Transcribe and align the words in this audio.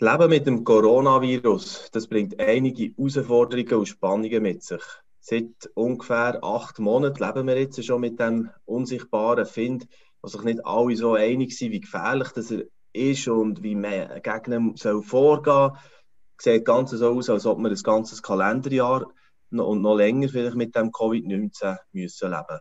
Das 0.00 0.12
Leben 0.12 0.30
mit 0.30 0.46
dem 0.46 0.62
Coronavirus, 0.62 1.88
das 1.90 2.06
bringt 2.06 2.38
einige 2.38 2.94
Herausforderungen 2.96 3.80
und 3.80 3.88
Spannungen 3.88 4.44
mit 4.44 4.62
sich. 4.62 4.82
Seit 5.18 5.72
ungefähr 5.74 6.38
acht 6.40 6.78
Monaten 6.78 7.20
leben 7.20 7.48
wir 7.48 7.58
jetzt 7.58 7.84
schon 7.84 8.02
mit 8.02 8.20
dem 8.20 8.48
unsichtbaren 8.64 9.44
Find, 9.44 9.88
wo 10.22 10.28
sich 10.28 10.42
nicht 10.42 10.64
alle 10.64 10.94
so 10.94 11.14
einig 11.14 11.58
sind, 11.58 11.72
wie 11.72 11.80
gefährlich 11.80 12.28
das 12.28 12.54
ist 12.92 13.26
und 13.26 13.64
wie 13.64 13.74
man 13.74 14.22
gegen 14.22 14.52
ihn 14.52 14.76
soll 14.76 15.02
vorgehen 15.02 15.72
soll. 15.72 16.54
Sieht 16.54 16.64
ganz 16.64 16.90
so 16.92 17.08
aus, 17.08 17.28
als 17.28 17.44
ob 17.44 17.58
wir 17.58 17.68
ein 17.68 17.82
ganzes 17.82 18.22
Kalenderjahr 18.22 19.04
und 19.50 19.82
noch 19.82 19.96
länger 19.96 20.28
vielleicht 20.28 20.54
mit 20.54 20.76
dem 20.76 20.92
Covid-19 20.92 21.76
müssen 21.90 22.30
leben. 22.30 22.60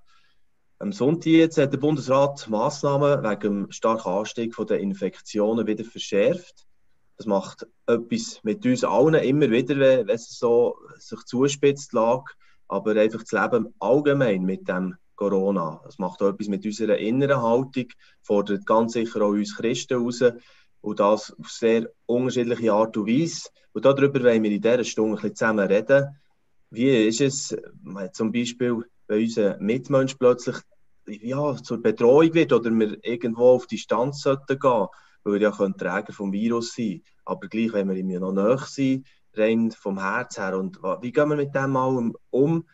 Am 0.79 0.91
Sonntag 0.91 1.27
jetzt 1.27 1.59
hat 1.59 1.71
der 1.71 1.77
Bundesrat 1.77 2.49
Massnahmen 2.49 3.21
wegen 3.21 3.39
dem 3.41 3.71
starken 3.71 4.09
Anstieg 4.09 4.55
der 4.57 4.79
Infektionen 4.79 5.67
wieder 5.67 5.83
verschärft. 5.83 6.66
Das 7.17 7.25
macht 7.25 7.67
etwas 7.87 8.39
mit 8.43 8.65
uns 8.65 8.83
allen 8.83 9.15
immer 9.15 9.49
wieder, 9.49 9.75
wenn 9.79 10.09
es 10.09 10.29
so 10.37 10.77
sich 10.97 11.19
zuspitzt 11.25 11.93
lag. 11.93 12.23
Aber 12.67 12.95
einfach 12.95 13.23
das 13.23 13.31
Leben 13.31 13.73
allgemein 13.79 14.43
mit 14.43 14.67
dem 14.67 14.95
Corona. 15.15 15.81
Das 15.83 15.97
macht 15.97 16.21
auch 16.21 16.29
etwas 16.29 16.47
mit 16.47 16.65
unserer 16.65 16.97
inneren 16.97 17.41
Haltung, 17.41 17.87
fordert 18.21 18.65
ganz 18.65 18.93
sicher 18.93 19.21
auch 19.21 19.29
uns 19.29 19.55
Christen 19.55 19.97
raus. 19.97 20.23
Und 20.81 20.99
das 20.99 21.35
auf 21.39 21.49
sehr 21.49 21.89
unterschiedliche 22.05 22.71
Art 22.71 22.95
und 22.97 23.07
Weise. 23.07 23.49
Und 23.73 23.85
darüber 23.85 24.23
wollen 24.23 24.43
wir 24.43 24.51
in 24.51 24.61
dieser 24.61 24.83
Stunde 24.83 25.17
ein 25.17 25.21
bisschen 25.21 25.35
zusammen 25.35 25.67
reden. 25.67 26.19
Wie 26.69 27.07
ist 27.07 27.21
es, 27.21 27.55
zum 28.13 28.31
Beispiel, 28.31 28.83
wenn 29.07 29.23
unser 29.23 29.57
Mitmensch 29.57 30.15
plötzlich 30.15 30.57
ja, 31.07 31.55
zur 31.55 31.81
Bedrohung 31.81 32.33
wird 32.33 32.53
oder 32.53 32.69
wir 32.69 32.97
irgendwo 33.03 33.51
auf 33.51 33.67
Distanz 33.67 34.21
sollten 34.21 34.59
gehen 34.59 34.87
weil 35.23 35.41
ja 35.41 35.51
Träger 35.51 36.13
vom 36.13 36.31
Virus 36.31 36.73
sein 36.75 37.01
Aber 37.25 37.47
gleich, 37.47 37.73
wenn 37.73 37.89
wir 37.89 37.95
ihm 37.95 38.09
ja 38.09 38.19
noch 38.19 38.31
näher 38.31 38.59
sind, 38.59 39.05
rein 39.33 39.71
vom 39.71 39.99
Herz 39.99 40.37
her. 40.37 40.57
Und 40.57 40.77
wie 41.01 41.11
gehen 41.11 41.29
wir 41.29 41.35
mit 41.35 41.53
dem 41.53 41.75
allem 41.75 42.15
um? 42.29 42.65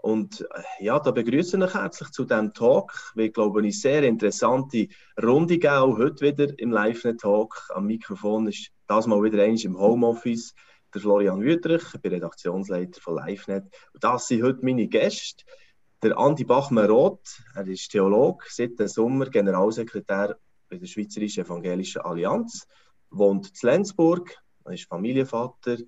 Und 0.00 0.40
äh, 0.40 0.84
ja, 0.84 0.98
da 1.00 1.10
begrüße 1.10 1.62
ich 1.62 1.74
herzlich 1.74 2.10
zu 2.10 2.24
diesem 2.24 2.54
Talk. 2.54 3.12
Wir 3.14 3.30
glauben, 3.30 3.58
eine 3.58 3.72
sehr 3.72 4.04
interessante 4.04 4.88
Runde 5.20 5.58
auch 5.72 5.98
heute 5.98 6.24
wieder 6.24 6.58
im 6.58 6.70
Live-Talk. 6.70 7.68
Am 7.74 7.86
Mikrofon 7.86 8.46
ist 8.46 8.70
das 8.86 9.06
mal 9.06 9.22
wieder 9.22 9.42
eins 9.42 9.64
im 9.64 9.78
Homeoffice 9.78 10.54
der 10.94 11.00
Florian 11.02 11.42
Wüterich, 11.42 11.82
ich 11.94 12.00
bin 12.00 12.12
Redaktionsleiter 12.12 13.00
von 13.00 13.16
LiveNet. 13.16 13.64
Und 13.92 14.04
das 14.04 14.28
sind 14.28 14.42
heute 14.42 14.64
meine 14.64 14.88
Gäste. 14.88 15.44
Der 16.02 16.16
Andi 16.16 16.44
Bachmann-Roth, 16.44 17.42
er 17.54 17.66
ist 17.66 17.90
Theologe, 17.90 18.46
seit 18.48 18.78
dem 18.78 18.88
Sommer 18.88 19.28
Generalsekretär 19.28 20.38
bei 20.68 20.76
der 20.76 20.86
Schweizerischen 20.86 21.44
Evangelischen 21.44 22.02
Allianz, 22.02 22.66
wohnt 23.10 23.50
in 23.62 23.68
Lenzburg, 23.68 24.36
ist 24.70 24.88
Familienvater, 24.88 25.78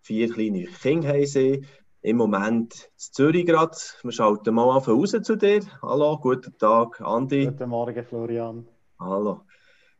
vier 0.00 0.32
kleine 0.32 0.66
Kinder 0.66 1.08
haben 1.08 1.26
sie. 1.26 1.64
Im 2.00 2.16
Moment 2.16 2.74
in 2.74 3.12
Zürich 3.12 3.44
gerade. 3.44 3.76
Wir 4.02 4.12
schalten 4.12 4.54
mal 4.54 4.70
auf 4.70 4.86
raus 4.86 5.16
zu 5.22 5.36
dir. 5.36 5.62
Hallo, 5.82 6.16
guten 6.18 6.56
Tag, 6.56 7.00
Andi. 7.00 7.46
Guten 7.46 7.68
Morgen, 7.68 8.04
Florian. 8.04 8.68
Hallo. 9.00 9.40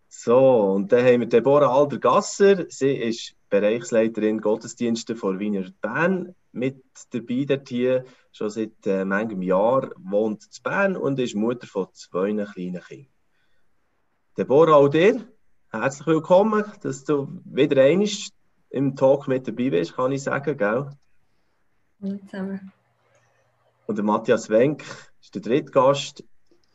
So, 0.09 0.73
und 0.75 0.93
dann 0.93 1.05
haben 1.05 1.21
wir 1.21 1.29
Deborah 1.29 1.75
Alder-Gasser. 1.75 2.67
Sie 2.69 2.93
ist 2.93 3.35
Bereichsleiterin 3.51 4.41
Gottesdienste 4.41 5.17
vor 5.17 5.39
Wiener 5.39 5.71
Bern. 5.83 6.35
Mit 6.53 6.83
dabei 7.11 7.45
dort 7.45 7.69
hier 7.69 8.05
schon 8.33 8.51
seit 8.51 8.87
äh, 8.87 9.05
manchem 9.05 9.43
Jahr, 9.43 9.91
wohnt 9.99 10.45
in 10.45 10.63
Bern 10.63 10.97
und 10.97 11.19
ist 11.19 11.35
Mutter 11.35 11.67
von 11.67 11.89
zwei 11.93 12.33
kleinen 12.33 12.47
Kindern. 12.47 13.07
Deborah, 14.39 14.77
auch 14.77 14.89
dir 14.89 15.27
herzlich 15.73 16.07
willkommen, 16.07 16.63
dass 16.83 17.03
du 17.03 17.27
wieder 17.45 17.83
einmal 17.83 18.07
im 18.71 18.95
Talk 18.95 19.27
mit 19.27 19.49
dabei 19.49 19.71
bist, 19.71 19.97
kann 19.97 20.13
ich 20.13 20.23
sagen, 20.23 20.57
gell? 20.57 20.91
Hallo 22.01 22.19
zusammen. 22.25 22.73
Und 23.89 23.99
der 23.99 24.05
Matthias 24.05 24.49
Wenk 24.49 24.85
ist 25.21 25.35
der 25.35 25.43
dritte 25.43 25.73
Gast. 25.73 26.23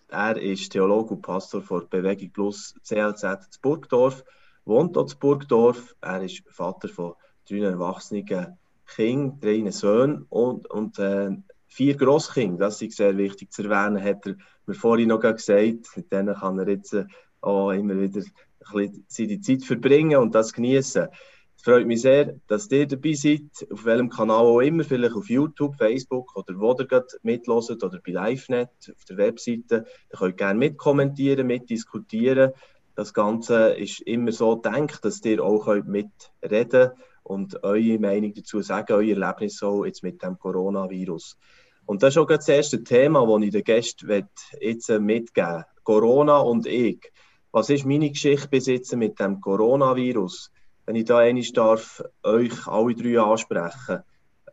Er 0.09 0.35
ist 0.35 0.73
Theologe 0.73 1.13
und 1.13 1.21
Pastor 1.21 1.61
von 1.61 1.87
Bewegung 1.89 2.31
Plus 2.31 2.75
CLZ 2.83 3.53
zu 3.53 3.61
Burgdorf, 3.61 4.25
wohnt 4.65 4.97
dort 4.97 5.13
in 5.13 5.19
Burgdorf. 5.19 5.95
Er 6.01 6.21
ist 6.21 6.43
Vater 6.49 6.89
von 6.89 7.13
drei 7.49 7.59
erwachsenen 7.59 8.25
Kindern, 8.25 9.39
drei 9.39 9.71
Söhnen 9.71 10.25
und, 10.27 10.69
und 10.69 10.99
äh, 10.99 11.29
vier 11.67 11.95
Grosskinder. 11.95 12.65
Das 12.65 12.81
ist 12.81 12.97
sehr 12.97 13.15
wichtig 13.15 13.53
zu 13.53 13.63
erwähnen, 13.63 14.03
hat 14.03 14.27
er 14.27 14.35
mir 14.65 14.75
vorhin 14.75 15.07
noch 15.07 15.21
gesagt. 15.21 15.95
Mit 15.95 16.11
denen 16.11 16.35
kann 16.35 16.59
er 16.59 16.67
jetzt 16.67 16.93
äh, 16.93 17.05
auch 17.43 17.71
immer 17.71 17.99
wieder 17.99 18.21
ein 18.21 18.73
bisschen 18.73 19.05
seine 19.07 19.41
Zeit 19.41 19.63
verbringen 19.63 20.17
und 20.17 20.33
das 20.33 20.53
genießen. 20.53 21.07
Es 21.55 21.63
freut 21.63 21.85
mich 21.85 22.01
sehr, 22.01 22.35
dass 22.47 22.69
ihr 22.71 22.87
dabei 22.87 23.13
seid, 23.13 23.41
auf 23.71 23.85
welchem 23.85 24.09
Kanal 24.09 24.45
auch 24.45 24.59
immer, 24.59 24.83
vielleicht 24.83 25.15
auf 25.15 25.29
YouTube, 25.29 25.75
Facebook 25.75 26.35
oder 26.35 26.59
wo 26.59 26.75
ihr 26.77 26.85
gerade 26.85 27.07
mitloset 27.21 27.83
oder 27.83 27.99
bei 28.05 28.11
LiveNet 28.11 28.69
auf 28.95 29.05
der 29.05 29.17
Webseite. 29.17 29.85
Ihr 30.11 30.19
könnt 30.19 30.37
gerne 30.37 30.59
mitkommentieren, 30.59 31.47
mitdiskutieren. 31.47 32.51
Das 32.95 33.13
Ganze 33.13 33.73
ist 33.73 34.01
immer 34.01 34.31
so 34.31 34.55
gedacht, 34.55 35.03
dass 35.05 35.23
ihr 35.25 35.43
auch 35.43 35.67
mitreden 35.67 36.69
könnt 36.69 36.91
und 37.23 37.63
eure 37.63 37.99
Meinung 37.99 38.33
dazu 38.33 38.61
sagen, 38.61 38.93
euer 38.93 39.17
Erlebnis 39.17 39.57
so 39.57 39.85
jetzt 39.85 40.03
mit 40.03 40.21
dem 40.21 40.37
Coronavirus. 40.37 41.37
Und 41.85 42.03
das 42.03 42.13
ist 42.13 42.17
auch 42.17 42.27
das 42.27 42.47
erste 42.47 42.83
Thema, 42.83 43.25
das 43.25 43.43
ich 43.45 43.51
den 43.51 43.63
Gästen 43.63 44.27
jetzt 44.59 44.89
mitgeben 44.89 45.55
will. 45.55 45.65
Corona 45.83 46.39
und 46.39 46.65
ich. 46.65 47.11
Was 47.53 47.69
ist 47.69 47.85
meine 47.85 48.09
Geschichte 48.09 48.47
bis 48.47 48.65
jetzt 48.65 48.95
mit 48.95 49.19
dem 49.19 49.39
Coronavirus? 49.39 50.51
Wenn 50.87 50.95
ich 50.95 51.05
da 51.05 51.19
einmal 51.19 51.43
darf, 51.53 52.03
euch 52.23 52.67
alle 52.67 52.95
drei 52.95 53.19
ansprechen, 53.19 53.99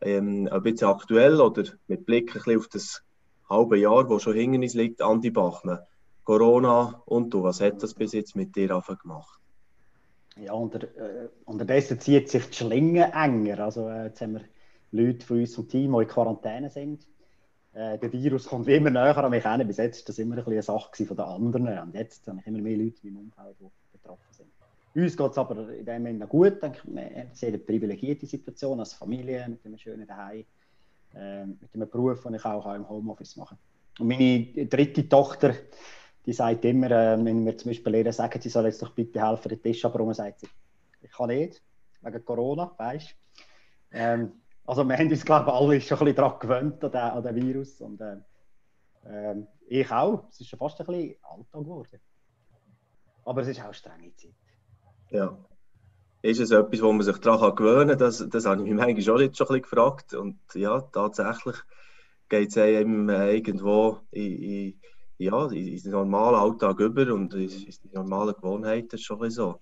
ähm, 0.03 0.47
ein 0.53 0.62
bisschen 0.62 0.88
aktuell 0.88 1.41
oder 1.41 1.65
mit 1.88 2.05
Blick 2.05 2.28
ein 2.28 2.43
bisschen 2.43 2.59
auf 2.59 2.69
das 2.69 3.03
halbe 3.49 3.78
Jahr, 3.78 4.06
wo 4.11 4.19
schon 4.19 4.34
hinter 4.34 4.59
uns 4.59 4.75
liegt, 4.75 5.00
Andi 5.00 5.31
Bachmann. 5.31 5.78
Corona 6.25 7.03
und 7.06 7.33
du, 7.33 7.43
was 7.43 7.62
hat 7.62 7.83
das 7.83 7.94
bis 7.94 8.12
jetzt 8.12 8.37
mit 8.37 8.55
dir 8.55 8.69
gemacht? 8.69 9.41
Ja, 10.37 10.53
unter, 10.53 10.82
äh, 10.82 11.31
unterdessen 11.47 11.99
zieht 12.00 12.28
sich 12.28 12.50
die 12.50 12.55
Schlinge 12.55 13.12
enger. 13.15 13.61
Also 13.61 13.88
äh, 13.88 14.09
jetzt 14.09 14.21
haben 14.21 14.34
wir 14.34 14.43
Leute 14.91 15.25
von 15.25 15.38
unserem 15.38 15.69
Team, 15.69 15.93
die 15.93 16.03
in 16.03 16.09
Quarantäne 16.09 16.69
sind. 16.69 17.06
Äh, 17.72 17.98
der 17.98 18.12
Virus 18.12 18.47
kommt 18.47 18.69
immer 18.69 18.91
näher 18.91 19.16
an 19.16 19.31
mich 19.31 19.44
hin. 19.44 19.66
Bis 19.66 19.76
jetzt 19.76 20.00
war 20.00 20.06
das 20.06 20.19
immer 20.19 20.38
ein 20.38 20.44
eine 20.47 20.62
Sache 20.62 21.06
von 21.06 21.16
den 21.16 21.25
anderen. 21.25 21.78
Und 21.78 21.94
jetzt 21.94 22.26
habe 22.26 22.38
ich 22.41 22.47
immer 22.47 22.58
mehr 22.58 22.76
Leute 22.76 23.06
in 23.06 23.14
meinem 23.14 23.25
Umfeld, 23.25 23.56
die 23.60 23.70
betroffen 23.92 24.32
sind. 24.32 24.48
Uns 24.92 25.16
geht 25.16 25.31
es 25.31 25.38
aber 25.38 25.69
in 25.69 25.84
dem 25.84 26.03
Moment 26.03 26.28
gut. 26.28 26.62
Denke, 26.62 26.81
wir 26.84 27.03
haben 27.03 27.31
eine 27.41 27.58
privilegierte 27.58 28.26
Situation 28.26 28.81
als 28.81 28.94
Familie 28.94 29.47
mit 29.48 29.64
einem 29.64 29.78
schönen 29.78 30.06
Zuhause, 30.06 30.44
äh, 31.14 31.47
mit 31.47 31.75
einem 31.75 31.88
Beruf, 31.88 32.25
den 32.25 32.34
ich 32.34 32.44
auch 32.44 32.75
im 32.75 32.88
Homeoffice 32.88 33.36
machen 33.36 33.56
kann. 33.56 34.06
Und 34.06 34.08
meine 34.08 34.66
dritte 34.66 35.08
Tochter, 35.08 35.54
die 36.26 36.32
sagt 36.32 36.64
immer, 36.64 36.91
äh, 36.91 37.25
wenn 37.25 37.47
wir 37.47 37.56
zum 37.56 37.70
Beispiel 37.70 37.92
Lehrer 37.92 38.12
sagen, 38.12 38.41
sie 38.41 38.48
soll 38.48 38.64
jetzt 38.64 38.82
doch 38.82 38.91
bitte 38.91 39.25
helfen, 39.25 39.48
den 39.50 39.62
Tisch 39.62 39.84
abräumen, 39.84 40.14
sagt 40.14 40.41
sie, 40.41 40.48
ich 41.02 41.12
kann 41.12 41.28
nicht, 41.28 41.62
wegen 42.02 42.25
Corona, 42.25 42.72
weißt 42.76 43.10
du. 43.10 43.14
Ähm, 43.92 44.32
also 44.70 44.88
wir 44.88 44.97
haben 44.97 45.10
uns, 45.10 45.25
glaube 45.25 45.50
ich, 45.50 45.53
alle 45.53 45.81
schon 45.81 45.98
ein 45.98 46.04
bisschen 46.04 46.16
daran 46.16 46.38
gewöhnt, 46.38 46.84
an 46.84 47.22
den, 47.25 47.34
Virus. 47.34 47.81
Und 47.81 48.00
äh, 48.00 49.34
ich 49.66 49.91
auch. 49.91 50.28
Es 50.31 50.41
ist 50.41 50.48
schon 50.48 50.60
fast 50.60 50.81
ein 50.81 50.86
bisschen 50.86 51.16
Alltag 51.22 51.64
geworden. 51.64 52.00
Aber 53.25 53.42
es 53.42 53.48
ist 53.48 53.58
auch 53.58 53.64
eine 53.64 53.75
strenge 53.75 54.14
Zeit. 54.14 54.31
Ja. 55.10 55.36
Ist 56.22 56.38
es 56.38 56.53
etwas, 56.53 56.82
wo 56.82 56.92
man 56.92 57.03
sich 57.03 57.19
daran 57.19 57.56
gewöhnen 57.56 57.88
kann? 57.88 57.98
Das, 57.98 58.25
das 58.28 58.47
habe 58.47 58.62
ich 58.62 58.69
mich 58.69 58.78
manchmal 58.78 59.03
schon 59.03 59.20
jetzt 59.22 59.38
schon 59.38 59.48
ein 59.48 59.60
bisschen 59.60 59.62
gefragt. 59.62 60.14
Und 60.14 60.38
ja, 60.54 60.81
tatsächlich 60.81 61.56
geht 62.28 62.50
es 62.50 62.58
einem 62.58 63.08
irgendwo 63.08 63.98
in, 64.12 64.42
in, 64.42 64.81
ja, 65.19 65.47
in 65.48 65.82
den 65.82 65.91
normalen 65.91 66.37
Alltag 66.37 66.78
über 66.78 67.12
und 67.12 67.34
in, 67.34 67.50
in 67.50 67.75
die 67.82 67.91
normalen 67.92 68.37
Gewohnheiten 68.37 68.98
schon 68.98 69.16
ein 69.16 69.22
bisschen 69.22 69.47
so. 69.47 69.60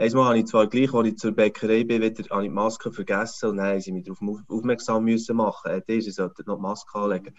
Einmal 0.00 0.28
habe 0.28 0.38
ich 0.38 0.46
zwar 0.46 0.66
gleich, 0.66 0.94
als 0.94 1.08
ich 1.08 1.18
zur 1.18 1.32
Bäckerei 1.32 1.84
bin, 1.84 2.00
wieder 2.00 2.24
habe 2.30 2.42
ich 2.42 2.48
die 2.48 2.54
Maske 2.54 2.90
vergessen 2.90 3.50
und 3.50 3.58
dann 3.58 3.66
haben 3.66 3.80
sie 3.82 3.92
mich 3.92 4.04
darauf 4.04 4.40
aufmerksam 4.48 5.04
müssen 5.04 5.36
machen. 5.36 5.70
Äh, 5.70 5.82
diese 5.86 6.10
sollte 6.10 6.42
noch 6.46 6.56
die 6.56 6.62
Maske 6.62 6.98
anlegen. 6.98 7.34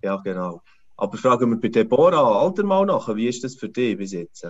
Ja, 0.00 0.18
genau. 0.18 0.62
Aber 0.96 1.18
fragen 1.18 1.50
wir 1.50 1.60
bei 1.60 1.66
Deborah 1.66 2.40
Alter 2.40 2.62
mal 2.62 2.86
nach, 2.86 3.12
wie 3.16 3.26
ist 3.26 3.42
das 3.42 3.56
für 3.56 3.68
dich 3.68 3.98
bis 3.98 4.12
jetzt? 4.12 4.46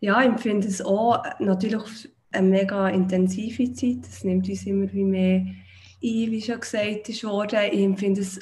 Ja, 0.00 0.22
ich 0.22 0.40
finde 0.40 0.68
es 0.68 0.80
auch 0.80 1.22
natürlich 1.38 2.10
eine 2.30 2.48
mega 2.48 2.88
intensive 2.88 3.70
Zeit. 3.74 4.06
Es 4.08 4.24
nimmt 4.24 4.48
uns 4.48 4.64
immer 4.64 4.90
mehr 4.90 5.40
ein, 5.40 5.54
wie 6.00 6.40
schon 6.40 6.60
gesagt 6.60 7.22
wurde. 7.24 7.66
Ich 7.70 7.80
empfinde 7.82 8.22
es 8.22 8.40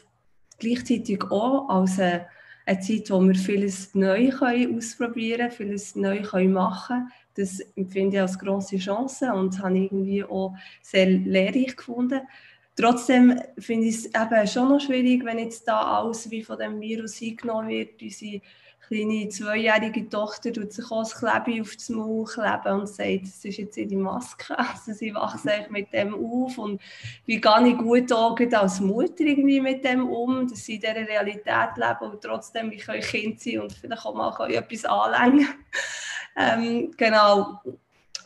gleichzeitig 0.60 1.24
auch 1.24 1.68
als 1.68 1.98
eine, 1.98 2.26
eine 2.70 2.80
Zeit, 2.80 3.10
wo 3.10 3.20
wir 3.20 3.34
vieles 3.34 3.94
neu 3.94 4.30
ausprobieren 4.32 5.50
können, 5.50 5.50
vieles 5.50 5.94
neu 5.96 6.22
machen 6.48 6.96
können 6.96 7.12
das 7.34 7.60
empfinde 7.76 8.16
ich 8.16 8.22
als 8.22 8.38
große 8.38 8.78
Chance 8.78 9.32
und 9.32 9.60
habe 9.62 9.78
irgendwie 9.78 10.24
auch 10.24 10.54
sehr 10.82 11.06
lehrreich 11.06 11.76
gefunden. 11.76 12.20
Trotzdem 12.76 13.40
finde 13.58 13.86
ich 13.86 13.96
es 13.96 14.06
eben 14.06 14.46
schon 14.46 14.68
noch 14.68 14.80
schwierig, 14.80 15.24
wenn 15.24 15.38
jetzt 15.38 15.66
da 15.66 15.98
alles 15.98 16.30
wie 16.30 16.42
von 16.42 16.58
dem 16.58 16.80
Virus 16.80 17.20
eingenommen 17.20 17.68
wird, 17.68 18.00
unsere 18.00 18.40
kleine 18.90 19.28
zweijährige 19.28 20.08
Tochter 20.08 20.52
tut 20.52 20.72
sich 20.72 20.90
auch 20.90 21.02
das 21.02 21.14
Klebe 21.14 21.62
auf 21.62 21.74
das 21.76 21.88
Maul 21.90 22.24
kleben 22.24 22.80
und 22.80 22.88
sagt, 22.88 23.22
das 23.22 23.44
ist 23.44 23.58
jetzt 23.58 23.76
ihre 23.76 23.96
Maske. 23.96 24.56
Also 24.58 24.92
sie 24.92 25.14
wachsen 25.14 25.48
eigentlich 25.48 25.70
mit 25.70 25.92
dem 25.92 26.14
auf 26.14 26.58
und 26.58 26.80
wie 27.24 27.40
gehe 27.40 27.68
ich 27.68 27.78
gut 27.78 28.12
auch 28.12 28.36
als 28.38 28.80
Mutter 28.80 29.20
irgendwie 29.20 29.60
mit 29.60 29.84
dem 29.84 30.08
um, 30.08 30.48
dass 30.48 30.64
sie 30.64 30.74
in 30.74 30.80
dieser 30.80 30.96
Realität 30.96 31.76
leben 31.76 32.10
und 32.10 32.20
trotzdem 32.20 32.70
wie 32.72 32.78
können 32.78 33.02
Kind 33.02 33.40
sein 33.40 33.60
und 33.60 33.72
vielleicht 33.72 34.04
auch 34.04 34.14
mal 34.14 34.50
etwas 34.50 34.84
anlängen. 34.84 35.48
ähm, 36.36 36.90
genau. 36.96 37.60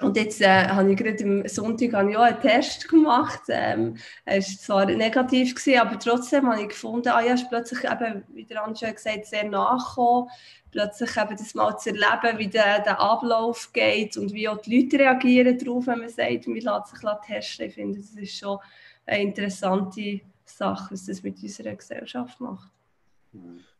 Und 0.01 0.17
jetzt 0.17 0.41
äh, 0.41 0.69
habe 0.69 0.91
ich 0.91 0.97
gerade 0.97 1.25
am 1.25 1.47
Sonntag 1.47 1.89
ich 1.89 2.17
auch 2.17 2.23
einen 2.23 2.41
Test 2.41 2.89
gemacht. 2.89 3.43
Ähm, 3.49 3.97
er 4.25 4.37
war 4.37 4.43
zwar 4.43 4.87
negativ, 4.87 5.55
gewesen, 5.55 5.81
aber 5.81 5.99
trotzdem 5.99 6.49
habe 6.49 6.63
ich 6.63 6.69
gefunden, 6.69 7.09
ah 7.09 7.21
ja, 7.21 7.35
ist 7.35 7.49
plötzlich 7.49 7.85
eben, 7.85 8.25
wie 8.33 8.45
der 8.45 8.65
Anja 8.65 8.91
gesagt 8.91 9.27
sehr 9.27 9.49
nachgekommen. 9.49 10.29
Plötzlich 10.71 11.17
eben 11.17 11.37
das 11.37 11.55
mal 11.55 11.77
zu 11.77 11.91
erleben, 11.91 12.39
wie 12.39 12.49
der, 12.49 12.81
der 12.81 13.01
Ablauf 13.01 13.73
geht 13.73 14.17
und 14.17 14.33
wie 14.33 14.49
auch 14.49 14.61
die 14.61 14.81
Leute 14.81 14.99
reagieren 14.99 15.57
darauf, 15.59 15.87
wenn 15.87 16.01
man 16.01 16.09
sagt, 16.09 16.49
man 16.49 16.57
lässt 16.57 16.89
sich 16.89 17.11
testen. 17.27 17.67
Ich 17.67 17.75
finde, 17.75 17.99
das 18.01 18.11
ist 18.11 18.37
schon 18.37 18.59
eine 19.07 19.23
interessante 19.23 20.21
Sache, 20.45 20.93
was 20.93 21.07
das 21.07 21.23
mit 21.23 21.41
unserer 21.43 21.75
Gesellschaft 21.75 22.41
macht. 22.41 22.71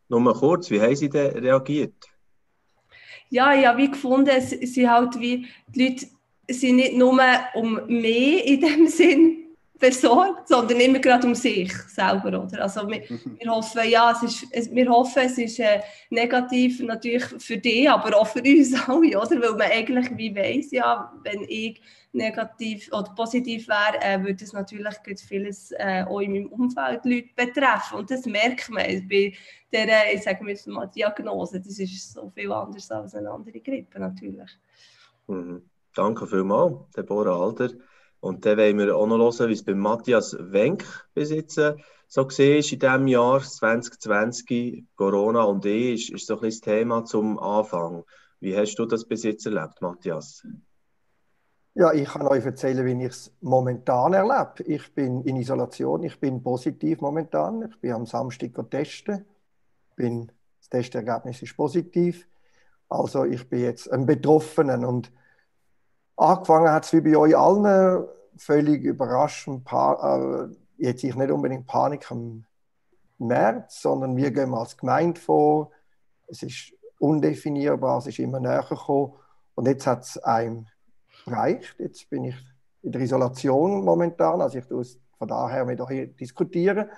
Nur 0.07 0.19
mal 0.19 0.33
kurz, 0.33 0.69
wie 0.69 0.79
haben 0.79 0.95
Sie 0.95 1.09
denn 1.09 1.31
reagiert? 1.37 2.14
Ja, 3.29 3.53
ich 3.53 3.65
habe 3.65 3.79
wie 3.79 3.91
gefunden, 3.91 4.29
es 4.29 4.49
sind 4.49 4.89
halt 4.89 5.19
wie, 5.19 5.47
die 5.67 5.87
Leute 5.87 6.07
sind 6.49 6.77
nicht 6.77 6.95
nur 6.95 7.19
um 7.55 7.79
mich 7.87 8.45
in 8.45 8.61
dem 8.61 8.87
Sinn 8.87 9.44
versorgt, 9.77 10.47
sondern 10.47 10.79
immer 10.79 10.99
gerade 10.99 11.27
um 11.27 11.35
sich 11.35 11.73
selber, 11.73 12.43
oder? 12.43 12.61
Also 12.61 12.87
wir, 12.87 13.01
mhm. 13.09 13.37
wir 13.39 13.51
hoffen, 13.51 13.81
ja, 13.89 14.11
es 14.11 14.23
ist, 14.23 14.47
es, 14.51 14.73
wir 14.73 14.89
hoffen, 14.89 15.23
es 15.25 15.37
ist 15.37 15.59
äh, 15.59 15.81
negativ 16.09 16.79
natürlich 16.81 17.25
für 17.39 17.57
dich, 17.57 17.89
aber 17.89 18.17
auch 18.17 18.27
für 18.27 18.39
uns 18.39 18.73
alle, 18.87 19.19
oder? 19.19 19.41
Weil 19.41 19.51
man 19.51 19.71
eigentlich 19.71 20.17
wie 20.17 20.35
weiss, 20.35 20.71
ja, 20.71 21.13
wenn 21.23 21.43
ich 21.47 21.81
negativ 22.13 22.87
oder 22.93 23.11
positiv 23.15 23.67
wäre, 23.67 24.01
äh, 24.01 24.23
würde 24.23 24.43
es 24.43 24.53
natürlich 24.53 24.95
vieles 25.27 25.71
äh, 25.71 26.05
auch 26.07 26.21
in 26.21 26.31
meinem 26.31 26.47
Umfeld 26.47 27.03
Leute 27.03 27.29
betreffen. 27.35 27.99
Und 27.99 28.09
das 28.09 28.25
merkt 28.25 28.69
man 28.69 28.85
bei 29.09 29.33
dieser, 29.71 30.13
ich 30.13 30.23
sage 30.23 30.43
mal, 30.67 30.87
Diagnose. 30.87 31.59
Das 31.59 31.77
ist 31.77 32.13
so 32.13 32.31
viel 32.33 32.51
anders 32.51 32.89
als 32.89 33.13
eine 33.15 33.29
andere 33.29 33.59
Grippe 33.59 33.99
natürlich. 33.99 34.49
Mhm. 35.27 35.63
Danke 35.93 36.25
vielmals, 36.27 36.77
Deborah 36.95 37.45
Alter. 37.45 37.69
Und 38.25 38.43
dann 38.43 38.57
wollen 38.57 38.79
wir 38.79 38.97
auch 38.97 39.05
noch 39.05 39.19
hören, 39.19 39.49
wie 39.49 39.53
es 39.53 39.63
bei 39.63 39.75
Matthias 39.75 40.35
Wenk 40.39 40.83
bis 41.13 41.29
jetzt 41.29 41.59
äh, 41.59 41.75
so 42.07 42.23
war 42.23 42.39
in 42.39 42.63
diesem 42.63 43.07
Jahr 43.07 43.39
2020. 43.39 44.83
Corona 44.95 45.43
und 45.43 45.63
ich 45.65 46.09
ist, 46.09 46.21
ist 46.21 46.25
so 46.25 46.35
ein 46.39 46.41
das 46.41 46.59
Thema 46.59 47.05
zum 47.05 47.37
Anfang. 47.37 48.03
Wie 48.39 48.57
hast 48.57 48.77
du 48.77 48.87
das 48.87 49.05
bis 49.05 49.21
jetzt 49.25 49.45
erlebt, 49.45 49.79
Matthias? 49.79 50.41
Ja, 51.75 51.93
ich 51.93 52.09
kann 52.09 52.25
euch 52.25 52.43
erzählen, 52.43 52.83
wie 52.83 53.05
ich 53.05 53.11
es 53.11 53.31
momentan 53.41 54.13
erlebe. 54.13 54.63
Ich 54.65 54.91
bin 54.95 55.21
in 55.21 55.35
Isolation, 55.35 56.01
ich 56.01 56.19
bin 56.19 56.41
positiv 56.41 57.01
momentan. 57.01 57.69
Ich 57.69 57.79
bin 57.79 57.93
am 57.93 58.07
Samstag 58.07 58.53
testen. 58.71 59.23
Bin, 59.95 60.31
das 60.57 60.69
Testergebnis 60.69 61.43
ist 61.43 61.55
positiv. 61.55 62.27
Also 62.89 63.23
ich 63.23 63.47
bin 63.47 63.59
jetzt 63.59 63.91
ein 63.91 64.07
Betroffenen 64.07 64.83
und 64.83 65.11
angefangen 66.17 66.71
hat 66.71 66.85
es 66.85 66.93
wie 66.93 67.01
bei 67.01 67.17
euch 67.17 67.37
allen 67.37 68.05
völlig 68.37 68.83
überraschend, 68.83 69.67
äh, 69.71 70.47
jetzt 70.77 71.03
ich 71.03 71.15
nicht 71.15 71.31
unbedingt 71.31 71.67
Panik 71.67 72.09
im 72.11 72.45
März, 73.17 73.81
sondern 73.81 74.15
wir 74.15 74.31
gehen 74.31 74.53
als 74.53 74.77
Gemeinde 74.77 75.19
vor. 75.19 75.71
Es 76.27 76.43
ist 76.43 76.73
undefinierbar, 76.99 77.99
es 77.99 78.07
ist 78.07 78.19
immer 78.19 78.39
näher 78.39 78.65
gekommen 78.67 79.13
und 79.55 79.67
jetzt 79.67 79.87
hat 79.87 80.03
es 80.03 80.17
einem 80.17 80.67
reicht. 81.25 81.79
Jetzt 81.79 82.09
bin 82.09 82.25
ich 82.25 82.35
in 82.81 82.91
der 82.91 83.01
Isolation 83.01 83.83
momentan, 83.83 84.41
also 84.41 84.57
ich 84.57 84.65
tue 84.65 84.81
es 84.81 84.99
von 85.17 85.27
daher 85.27 85.65
mit 85.65 85.79
euch 85.81 86.15
diskutieren. 86.17 86.89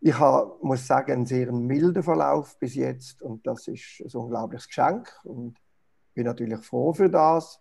Ich 0.00 0.18
habe, 0.18 0.56
muss 0.62 0.86
sagen, 0.86 1.12
einen 1.12 1.26
sehr 1.26 1.52
milden 1.52 2.02
Verlauf 2.02 2.58
bis 2.58 2.74
jetzt 2.74 3.22
und 3.22 3.46
das 3.46 3.66
ist 3.68 4.00
ein 4.00 4.20
unglaubliches 4.20 4.68
Geschenk 4.68 5.12
und 5.24 5.56
bin 6.14 6.24
natürlich 6.24 6.64
froh 6.64 6.92
für 6.92 7.10
das. 7.10 7.60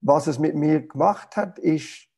Was 0.00 0.26
es 0.26 0.38
mit 0.38 0.54
mir 0.54 0.86
gemacht 0.86 1.36
hat, 1.36 1.58
ist 1.58 2.08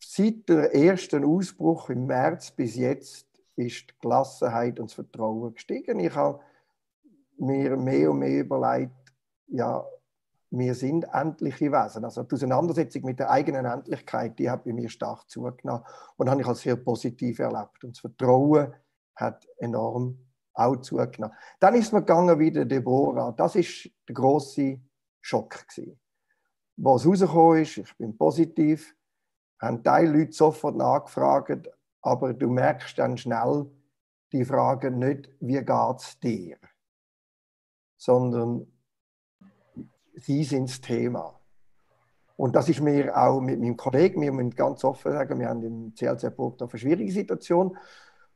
seit 0.00 0.48
der 0.48 0.74
ersten 0.74 1.24
Ausbruch 1.24 1.90
im 1.90 2.06
März 2.06 2.50
bis 2.50 2.76
jetzt 2.76 3.26
ist 3.56 3.90
die 3.90 3.94
Gelassenheit 4.00 4.80
und 4.80 4.90
das 4.90 4.94
Vertrauen 4.94 5.54
gestiegen. 5.54 6.00
Ich 6.00 6.14
habe 6.14 6.40
mir 7.38 7.76
mehr 7.76 8.10
und 8.10 8.18
mehr 8.18 8.40
überlegt, 8.40 9.12
ja, 9.48 9.84
wir 10.50 10.74
sind 10.74 11.04
endliche 11.12 11.72
Wesen. 11.72 12.04
Also 12.04 12.22
die 12.22 12.34
Auseinandersetzung 12.34 13.04
mit 13.04 13.18
der 13.18 13.30
eigenen 13.30 13.64
Endlichkeit, 13.64 14.38
die 14.38 14.50
hat 14.50 14.64
bei 14.64 14.72
mir 14.72 14.88
stark 14.88 15.28
zugenommen 15.28 15.84
und 16.16 16.30
habe 16.30 16.40
ich 16.40 16.46
als 16.46 16.60
sehr 16.60 16.76
positiv 16.76 17.38
erlebt. 17.40 17.82
Und 17.82 17.96
das 17.96 18.00
Vertrauen 18.00 18.72
hat 19.16 19.46
enorm 19.58 20.18
auch 20.52 20.76
zugenommen. 20.76 21.36
Dann 21.58 21.74
ist 21.74 21.92
mir 21.92 22.00
gegangen 22.00 22.38
wie 22.38 22.52
der 22.52 22.64
Deborah. 22.64 23.32
Das 23.32 23.56
ist 23.56 23.90
der 24.08 24.14
große 24.14 24.80
Schock 25.24 25.66
gewesen. 25.68 25.98
Was 26.76 27.06
rausgekommen 27.06 27.62
ist, 27.62 27.78
ich 27.78 27.96
bin 27.96 28.16
positiv, 28.16 28.94
haben 29.58 29.82
Teil 29.82 30.14
Leute 30.14 30.32
sofort 30.32 30.76
nachgefragt, 30.76 31.70
aber 32.02 32.34
du 32.34 32.50
merkst 32.50 32.98
dann 32.98 33.16
schnell, 33.16 33.70
die 34.32 34.44
fragen 34.44 34.98
nicht, 34.98 35.30
wie 35.40 35.64
geht 35.64 35.96
es 35.96 36.18
dir, 36.20 36.58
sondern 37.96 38.66
sie 40.14 40.44
sind 40.44 40.68
das 40.68 40.80
Thema. 40.82 41.40
Und 42.36 42.54
das 42.54 42.68
ist 42.68 42.82
mir 42.82 43.16
auch 43.16 43.40
mit 43.40 43.60
meinem 43.60 43.78
Kollegen, 43.78 44.20
wir 44.20 44.32
müssen 44.32 44.50
ganz 44.50 44.84
offen 44.84 45.12
sagen, 45.12 45.38
wir 45.38 45.48
haben 45.48 45.62
im 45.62 45.94
CLC 45.94 46.36
Burgdorf 46.36 46.72
eine 46.72 46.80
schwierige 46.80 47.12
Situation. 47.12 47.78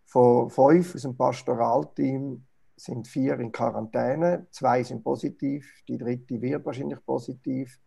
Von 0.07 0.49
fünf 0.49 0.95
aus 0.95 1.03
dem 1.03 1.17
Pastoralteam 1.17 2.48
sind 2.79 3.09
vier 3.09 3.39
in 3.41 3.53
Quarantäne, 3.53 4.47
zwei 4.51 4.83
sind 4.83 5.03
positiv, 5.03 5.83
die 5.89 5.99
dritte 5.99 6.41
wird 6.41 6.65
wahrscheinlich 6.65 7.05
positiv. 7.05 7.79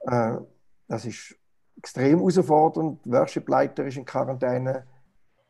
Äh, 0.00 0.36
das 0.88 1.04
ist 1.04 1.36
extrem 1.76 2.18
herausfordernd. 2.18 3.00
Worship-Leiter 3.06 3.86
ist 3.86 3.96
in 3.96 4.04
Quarantäne, 4.04 4.86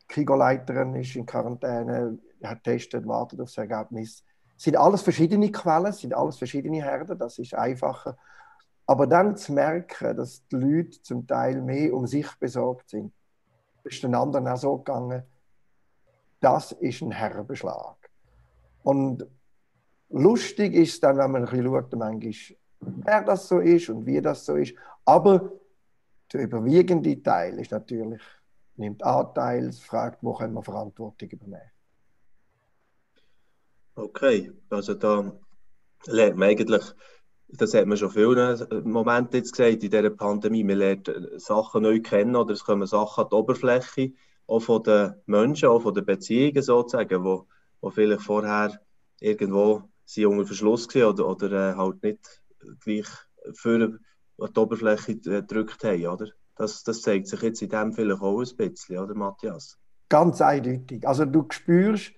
die 0.01 0.07
Krigoleiterin 0.07 0.95
ist 0.95 1.15
in 1.15 1.25
Quarantäne, 1.25 2.17
hat 2.43 2.63
getestet, 2.63 3.07
wartet 3.07 3.39
auf 3.39 3.47
das 3.53 3.57
Ergebnis 3.57 4.23
sind 4.63 4.77
alles 4.77 5.01
verschiedene 5.01 5.51
Quellen, 5.51 5.91
sind 5.91 6.13
alles 6.13 6.37
verschiedene 6.37 6.81
Herden, 6.81 7.17
das 7.17 7.37
ist 7.37 7.53
einfacher. 7.53 8.17
Aber 8.85 9.07
dann 9.07 9.35
zu 9.35 9.53
merken, 9.53 10.15
dass 10.15 10.45
die 10.47 10.55
Leute 10.55 11.01
zum 11.01 11.25
Teil 11.25 11.61
mehr 11.61 11.93
um 11.93 12.05
sich 12.07 12.27
besorgt 12.39 12.89
sind, 12.89 13.13
ist 13.83 14.03
den 14.03 14.15
anderen 14.15 14.47
auch 14.47 14.57
so 14.57 14.77
gegangen, 14.77 15.23
das 16.39 16.73
ist 16.73 17.01
ein 17.01 17.11
Herbenschlag. 17.11 18.02
Und 18.83 19.25
lustig 20.09 20.73
ist 20.73 21.03
dann, 21.03 21.17
wenn 21.17 21.31
man 21.31 21.45
ein 21.45 21.49
bisschen 21.49 21.65
schaut, 21.65 21.95
manchmal, 21.95 22.57
wer 22.79 23.23
das 23.23 23.47
so 23.47 23.59
ist 23.59 23.89
und 23.89 24.05
wie 24.05 24.21
das 24.21 24.45
so 24.45 24.55
ist. 24.55 24.75
Aber 25.05 25.51
der 26.31 26.43
überwiegende 26.43 27.21
Teil 27.21 27.59
ist 27.59 27.71
natürlich, 27.71 28.21
nimmt 28.75 29.03
Anteil, 29.03 29.71
fragt, 29.71 30.19
wo 30.21 30.33
können 30.33 30.53
wir 30.53 30.63
Verantwortung 30.63 31.29
übernehmen. 31.29 31.71
Okay, 33.95 34.51
also 34.69 34.95
da 34.95 35.31
lernt 36.07 36.37
man 36.37 36.49
eigentlich, 36.49 36.83
das 37.49 37.73
hat 37.75 37.85
man 37.85 37.97
schon 37.97 38.09
viele 38.09 38.83
Momente 38.83 39.37
jetzt 39.37 39.51
gesagt 39.51 39.83
in 39.83 39.91
dieser 39.91 40.09
Pandemie, 40.09 40.63
man 40.63 40.77
lernt 40.77 41.11
Sachen 41.37 41.83
neu 41.83 42.01
kennen 42.01 42.35
oder 42.35 42.53
es 42.53 42.63
kommen 42.63 42.87
Sachen 42.87 43.25
an 43.25 43.29
die 43.29 43.35
Oberfläche, 43.35 44.13
auch 44.47 44.61
von 44.61 44.81
den 44.81 45.13
Menschen, 45.27 45.69
auch 45.69 45.81
von 45.81 45.93
den 45.93 46.05
Beziehungen 46.05 46.63
sozusagen, 46.63 47.23
wo, 47.23 47.47
wo 47.83 47.89
vielleicht 47.89 48.21
vorher 48.21 48.79
irgendwo 49.19 49.83
sie 50.05 50.25
unter 50.25 50.45
Verschluss 50.45 50.87
waren 50.95 51.03
oder, 51.03 51.27
oder 51.27 51.71
äh, 51.71 51.75
halt 51.75 52.01
nicht 52.01 52.41
gleich 52.79 53.07
für 53.53 53.99
die 54.39 54.59
Oberfläche 54.59 55.11
äh, 55.11 55.15
gedrückt 55.15 55.83
haben, 55.83 56.07
oder? 56.07 56.27
Das, 56.55 56.83
das 56.83 57.01
zeigt 57.01 57.27
sich 57.27 57.41
jetzt 57.41 57.61
in 57.61 57.69
dem 57.69 57.91
vielleicht 57.91 58.21
auch 58.21 58.39
ein 58.39 58.55
bisschen, 58.55 58.99
oder 58.99 59.13
Matthias? 59.15 59.77
Ganz 60.07 60.39
eindeutig. 60.39 61.05
Also 61.05 61.25
du 61.25 61.45
spürst, 61.49 62.13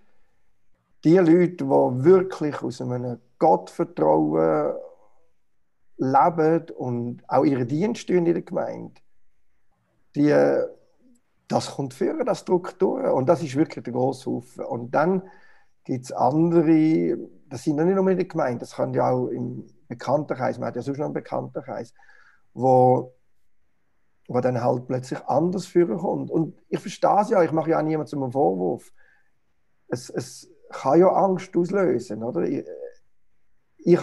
die 1.04 1.18
Leute, 1.18 1.64
die 1.64 1.66
wirklich 1.66 2.62
aus 2.62 2.82
einem 2.82 3.20
Gottvertrauen 3.40 4.76
leben 5.98 6.66
und 6.78 7.24
auch 7.28 7.44
ihre 7.44 7.66
Dienste 7.66 8.14
in 8.14 8.26
der 8.26 8.42
Gemeinde, 8.42 9.02
die, 10.16 10.32
das 11.48 11.72
kommt 11.72 11.94
führen, 11.96 12.26
das 12.26 12.46
drückt 12.46 12.82
durch. 12.82 13.12
Und 13.12 13.28
das 13.28 13.42
ist 13.42 13.56
wirklich 13.56 13.84
der 13.84 13.94
grosse 13.94 14.30
Haufen. 14.30 14.66
Und 14.66 14.92
dann 14.92 15.24
gibt 15.86 16.06
es 16.06 16.12
andere, 16.12 17.18
das 17.48 17.64
sind 17.64 17.78
nicht 17.78 17.96
nur 17.96 18.10
in 18.10 18.18
der 18.18 18.28
Gemeinde, 18.28 18.60
das 18.60 18.76
kann 18.76 18.94
ja 18.94 19.10
auch 19.10 19.28
im 19.28 19.66
Bekanntenkreis, 19.88 20.58
man 20.58 20.68
hat 20.68 20.76
ja 20.76 20.82
sonst 20.82 20.98
noch 20.98 21.06
einen 21.06 21.14
Bekanntenkreis, 21.14 21.94
wo, 22.54 23.14
wo 24.28 24.40
dann 24.42 24.62
halt 24.62 24.88
plötzlich 24.88 25.24
anders 25.26 25.66
führen 25.66 25.98
kommt. 25.98 26.32
Und 26.32 26.56
ich 26.70 26.80
verstehe 26.80 27.22
es 27.22 27.30
ja, 27.30 27.44
ich 27.44 27.52
mache 27.52 27.70
ja 27.70 27.80
auch 27.80 27.84
niemandem 27.84 28.24
einen 28.24 28.32
Vorwurf. 28.32 28.92
Es, 29.88 30.10
es, 30.10 30.50
kann 30.70 31.00
ja 31.00 31.08
Angst 31.08 31.56
auslösen, 31.56 32.24
oder? 32.24 32.42
Ich, 32.42 32.66
ich, 33.78 34.00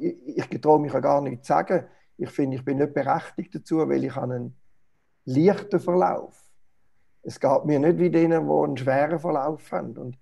ich, 0.00 0.50
ich 0.50 0.60
traue 0.60 0.80
mich 0.80 0.92
ja 0.92 1.00
gar 1.00 1.20
nicht 1.20 1.44
zu 1.44 1.52
sagen. 1.52 1.86
Ich 2.16 2.30
finde, 2.30 2.56
ich 2.56 2.64
bin 2.64 2.78
nicht 2.78 2.94
berechtigt 2.94 3.54
dazu, 3.54 3.78
weil 3.88 4.04
ich 4.04 4.16
einen 4.16 4.56
leichten 5.24 5.80
Verlauf. 5.80 6.42
Es 7.22 7.38
geht 7.40 7.64
mir 7.64 7.78
nicht 7.78 7.98
wie 7.98 8.10
denen, 8.10 8.46
die 8.46 8.52
einen 8.52 8.76
schweren 8.76 9.18
Verlauf 9.18 9.70
haben. 9.72 9.96
Und 9.98 10.18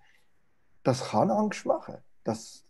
das 0.85 1.11
kann 1.11 1.31
Angst 1.31 1.67
machen. 1.67 1.97
Das, 2.23 2.65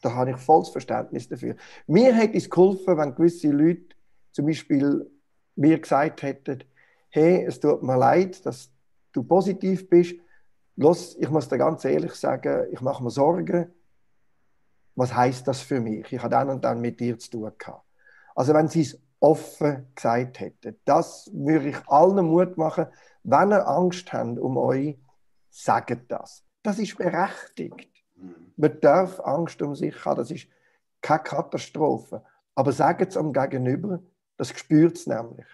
da 0.00 0.14
habe 0.14 0.30
ich 0.30 0.36
volles 0.36 0.70
Verständnis 0.70 1.28
dafür. 1.28 1.56
Mir 1.86 2.14
hätte 2.14 2.38
es 2.38 2.48
geholfen, 2.48 2.96
wenn 2.96 3.14
gewisse 3.14 3.50
Leute 3.50 3.94
zum 4.32 4.46
Beispiel 4.46 5.10
mir 5.56 5.78
gesagt 5.78 6.22
hätten, 6.22 6.64
hey, 7.10 7.44
es 7.44 7.60
tut 7.60 7.82
mir 7.82 7.96
leid, 7.96 8.44
dass 8.46 8.70
du 9.12 9.22
positiv 9.22 9.88
bist. 9.88 10.14
Los, 10.76 11.16
ich 11.18 11.30
muss 11.30 11.48
dir 11.48 11.58
ganz 11.58 11.84
ehrlich 11.84 12.12
sagen, 12.12 12.66
ich 12.70 12.80
mache 12.80 13.02
mir 13.02 13.10
Sorgen. 13.10 13.72
Was 14.94 15.14
heißt 15.14 15.46
das 15.48 15.60
für 15.60 15.80
mich? 15.80 16.12
Ich 16.12 16.20
habe 16.20 16.30
dann 16.30 16.50
und 16.50 16.64
dann 16.64 16.80
mit 16.80 17.00
dir 17.00 17.18
zu 17.18 17.30
tun 17.30 17.52
gehabt. 17.58 17.84
Also 18.34 18.54
wenn 18.54 18.68
sie 18.68 18.82
es 18.82 19.00
offen 19.20 19.90
gesagt 19.94 20.40
hätten, 20.40 20.78
das 20.84 21.30
würde 21.32 21.70
ich 21.70 21.88
allen 21.88 22.26
Mut 22.26 22.56
machen, 22.58 22.86
wenn 23.22 23.50
ihr 23.50 23.66
Angst 23.66 24.12
habt 24.12 24.38
um 24.38 24.56
euch, 24.56 24.98
sagt 25.50 26.10
das. 26.12 26.45
Das 26.66 26.80
ist 26.80 26.98
berechtigt. 26.98 27.90
Mhm. 28.16 28.52
Man 28.56 28.80
darf 28.80 29.20
Angst 29.20 29.62
um 29.62 29.76
sich 29.76 30.04
haben, 30.04 30.16
das 30.16 30.32
ist 30.32 30.48
keine 31.00 31.22
Katastrophe. 31.22 32.24
Aber 32.56 32.72
sagt 32.72 33.08
es 33.08 33.16
am 33.16 33.32
Gegenüber, 33.32 34.02
das 34.36 34.48
spürt 34.48 34.96
es 34.96 35.06
nämlich. 35.06 35.46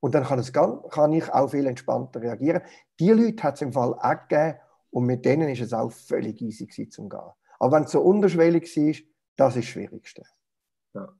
Und 0.00 0.14
dann 0.14 0.24
kann, 0.24 0.38
es, 0.38 0.52
kann 0.52 1.12
ich 1.12 1.30
auch 1.30 1.48
viel 1.50 1.66
entspannter 1.66 2.22
reagieren. 2.22 2.62
Die 2.98 3.10
Leute 3.10 3.42
hat 3.42 3.56
es 3.56 3.60
im 3.62 3.74
Fall 3.74 3.92
auch 3.92 4.28
gegeben 4.28 4.58
und 4.90 5.04
mit 5.04 5.26
denen 5.26 5.50
ist 5.50 5.60
es 5.60 5.74
auch 5.74 5.92
völlig 5.92 6.40
easy 6.40 6.64
gewesen, 6.66 6.90
zum 6.90 7.08
gehen. 7.10 7.20
Aber 7.58 7.76
wenn 7.76 7.84
es 7.84 7.92
so 7.92 8.00
unterschwellig 8.00 8.64
war, 8.74 8.94
das 9.36 9.56
ist 9.56 9.64
das 9.64 9.64
Schwierigste. 9.66 10.22
Ja. 10.94 11.12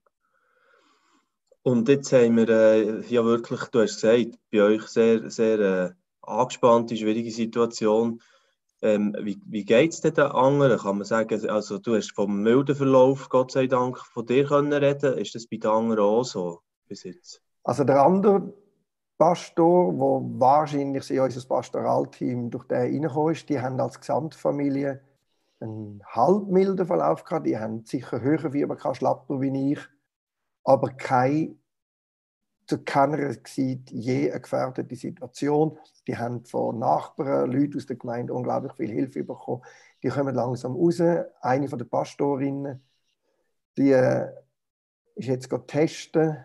Und 1.63 1.89
jetzt 1.89 2.13
haben 2.15 2.37
wir 2.37 2.49
äh, 2.49 3.01
ja 3.09 3.23
wirklich, 3.25 3.61
du 3.65 3.81
hast 3.83 4.01
gesagt, 4.01 4.39
bei 4.51 4.63
euch 4.63 4.87
sehr, 4.87 5.31
sehr 5.31 5.59
äh, 5.59 5.91
angespannte, 6.23 6.97
schwierige 6.97 7.31
Situation. 7.31 8.23
Ähm, 8.85 9.17
wie 9.23 9.41
wie 9.47 9.65
geht 9.65 9.93
es 9.93 10.03
den 10.03 10.19
anderen? 10.19 10.79
Kann 10.79 10.99
man 10.99 11.07
sagen, 11.07 11.49
also 11.49 11.79
du 11.79 11.97
hast 11.97 12.13
vom 12.15 12.43
milden 12.43 12.77
Verlauf, 12.77 13.31
Gott 13.31 13.51
sei 13.51 13.67
Dank, 13.67 13.99
von 13.99 14.27
dir 14.27 14.45
können 14.45 14.75
reden. 14.75 15.17
Ist 15.17 15.35
das 15.35 15.47
bei 15.47 15.57
den 15.57 15.71
anderen 15.71 16.05
auch 16.05 16.23
so 16.23 16.61
bis 16.87 17.05
jetzt? 17.05 17.41
Also 17.63 17.85
der 17.85 18.05
andere 18.05 18.53
Pastor, 19.17 19.91
der 19.91 20.39
wahrscheinlich 20.39 21.11
in 21.11 21.21
unser 21.21 21.49
Pastoralteam 21.49 22.51
durch 22.51 22.65
den 22.65 22.77
reingekommen 22.77 23.33
ist, 23.33 23.49
die 23.49 23.59
haben 23.59 23.81
als 23.81 23.99
Gesamtfamilie 23.99 25.01
einen 25.61 26.03
halbmilden 26.07 26.87
Verlauf 26.87 27.25
gehabt. 27.25 27.47
Die 27.47 27.59
haben 27.59 27.87
sicher 27.87 28.21
höher 28.21 28.51
Fieber 28.51 28.77
gehabt, 28.77 28.99
schlapper 28.99 29.41
wie 29.41 29.73
ich, 29.73 29.81
aber 30.63 30.91
keine 30.91 31.57
zu 32.67 32.83
keiner 32.83 33.33
Zeit 33.45 33.91
je 33.91 34.31
eine 34.31 34.41
gefährdete 34.41 34.97
Situation. 34.97 35.79
Die 36.07 36.17
haben 36.17 36.45
von 36.45 36.79
Nachbarn, 36.79 37.51
Leuten 37.51 37.77
aus 37.77 37.87
der 37.87 37.97
Gemeinde 37.97 38.33
unglaublich 38.33 38.73
viel 38.75 38.91
Hilfe 38.91 39.25
bekommen. 39.25 39.63
Die 40.03 40.09
kommen 40.09 40.35
langsam 40.35 40.75
raus. 40.77 41.01
Eine 41.41 41.69
von 41.69 41.79
den 41.79 41.89
Pastorinnen, 41.89 42.83
die 43.77 43.91
äh, 43.91 44.29
ist 45.15 45.29
jetzt 45.29 45.51
testen 45.67 46.45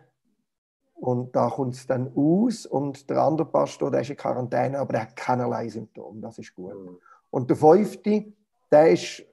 und 0.95 1.33
da 1.35 1.49
kommt 1.49 1.75
es 1.75 1.87
dann 1.87 2.11
aus 2.13 2.65
und 2.65 3.09
der 3.09 3.21
andere 3.21 3.47
Pastor, 3.49 3.89
der 3.89 4.01
ist 4.01 4.09
in 4.09 4.17
Quarantäne, 4.17 4.77
aber 4.77 4.93
der 4.93 5.01
hat 5.03 5.15
keinerlei 5.15 5.69
Symptome. 5.69 6.19
Das 6.19 6.37
ist 6.37 6.53
gut. 6.53 6.75
Mhm. 6.75 6.97
Und 7.29 7.49
der 7.49 7.57
fünfte, 7.57 8.33
der 8.69 8.91
ist 8.91 9.23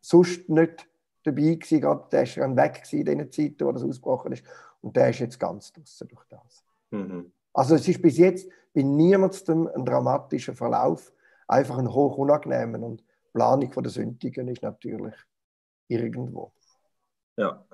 sonst 0.00 0.48
nicht 0.48 0.86
dabei 1.24 1.54
gewesen, 1.54 1.98
der 2.12 2.22
ist 2.22 2.36
dann 2.36 2.56
weg 2.56 2.82
gewesen 2.84 3.06
in 3.06 3.18
den 3.18 3.32
Zeiten, 3.32 3.64
wo 3.64 3.72
das 3.72 3.82
ausgebrochen 3.82 4.32
ist. 4.32 4.44
Und 4.80 4.96
der 4.96 5.10
ist 5.10 5.20
jetzt 5.20 5.40
ganz 5.40 5.72
draußen 5.72 6.08
durch 6.08 6.24
das. 6.28 6.64
Mhm. 6.90 7.32
Also 7.52 7.74
es 7.74 7.88
ist 7.88 8.02
bis 8.02 8.18
jetzt 8.18 8.48
bei 8.74 8.82
niemandem 8.82 9.68
ein 9.68 9.84
dramatischer 9.84 10.54
Verlauf, 10.54 11.12
einfach 11.48 11.78
ein 11.78 11.92
hoch 11.92 12.18
unangenehmen 12.18 12.82
und 12.82 13.02
Planung 13.32 13.72
von 13.72 13.82
der 13.82 13.92
Sündigen 13.92 14.48
ist 14.48 14.62
natürlich 14.62 15.14
irgendwo. 15.88 16.52
Ja. 17.36 17.64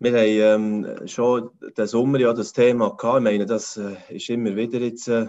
Wir 0.00 0.12
haben 0.12 0.84
ähm, 0.86 1.08
schon 1.08 1.50
den 1.76 1.86
Sommer 1.86 2.20
ja 2.20 2.32
das 2.32 2.52
Thema 2.52 2.96
gehabt. 2.96 3.18
Ich 3.18 3.24
meine, 3.24 3.46
das 3.46 3.76
äh, 3.76 3.96
ist 4.10 4.28
immer 4.28 4.54
wieder 4.54 4.78
jetzt 4.78 5.08
äh, 5.08 5.26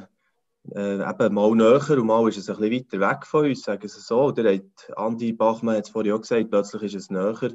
äh, 0.76 1.10
eben 1.10 1.34
mal 1.34 1.56
näher 1.56 1.90
und 1.98 2.06
mal 2.06 2.28
ist 2.28 2.38
es 2.38 2.50
ein 2.50 2.58
bisschen 2.58 3.02
weiter 3.02 3.10
weg 3.10 3.26
von 3.26 3.46
uns, 3.46 3.64
sagen 3.64 3.88
sie 3.88 4.00
so. 4.00 4.26
Oder 4.26 4.54
hat 4.54 4.92
Andi 4.96 5.34
Bachmann 5.34 5.78
hat 5.78 5.86
es 5.86 5.90
vorhin 5.90 6.14
auch 6.14 6.22
gesagt, 6.22 6.52
plötzlich 6.52 6.84
ist 6.84 6.96
es 6.96 7.10
näher. 7.10 7.52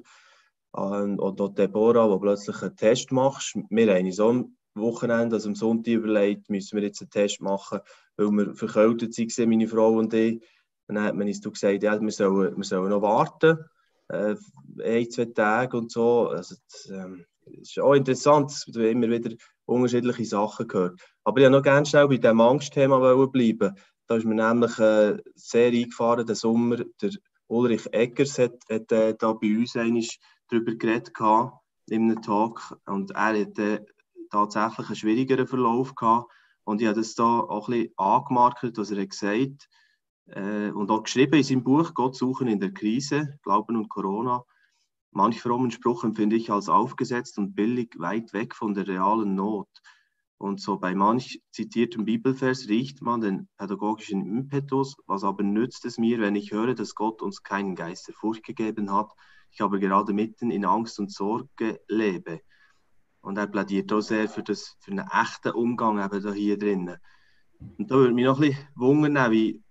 Ähm, 0.76 1.18
oder 1.18 1.48
Deborah, 1.48 2.10
wo 2.10 2.18
plötzlich 2.18 2.62
einen 2.62 2.76
Test 2.76 3.12
machst. 3.12 3.54
Wir 3.70 3.94
haben 3.94 4.12
so 4.12 4.28
am 4.28 4.56
Wochenende, 4.74 5.36
also 5.36 5.48
am 5.48 5.54
Sonntag 5.54 5.94
überlegt, 5.94 6.50
müssen 6.50 6.76
wir 6.76 6.84
jetzt 6.84 7.00
einen 7.00 7.10
Test 7.10 7.40
machen, 7.40 7.80
weil 8.16 8.30
wir 8.30 8.54
verkältet 8.54 9.16
waren, 9.16 9.48
meine 9.48 9.68
Frau 9.68 9.92
und 9.92 10.12
ich. 10.14 10.42
Und 10.86 10.96
dann 10.96 11.04
hat 11.04 11.14
man 11.14 11.26
uns 11.26 11.40
gesagt, 11.40 11.82
ja, 11.82 12.00
wir 12.00 12.10
sollen, 12.10 12.56
wir 12.56 12.64
sollen 12.64 12.90
noch 12.90 13.02
warten 13.02 13.58
äh, 14.08 14.36
ein, 14.82 15.10
zwei 15.10 15.26
Tage 15.26 15.76
und 15.76 15.90
so. 15.90 16.28
Also, 16.28 16.56
das, 16.70 16.90
ähm, 16.90 17.24
ist 17.46 17.78
auch 17.78 17.94
interessant, 17.94 18.50
dass 18.50 18.66
man 18.74 18.84
immer 18.84 19.08
wieder 19.10 19.34
unterschiedliche 19.66 20.24
Sachen 20.24 20.66
gehört. 20.66 21.00
Aber 21.24 21.38
ich 21.38 21.44
wollte 21.44 21.56
noch 21.56 21.62
ganz 21.62 21.90
schnell 21.90 22.08
bei 22.08 22.16
diesem 22.16 22.40
Angstthema 22.40 23.26
bleiben. 23.26 23.74
Da 24.06 24.16
ist 24.16 24.24
mir 24.24 24.34
nämlich 24.34 24.78
äh, 24.78 25.18
sehr 25.34 25.68
eingefahren, 25.68 26.26
der 26.26 26.36
Sommer. 26.36 26.78
Der 27.00 27.10
Ulrich 27.48 27.86
Eggers 27.92 28.38
hat, 28.38 28.58
hat 28.70 28.90
äh, 28.92 29.14
da 29.18 29.32
bei 29.34 29.56
uns 29.56 29.76
darüber 30.48 30.74
geredet 30.74 31.12
in 31.86 32.10
einem 32.10 32.22
Talk. 32.22 32.78
Und 32.86 33.10
er 33.12 33.40
hatte 33.40 33.80
äh, 33.80 33.86
tatsächlich 34.30 34.86
einen 34.88 34.96
schwierigeren 34.96 35.46
Verlauf 35.46 35.94
gehabt. 35.94 36.30
Und 36.64 36.80
ich 36.80 36.86
habe 36.86 36.98
das 36.98 37.14
da 37.14 37.40
auch 37.40 37.68
ein 37.68 37.82
bisschen 37.82 37.98
angemarkt, 37.98 38.76
was 38.76 38.90
er 38.90 39.06
gesagt 39.06 39.34
hat 39.34 39.68
äh, 40.26 40.70
und 40.70 40.90
auch 40.90 41.02
geschrieben 41.02 41.34
in 41.34 41.42
seinem 41.42 41.64
Buch 41.64 41.94
Gott 41.94 42.16
suchen 42.16 42.48
in 42.48 42.60
der 42.60 42.72
Krise, 42.72 43.38
Glauben 43.42 43.76
und 43.76 43.88
Corona. 43.88 44.44
Manch 45.10 45.40
frommen 45.40 45.70
Spruch 45.70 46.04
empfinde 46.04 46.36
ich 46.36 46.50
als 46.50 46.68
aufgesetzt 46.68 47.38
und 47.38 47.54
billig, 47.54 47.94
weit 47.98 48.32
weg 48.32 48.54
von 48.54 48.74
der 48.74 48.88
realen 48.88 49.34
Not. 49.34 49.68
Und 50.38 50.60
so 50.60 50.78
bei 50.78 50.94
manch 50.94 51.40
zitiertem 51.52 52.04
Bibelvers 52.04 52.68
riecht 52.68 53.00
man 53.00 53.20
den 53.20 53.48
pädagogischen 53.56 54.26
Impetus, 54.26 54.96
was 55.06 55.22
aber 55.22 55.44
nützt 55.44 55.84
es 55.84 55.98
mir, 55.98 56.20
wenn 56.20 56.34
ich 56.34 56.52
höre, 56.52 56.74
dass 56.74 56.96
Gott 56.96 57.22
uns 57.22 57.42
keinen 57.42 57.76
Geist 57.76 58.08
der 58.08 58.14
Furcht 58.14 58.44
gegeben 58.44 58.92
hat, 58.92 59.12
ich 59.54 59.62
aber 59.62 59.78
gerade 59.78 60.12
mitten 60.12 60.50
in 60.50 60.64
Angst 60.64 60.98
und 60.98 61.12
Sorge 61.12 61.80
lebe. 61.88 62.40
Und 63.20 63.38
er 63.38 63.46
plädiert 63.46 63.92
auch 63.92 64.00
sehr 64.00 64.28
für, 64.28 64.42
das, 64.42 64.76
für 64.80 64.90
einen 64.90 65.08
echten 65.08 65.52
Umgang 65.52 66.04
eben 66.04 66.22
da 66.22 66.32
hier 66.32 66.58
drinnen. 66.58 66.98
Und 67.78 67.90
da 67.90 67.94
würde 67.94 68.12
mich 68.12 68.24
noch 68.24 68.40
ein 68.40 68.50
bisschen 68.50 68.68
wundern, 68.74 69.30
wie, 69.30 69.62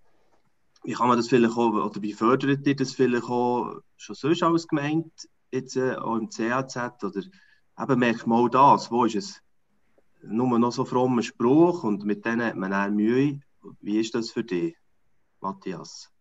wie 0.82 0.92
kann 0.92 1.08
man 1.08 1.16
das 1.16 1.28
vielleicht 1.28 1.56
auch, 1.56 1.72
oder 1.72 2.02
wie 2.02 2.12
fördert 2.12 2.66
ihr 2.66 2.76
das 2.76 2.92
vielleicht 2.92 3.24
auch 3.24 3.80
schon 3.96 4.16
sonst 4.16 4.42
als 4.42 4.66
gemeint, 4.66 5.12
jetzt 5.52 5.76
äh, 5.76 5.94
auch 5.96 6.16
im 6.16 6.30
CAZ, 6.30 6.76
oder 7.04 7.20
eben 7.78 7.98
merkt 7.98 8.26
mal 8.26 8.48
das, 8.48 8.90
wo 8.90 9.04
ist 9.04 9.14
es 9.14 9.40
nur 10.22 10.58
noch 10.58 10.72
so 10.72 10.84
frommer 10.84 11.22
Spruch 11.22 11.84
und 11.84 12.04
mit 12.04 12.24
denen 12.24 12.46
hat 12.46 12.56
man 12.56 12.72
auch 12.72 12.90
Mühe. 12.90 13.40
Wie 13.80 14.00
ist 14.00 14.14
das 14.14 14.30
für 14.30 14.44
dich, 14.44 14.74
Matthias? 15.40 16.13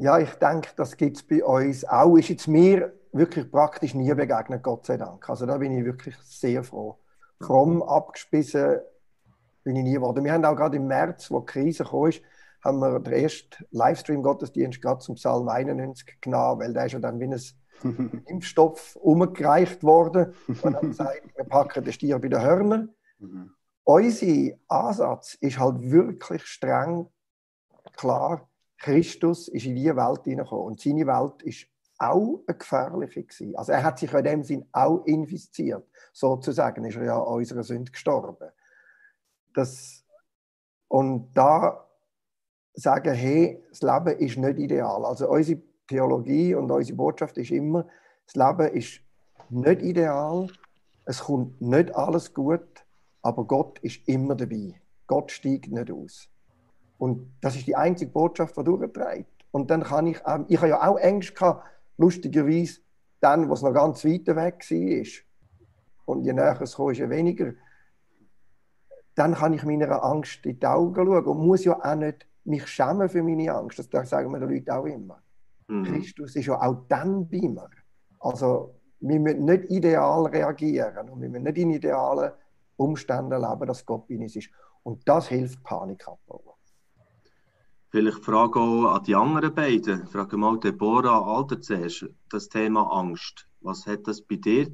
Ja, 0.00 0.18
ich 0.18 0.32
denke, 0.36 0.70
das 0.76 0.96
gibt 0.96 1.18
es 1.18 1.22
bei 1.22 1.44
uns 1.44 1.84
auch. 1.84 2.16
Ist 2.16 2.30
jetzt 2.30 2.48
mir 2.48 2.90
wirklich 3.12 3.50
praktisch 3.50 3.94
nie 3.94 4.12
begegnet, 4.14 4.62
Gott 4.62 4.86
sei 4.86 4.96
Dank. 4.96 5.28
Also 5.28 5.44
da 5.44 5.58
bin 5.58 5.76
ich 5.76 5.84
wirklich 5.84 6.16
sehr 6.24 6.64
froh. 6.64 6.98
Fromm 7.38 7.82
abgespissen 7.82 8.78
bin 9.62 9.76
ich 9.76 9.82
nie 9.84 9.92
geworden. 9.92 10.24
Wir 10.24 10.32
haben 10.32 10.44
auch 10.46 10.56
gerade 10.56 10.78
im 10.78 10.86
März, 10.86 11.30
wo 11.30 11.40
die 11.40 11.46
Krise 11.46 11.84
kam, 11.84 12.10
haben 12.64 12.78
wir 12.78 12.98
den 13.00 13.12
ersten 13.12 13.66
Livestream-Gottesdienst 13.72 14.80
gerade 14.80 15.00
zum 15.00 15.16
Psalm 15.16 15.46
91 15.48 16.18
genommen, 16.22 16.60
weil 16.60 16.72
der 16.72 16.86
ist 16.86 16.92
ja 16.92 16.98
dann 16.98 17.20
wie 17.20 17.24
ein 17.24 18.22
Impfstoff 18.26 18.96
umgereicht 18.96 19.82
worden. 19.82 20.32
Und 20.62 20.76
haben 20.76 20.88
gesagt, 20.92 21.22
wir 21.36 21.44
packen 21.44 21.84
den 21.84 21.92
Stier 21.92 22.18
bei 22.18 22.28
den 22.28 22.40
Hörnern. 22.40 22.94
Mhm. 23.18 23.52
Unser 23.84 24.54
Ansatz 24.68 25.34
ist 25.34 25.58
halt 25.58 25.90
wirklich 25.90 26.46
streng 26.46 27.06
klar. 27.96 28.49
Christus 28.80 29.48
ist 29.48 29.66
in 29.66 29.76
diese 29.76 29.94
Welt 29.94 30.24
hineingekommen 30.24 30.64
und 30.64 30.80
seine 30.80 31.06
Welt 31.06 31.42
ist 31.42 31.66
auch 31.98 32.42
eine 32.46 32.56
gefährliche 32.56 33.22
gewesen. 33.22 33.54
Also 33.54 33.72
er 33.72 33.84
hat 33.84 33.98
sich 33.98 34.12
in 34.12 34.24
dem 34.24 34.42
Sinn 34.42 34.66
auch 34.72 35.04
infiziert. 35.04 35.86
Sozusagen 36.12 36.84
ist 36.86 36.96
er 36.96 37.04
ja 37.04 37.22
an 37.22 37.34
unserer 37.34 37.62
Sünde 37.62 37.92
gestorben. 37.92 38.50
Das, 39.52 40.02
und 40.88 41.30
da 41.34 41.86
sagen, 42.72 43.14
hey, 43.14 43.62
das 43.68 43.82
Leben 43.82 44.18
ist 44.18 44.38
nicht 44.38 44.58
ideal. 44.58 45.04
Also 45.04 45.28
unsere 45.28 45.60
Theologie 45.86 46.54
und 46.54 46.70
unsere 46.70 46.96
Botschaft 46.96 47.36
ist 47.36 47.50
immer, 47.50 47.86
das 48.26 48.34
Leben 48.34 48.74
ist 48.74 49.00
nicht 49.50 49.82
ideal, 49.82 50.48
es 51.04 51.20
kommt 51.20 51.60
nicht 51.60 51.94
alles 51.94 52.32
gut, 52.32 52.86
aber 53.20 53.44
Gott 53.44 53.78
ist 53.80 54.08
immer 54.08 54.36
dabei. 54.36 54.80
Gott 55.06 55.30
steigt 55.32 55.70
nicht 55.70 55.90
aus. 55.90 56.30
Und 57.00 57.32
das 57.40 57.56
ist 57.56 57.66
die 57.66 57.74
einzige 57.74 58.10
Botschaft, 58.10 58.58
die 58.58 58.62
durchträgt. 58.62 59.46
Und 59.52 59.70
dann 59.70 59.82
kann 59.82 60.06
ich, 60.06 60.20
ähm, 60.26 60.44
ich 60.48 60.58
habe 60.58 60.68
ja 60.68 60.86
auch 60.86 60.98
Ängste 60.98 61.32
gehabt, 61.32 61.66
lustigerweise, 61.96 62.80
dann, 63.20 63.48
wo 63.48 63.54
es 63.54 63.62
noch 63.62 63.72
ganz 63.72 64.04
weit 64.04 64.26
weg 64.26 64.66
war. 64.70 65.06
Und 66.04 66.24
je 66.24 66.34
näher 66.34 66.60
es 66.60 66.74
kommt, 66.74 66.98
ist 66.98 67.08
weniger. 67.08 67.54
Dann 69.14 69.34
kann 69.34 69.54
ich 69.54 69.64
meiner 69.64 70.04
Angst 70.04 70.44
in 70.44 70.60
die 70.60 70.66
Augen 70.66 70.94
schauen 70.94 71.24
und 71.24 71.46
muss 71.46 71.64
ja 71.64 71.82
auch 71.82 71.94
nicht 71.94 72.26
mich 72.44 72.66
schämen 72.66 73.08
für 73.08 73.22
meine 73.22 73.54
Angst. 73.54 73.82
Das 73.92 74.10
sagen 74.10 74.30
mir 74.30 74.46
die 74.46 74.56
Leute 74.56 74.74
auch 74.74 74.84
immer. 74.84 75.22
Mhm. 75.68 75.84
Christus 75.84 76.36
ist 76.36 76.46
ja 76.46 76.60
auch 76.60 76.84
dann 76.86 77.26
bei 77.30 77.40
mir. 77.40 77.70
Also, 78.18 78.74
wir 79.00 79.20
müssen 79.20 79.46
nicht 79.46 79.70
ideal 79.70 80.26
reagieren 80.26 81.08
und 81.08 81.22
wir 81.22 81.30
müssen 81.30 81.44
nicht 81.44 81.56
in 81.56 81.70
idealen 81.70 82.32
Umständen 82.76 83.40
leben, 83.40 83.66
dass 83.66 83.86
Gott 83.86 84.06
bei 84.06 84.18
uns 84.18 84.36
ist. 84.36 84.50
Und 84.82 85.08
das 85.08 85.28
hilft 85.28 85.62
Panik 85.62 86.06
abbauen. 86.06 86.59
Vielleicht 87.90 88.24
Frage 88.24 88.60
auch 88.60 88.94
an 88.94 89.02
die 89.02 89.16
anderen 89.16 89.52
beiden. 89.52 90.06
Frage 90.06 90.36
mal 90.36 90.60
Deborah 90.60 91.22
Alter 91.22 91.60
zuerst. 91.60 92.06
Das 92.28 92.48
Thema 92.48 92.82
Angst. 92.82 93.48
Was 93.60 93.84
hat 93.86 94.06
das 94.06 94.22
bei 94.22 94.36
dir 94.36 94.70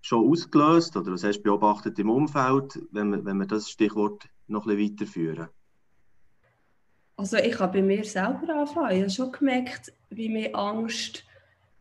schon 0.00 0.30
ausgelöst 0.30 0.96
oder 0.96 1.12
was 1.12 1.22
hast 1.22 1.38
du 1.38 1.42
beobachtet 1.42 1.98
im 1.98 2.08
Umfeld, 2.08 2.80
wenn 2.92 3.10
wir, 3.10 3.24
wenn 3.26 3.36
wir 3.38 3.46
das 3.46 3.68
Stichwort 3.68 4.24
noch 4.46 4.66
ein 4.66 4.76
bisschen 4.76 4.92
weiterführen? 4.92 5.48
Also 7.18 7.36
ich 7.36 7.58
habe 7.58 7.74
bei 7.74 7.82
mir 7.82 8.04
selber 8.04 8.48
angefangen. 8.48 8.92
Ich 8.92 9.00
habe 9.00 9.10
schon 9.10 9.32
gemerkt, 9.32 9.92
wie 10.08 10.30
mir 10.30 10.54
Angst 10.54 11.24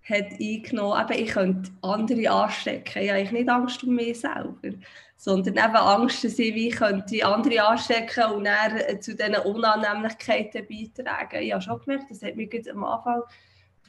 hat 0.03 0.33
eingenommen. 0.39 1.05
Eben, 1.09 1.23
ich 1.23 1.31
könnte 1.31 1.71
andere 1.81 2.31
anstecken. 2.31 3.01
Ich 3.01 3.11
habe 3.11 3.33
nicht 3.33 3.49
Angst 3.49 3.83
um 3.83 3.95
mich 3.95 4.19
selber, 4.19 4.77
sondern 5.17 5.55
eben 5.55 5.75
Angst, 5.75 6.23
dass 6.23 6.39
ich 6.39 6.53
wie 6.53 6.69
könnte 6.69 7.25
andere 7.25 7.63
anstecken 7.63 8.31
und 8.33 8.45
dann 8.45 8.77
äh, 8.77 8.99
zu 8.99 9.15
diesen 9.15 9.35
Unannehmlichkeiten 9.35 10.67
beitragen. 10.67 11.41
Ich 11.41 11.53
habe 11.53 11.61
schon 11.61 11.79
gemerkt, 11.79 12.11
das 12.11 12.21
hat 12.21 12.35
mich 12.35 12.71
am 12.71 12.83
Anfang 12.83 13.21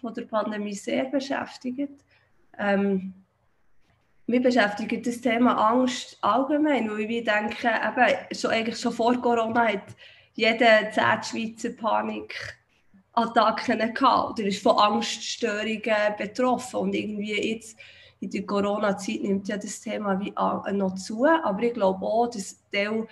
von 0.01 0.15
der 0.15 0.23
Pandemie 0.23 0.75
sehr 0.75 1.05
beschäftigt. 1.05 2.05
Ähm, 2.59 3.13
mich 4.27 4.43
beschäftigt 4.43 5.07
das 5.07 5.21
Thema 5.21 5.71
Angst 5.71 6.19
allgemein, 6.21 6.91
weil 6.91 7.11
ich 7.11 7.25
denke, 7.25 7.69
eben, 7.69 8.37
schon, 8.37 8.51
eigentlich 8.51 8.79
schon 8.79 8.93
vor 8.93 9.21
Corona 9.21 9.69
hat 9.69 9.95
jeder 10.35 10.91
zehnte 10.91 11.29
Schweizer 11.29 11.71
Panik 11.71 12.35
Attacken 13.13 13.79
gehabt 13.95 14.39
oder 14.39 14.49
ist 14.49 14.63
von 14.63 14.79
Angststörungen 14.79 16.17
betroffen. 16.19 16.81
Und 16.81 16.95
irgendwie 16.95 17.53
jetzt 17.53 17.79
in 18.27 18.31
der 18.31 18.47
Corona-Zeit 18.47 19.23
nimmt 19.23 19.49
ja 19.49 19.57
das 19.57 19.81
Thema 19.81 20.19
wie 20.21 20.33
noch 20.77 20.95
zu. 20.97 21.25
Aber 21.25 21.63
ich 21.63 21.75
glaube 21.75 22.05
auch, 22.05 22.29
dass, 22.29 22.59
Teil, 22.73 23.07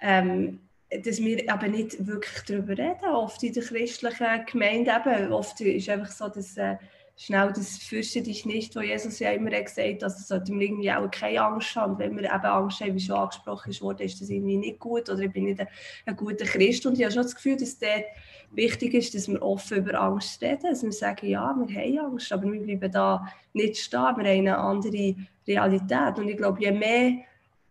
ähm, 0.00 0.60
dass 0.90 1.18
wir 1.18 1.38
eben 1.38 1.70
nicht 1.70 2.06
wirklich 2.06 2.42
darüber 2.46 2.76
reden, 2.76 3.14
oft 3.14 3.42
in 3.42 3.52
der 3.54 3.62
christlichen 3.62 4.46
Gemeinde. 4.46 4.92
Eben, 5.04 5.32
oft 5.32 5.60
ist 5.60 5.88
einfach 5.88 6.12
so, 6.12 6.28
dass 6.28 6.56
äh, 6.56 6.76
schnell 7.20 7.52
das 7.52 7.76
fürchte 7.76 8.22
dich 8.22 8.46
nicht, 8.46 8.74
wo 8.74 8.80
Jesus 8.80 9.18
ja 9.18 9.30
immer 9.32 9.50
gesagt 9.50 10.02
hat, 10.02 10.18
sollten 10.18 10.58
wir 10.58 10.66
irgendwie 10.66 10.90
auch 10.90 11.10
keine 11.10 11.42
Angst 11.42 11.76
haben. 11.76 11.92
Und 11.92 11.98
wenn 11.98 12.16
wir 12.16 12.24
eben 12.24 12.44
Angst 12.44 12.80
haben, 12.80 12.94
wie 12.94 13.00
schon 13.00 13.16
angesprochen 13.16 13.76
wurde, 13.82 14.04
ist 14.04 14.22
das 14.22 14.30
irgendwie 14.30 14.56
nicht 14.56 14.78
gut 14.78 15.10
oder 15.10 15.20
ich 15.20 15.30
bin 15.30 15.44
nicht 15.44 15.60
ein, 15.60 15.68
ein 16.06 16.16
guter 16.16 16.46
Christ. 16.46 16.86
Und 16.86 16.94
ich 16.98 17.04
habe 17.04 17.12
schon 17.12 17.24
das 17.24 17.34
Gefühl, 17.34 17.58
dass 17.58 17.78
dort 17.78 18.06
wichtig 18.52 18.94
ist, 18.94 19.14
dass 19.14 19.28
wir 19.28 19.42
offen 19.42 19.78
über 19.78 20.00
Angst 20.00 20.40
reden, 20.40 20.62
dass 20.62 20.82
wir 20.82 20.92
sagen, 20.92 21.26
ja, 21.26 21.54
wir 21.54 21.74
haben 21.74 22.12
Angst, 22.12 22.32
aber 22.32 22.50
wir 22.50 22.62
bleiben 22.62 22.90
da 22.90 23.26
nicht 23.52 23.76
stehen, 23.76 24.00
wir 24.00 24.08
haben 24.08 24.20
eine 24.20 24.56
andere 24.56 25.14
Realität. 25.46 26.18
Und 26.18 26.26
ich 26.26 26.38
glaube, 26.38 26.62
je 26.62 26.72
mehr 26.72 27.18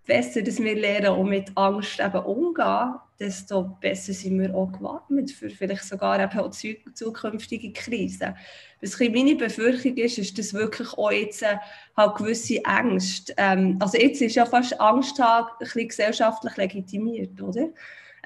besser, 0.09 0.41
dass 0.41 0.59
wir 0.59 0.75
lernen, 0.75 1.15
um 1.17 1.29
mit 1.29 1.51
Angst 1.55 1.99
eben 1.99 2.25
umgehen, 2.25 2.95
desto 3.19 3.77
besser 3.79 4.11
sind 4.11 4.39
wir 4.39 4.55
auch 4.55 4.71
gewappnet 4.71 5.29
für 5.29 5.51
vielleicht 5.51 5.83
sogar 5.83 6.19
eben 6.19 6.39
auch 6.39 6.49
zukünftige 6.49 7.71
Krisen. 7.71 8.35
Was 8.81 8.99
meine 8.99 9.35
Befürchtung 9.35 9.95
ist, 9.97 10.17
ist, 10.17 10.37
dass 10.39 10.53
wirklich 10.55 10.91
auch 10.93 11.11
jetzt 11.11 11.43
äh, 11.43 11.57
halt 11.95 12.15
gewisse 12.15 12.59
Ängste, 12.65 13.33
ähm, 13.37 13.77
also 13.79 13.97
jetzt 13.99 14.21
ist 14.21 14.35
ja 14.35 14.45
fast 14.45 14.81
Angsttag 14.81 15.59
gesellschaftlich 15.59 16.57
legitimiert, 16.57 17.39
oder? 17.39 17.69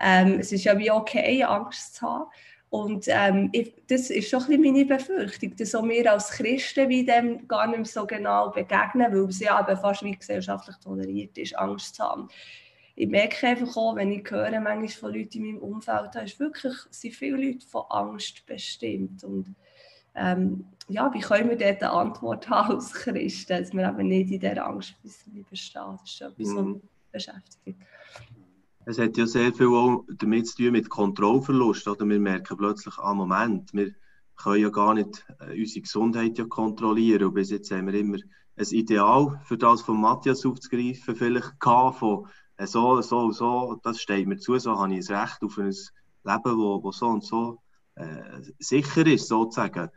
Ähm, 0.02 0.40
es 0.40 0.52
ist 0.54 0.64
ja 0.64 0.78
wie 0.78 0.90
okay, 0.90 1.44
Angst 1.44 1.96
zu 1.96 2.08
haben. 2.08 2.26
Und 2.74 3.06
ähm, 3.08 3.50
ich, 3.52 3.72
das 3.86 4.10
ist 4.10 4.32
schon 4.32 4.42
ein 4.42 4.48
bisschen 4.48 4.64
meine 4.64 4.86
Befürchtung, 4.86 5.56
dass 5.58 5.76
auch 5.76 5.88
wir 5.88 6.12
als 6.12 6.32
Christen 6.32 6.90
wie 6.90 7.06
dem 7.06 7.48
gar 7.48 7.68
nicht 7.68 7.78
mehr 7.78 7.86
so 7.86 8.08
genau 8.08 8.50
begegnen, 8.50 9.14
weil 9.14 9.30
es 9.30 9.40
ja 9.40 9.62
eben 9.62 9.80
fast 9.80 10.02
wie 10.02 10.18
gesellschaftlich 10.18 10.78
toleriert 10.78 11.38
ist, 11.38 11.56
Angst 11.56 11.94
zu 11.94 12.04
haben. 12.04 12.30
Ich 12.96 13.08
merke 13.08 13.46
einfach 13.46 13.78
auch, 13.78 13.96
wenn 13.96 14.12
ich 14.12 14.28
höre 14.28 14.60
manchmal 14.60 14.88
von 14.88 15.14
Leuten 15.14 15.38
in 15.38 15.46
meinem 15.46 15.58
Umfeld, 15.60 16.16
da 16.16 16.22
ist 16.22 16.40
wirklich, 16.40 16.74
sind 16.90 17.14
viele 17.14 17.46
Leute 17.46 17.68
von 17.68 17.84
Angst 17.92 18.44
bestimmt. 18.48 19.24
Und 19.24 19.54
ähm, 20.16 20.66
ja, 20.88 21.14
wie 21.14 21.20
können 21.20 21.52
wir 21.52 21.58
dort 21.58 21.84
eine 21.84 21.92
Antwort 21.92 22.50
haben 22.50 22.74
als 22.74 22.92
Christen, 22.92 23.56
dass 23.56 23.72
wir 23.72 23.88
eben 23.88 24.08
nicht 24.08 24.32
in 24.32 24.40
dieser 24.40 24.66
Angst 24.66 24.96
bestehen? 25.04 25.46
Das 25.48 25.60
ist 25.60 26.18
schon 26.18 26.32
etwas, 26.32 26.56
was 26.56 26.66
mich 26.66 26.82
beschäftigt. 27.12 27.80
Es 28.86 29.00
hat 29.00 29.18
ja 29.18 29.26
sehr 29.26 29.54
viel 29.54 29.68
auch 29.68 30.06
damit 30.18 30.48
zu 30.48 30.58
tun 30.58 30.74
mit 30.74 30.90
Kontrollverlust. 30.90 31.88
Oder 31.88 32.06
wir 32.08 32.20
merken 32.20 32.58
plötzlich, 32.58 32.98
ah 32.98 33.14
Moment, 33.14 33.74
wir 33.74 33.94
können 34.36 34.62
ja 34.62 34.70
gar 34.70 34.94
nicht 34.94 35.26
äh, 35.40 35.60
unsere 35.60 35.82
Gesundheit 35.82 36.38
ja 36.38 36.46
kontrollieren. 36.46 37.28
Und 37.28 37.34
bis 37.36 37.50
jetzt 37.50 37.72
haben 37.72 37.88
wir 37.88 37.94
immer 37.94 38.18
ein 38.56 38.68
Ideal, 38.72 39.42
für 39.46 39.58
das 39.58 39.82
von 39.82 40.02
Matthias 40.02 40.46
aufzugreifen, 40.46 41.16
vielleicht 41.16 41.60
gehabt, 41.60 42.00
von 42.00 42.28
äh, 42.58 42.68
so, 42.68 43.02
so, 43.02 43.32
so, 43.32 43.80
das 43.84 44.02
steht 44.02 44.28
mir 44.28 44.38
zu, 44.38 44.58
so 44.60 44.78
habe 44.78 44.96
ich 44.96 45.10
ein 45.10 45.16
Recht 45.16 45.42
auf 45.44 45.58
ein 45.58 45.66
Leben, 45.66 46.58
wo, 46.58 46.84
wo 46.84 46.92
so 46.92 47.08
und 47.08 47.24
so 47.24 47.60
äh, 47.96 48.42
sicher 48.60 49.06
ist, 49.08 49.28
sozusagen. 49.28 49.90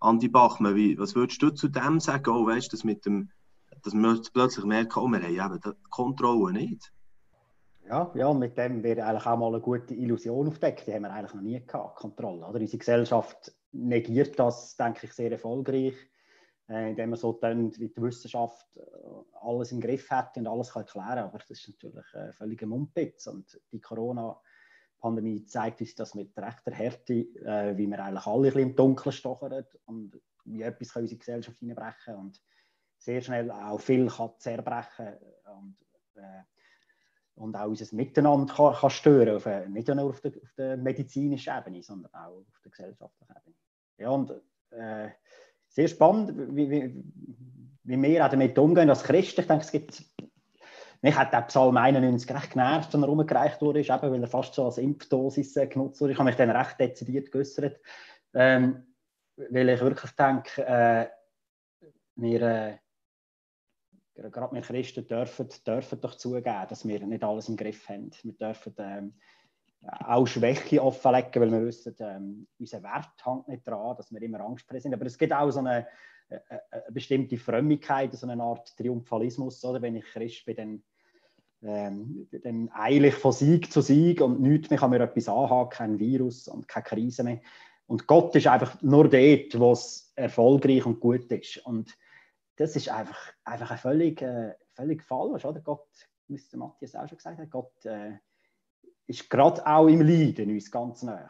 Andi 0.00 0.28
Bachmann, 0.28 0.74
wie, 0.74 0.98
was 0.98 1.14
würdest 1.14 1.40
du 1.42 1.50
zu 1.50 1.68
dem 1.68 2.00
sagen? 2.00 2.30
Oh, 2.30 2.44
weißt, 2.44 2.72
dass, 2.72 2.82
mit 2.82 3.06
dem, 3.06 3.30
dass 3.82 3.94
wir 3.94 4.20
plötzlich 4.32 4.64
merken, 4.64 4.98
oh, 4.98 5.08
wir 5.08 5.22
haben 5.22 5.54
eben 5.54 5.60
die 5.64 5.90
Kontrolle 5.90 6.52
nicht. 6.52 6.92
Ja, 7.88 8.10
ja, 8.14 8.28
und 8.28 8.38
mit 8.38 8.56
dem 8.56 8.82
wird 8.82 9.00
eigentlich 9.00 9.26
auch 9.26 9.36
mal 9.36 9.48
eine 9.48 9.60
gute 9.60 9.94
Illusion 9.94 10.48
aufdeckt. 10.48 10.86
Die 10.86 10.94
haben 10.94 11.02
wir 11.02 11.12
eigentlich 11.12 11.34
noch 11.34 11.42
nie 11.42 11.64
gehabt, 11.64 11.96
Kontrolle. 11.96 12.46
Oder? 12.46 12.60
Unsere 12.60 12.78
Gesellschaft 12.78 13.52
negiert 13.72 14.38
das, 14.38 14.76
denke 14.76 15.06
ich, 15.06 15.12
sehr 15.12 15.32
erfolgreich, 15.32 15.94
äh, 16.68 16.90
indem 16.90 17.10
man 17.10 17.18
so 17.18 17.32
tönt, 17.32 17.78
wie 17.80 17.88
die 17.88 18.02
Wissenschaft 18.02 18.76
äh, 18.76 18.80
alles 19.40 19.72
im 19.72 19.80
Griff 19.80 20.10
hat 20.10 20.36
und 20.36 20.46
alles 20.46 20.72
kann 20.72 20.82
erklären 20.82 21.18
Aber 21.18 21.38
das 21.38 21.50
ist 21.50 21.68
natürlich 21.68 22.14
äh, 22.14 22.32
völliger 22.32 22.66
Mumpitz. 22.66 23.26
Und 23.26 23.60
die 23.72 23.80
Corona-Pandemie 23.80 25.44
zeigt 25.44 25.80
uns 25.80 25.94
das 25.96 26.14
mit 26.14 26.36
rechter 26.38 26.72
Härte, 26.72 27.14
wie 27.14 27.86
wir 27.86 28.04
eigentlich 28.04 28.26
alle 28.26 28.36
ein 28.36 28.42
bisschen 28.54 28.60
im 28.70 28.76
Dunkeln 28.76 29.12
stochern 29.12 29.64
und 29.86 30.20
wie 30.44 30.62
etwas 30.62 30.92
kann 30.92 31.02
unsere 31.02 31.18
Gesellschaft 31.18 31.58
hineinbrechen 31.58 32.16
und 32.16 32.40
sehr 32.98 33.20
schnell 33.20 33.50
auch 33.50 33.80
viel 33.80 34.08
kann 34.08 34.30
zerbrechen. 34.38 35.18
Äh, 36.14 36.42
und 37.34 37.56
auch 37.56 37.68
unser 37.68 37.94
Miteinander 37.94 38.52
kann, 38.52 38.74
kann 38.74 38.90
stören, 38.90 39.36
auf, 39.36 39.46
nicht 39.68 39.88
nur 39.88 40.04
auf 40.04 40.20
der, 40.20 40.32
auf 40.32 40.52
der, 40.56 40.76
medizinischen 40.76 41.52
Ebene, 41.56 41.82
sondern 41.82 42.12
auch 42.14 42.38
auf 42.38 42.60
der 42.64 42.70
gesellschaftlichen 42.70 43.34
Ebene. 43.36 43.56
Ja, 43.98 44.10
und 44.10 44.30
äh, 44.70 45.10
sehr 45.68 45.88
spannend, 45.88 46.54
wie, 46.54 46.70
wie, 46.70 47.04
wie 47.84 48.02
wir 48.02 48.24
auch 48.26 48.30
damit 48.30 48.58
umgehen 48.58 48.90
als 48.90 49.04
Christen. 49.04 49.40
Ich 49.40 49.46
denke, 49.46 49.64
es 49.64 49.72
gibt 49.72 50.04
mich 51.02 51.16
hat 51.16 51.32
der 51.32 51.42
Psalm 51.42 51.76
91 51.76 52.32
recht 52.32 52.52
genervt, 52.52 52.94
wenn 52.94 53.02
er 53.02 53.08
rumgereicht 53.08 53.60
wurde, 53.60 53.80
eben, 53.80 53.88
weil 54.02 54.22
er 54.22 54.28
fast 54.28 54.54
so 54.54 54.66
als 54.66 54.78
Impfdosis 54.78 55.56
äh, 55.56 55.66
genutzt 55.66 56.00
wurde. 56.00 56.12
Ich 56.12 56.18
habe 56.18 56.28
mich 56.28 56.36
dann 56.36 56.50
recht 56.50 56.78
dezidiert 56.78 57.32
geäußert, 57.32 57.80
ähm, 58.34 58.86
weil 59.36 59.68
ich 59.68 59.80
wirklich 59.80 60.12
denke, 60.12 60.64
äh, 60.64 61.08
wir, 62.14 62.42
äh, 62.42 62.78
gerade 64.14 64.54
wir 64.54 64.62
Christen 64.62 65.06
dürfen, 65.06 65.48
dürfen 65.66 66.00
doch 66.00 66.14
zugeben, 66.14 66.66
dass 66.68 66.86
wir 66.86 67.06
nicht 67.06 67.24
alles 67.24 67.48
im 67.48 67.56
Griff 67.56 67.88
haben. 67.88 68.10
Wir 68.22 68.32
dürfen 68.34 68.74
ähm, 68.78 69.14
auch 69.82 70.26
Schwäche 70.26 70.82
offenlegen, 70.82 71.42
weil 71.42 71.52
wir 71.52 71.66
wissen, 71.66 71.94
ähm, 72.00 72.46
unser 72.58 72.82
Wert 72.82 73.10
hängt 73.24 73.48
nicht 73.48 73.66
daran, 73.66 73.96
dass 73.96 74.12
wir 74.12 74.22
immer 74.22 74.40
Angst 74.40 74.66
sind. 74.68 74.94
Aber 74.94 75.06
es 75.06 75.18
gibt 75.18 75.32
auch 75.32 75.50
so 75.50 75.60
eine, 75.60 75.86
eine, 76.28 76.62
eine, 76.70 76.82
bestimmte 76.90 77.36
Frömmigkeit, 77.36 78.12
so 78.14 78.26
eine 78.26 78.42
Art 78.42 78.76
Triumphalismus. 78.76 79.64
Oder? 79.64 79.82
Wenn 79.82 79.96
ich 79.96 80.04
Christ 80.04 80.44
bin, 80.44 80.56
dann, 80.56 80.82
ähm, 81.62 82.28
dann 82.42 82.70
eilig 82.72 83.14
von 83.14 83.32
Sieg 83.32 83.72
zu 83.72 83.80
Sieg 83.80 84.20
und 84.20 84.40
nichts 84.40 84.70
mehr 84.70 84.78
kann 84.78 84.90
mir 84.90 85.00
etwas 85.00 85.28
anhaben, 85.28 85.70
kein 85.70 85.98
Virus 85.98 86.48
und 86.48 86.68
keine 86.68 86.84
Krise 86.84 87.24
mehr. 87.24 87.40
Und 87.86 88.06
Gott 88.06 88.34
ist 88.36 88.46
einfach 88.46 88.80
nur 88.82 89.08
dort, 89.08 89.58
wo 89.58 89.72
es 89.72 90.12
erfolgreich 90.16 90.86
und 90.86 91.00
gut 91.00 91.30
ist. 91.32 91.58
Und 91.66 91.96
das 92.56 92.76
ist 92.76 92.88
einfach, 92.88 93.32
einfach 93.44 93.70
ein 93.70 93.78
völlig, 93.78 94.22
äh, 94.22 94.54
völlig 94.74 95.02
falsch. 95.02 95.44
Oder? 95.44 95.60
Gott, 95.60 95.88
wie 96.28 96.34
es 96.34 96.52
Matthias 96.54 96.94
auch 96.94 97.08
schon 97.08 97.18
gesagt 97.18 97.38
hat, 97.38 97.50
Gott 97.50 97.84
äh, 97.84 98.18
ist 99.06 99.28
gerade 99.28 99.66
auch 99.66 99.88
im 99.88 100.00
Leiden 100.00 100.50
uns 100.50 100.70
ganz 100.70 101.02
nah. 101.02 101.28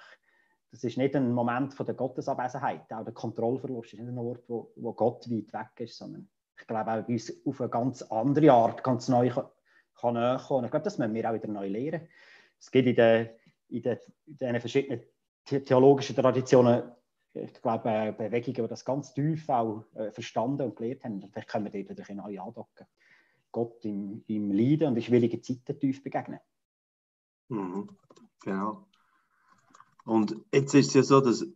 Das 0.71 0.85
ist 0.85 0.97
nicht 0.97 1.15
ein 1.15 1.33
Moment 1.33 1.75
von 1.75 1.85
der 1.85 1.95
Gottesabwesenheit, 1.95 2.91
auch 2.93 3.05
der 3.05 3.13
Kontrollverlust 3.13 3.93
ist 3.93 4.01
nicht 4.01 4.09
ein 4.09 4.19
Ort, 4.19 4.49
wo, 4.49 4.73
wo 4.77 4.95
Gott 4.95 5.31
weit 5.31 5.53
weg 5.53 5.81
ist, 5.81 5.99
sondern 5.99 6.29
ich 6.59 6.67
glaube 6.67 6.91
auch 6.91 7.03
bei 7.03 7.13
uns 7.13 7.47
auf 7.47 7.61
eine 7.61 7.71
ganz 7.71 8.03
andere 8.03 8.53
Art 8.53 8.83
ganz 8.83 9.09
neu 9.09 9.31
kann, 9.31 10.15
näher 10.15 10.41
kommen. 10.47 10.65
Ich 10.65 10.71
glaube, 10.71 10.85
das 10.85 10.97
müssen 10.97 11.15
wir 11.15 11.29
auch 11.29 11.35
wieder 11.35 11.49
neu 11.49 11.69
lernen. 11.69 12.09
Es 12.59 12.71
gibt 12.71 12.89
in 12.89 12.95
den, 12.95 13.29
in 13.69 13.83
den, 13.83 13.99
in 14.27 14.37
den 14.37 14.61
verschiedenen 14.61 15.03
theologischen 15.45 16.17
Traditionen 16.17 16.85
ich 17.35 17.62
glaube, 17.62 17.88
äh, 17.88 18.12
Bewegungen, 18.12 18.55
die 18.55 18.68
das 18.68 18.85
ganz 18.85 19.14
tief 19.14 19.49
auch 19.49 19.85
äh, 19.95 20.11
verstanden 20.11 20.62
und 20.62 20.77
gelernt 20.77 21.05
haben. 21.05 21.21
Vielleicht 21.33 21.49
können 21.49 21.73
wir 21.73 21.85
dort 21.85 21.99
wieder 21.99 22.14
neu 22.14 22.40
andocken. 22.40 22.87
Gott 23.51 23.85
im, 23.85 24.25
im 24.27 24.51
Leiden 24.51 24.88
und 24.88 24.97
in 24.97 25.03
schwierigen 25.03 25.42
Zeiten 25.42 25.79
tief 25.79 26.03
begegnen. 26.03 26.40
Mhm. 27.49 27.88
Genau. 28.45 28.87
Und 30.05 30.37
jetzt 30.53 30.75
ist 30.75 30.88
es 30.88 30.95
ja 30.95 31.03
so, 31.03 31.21
dass, 31.21 31.47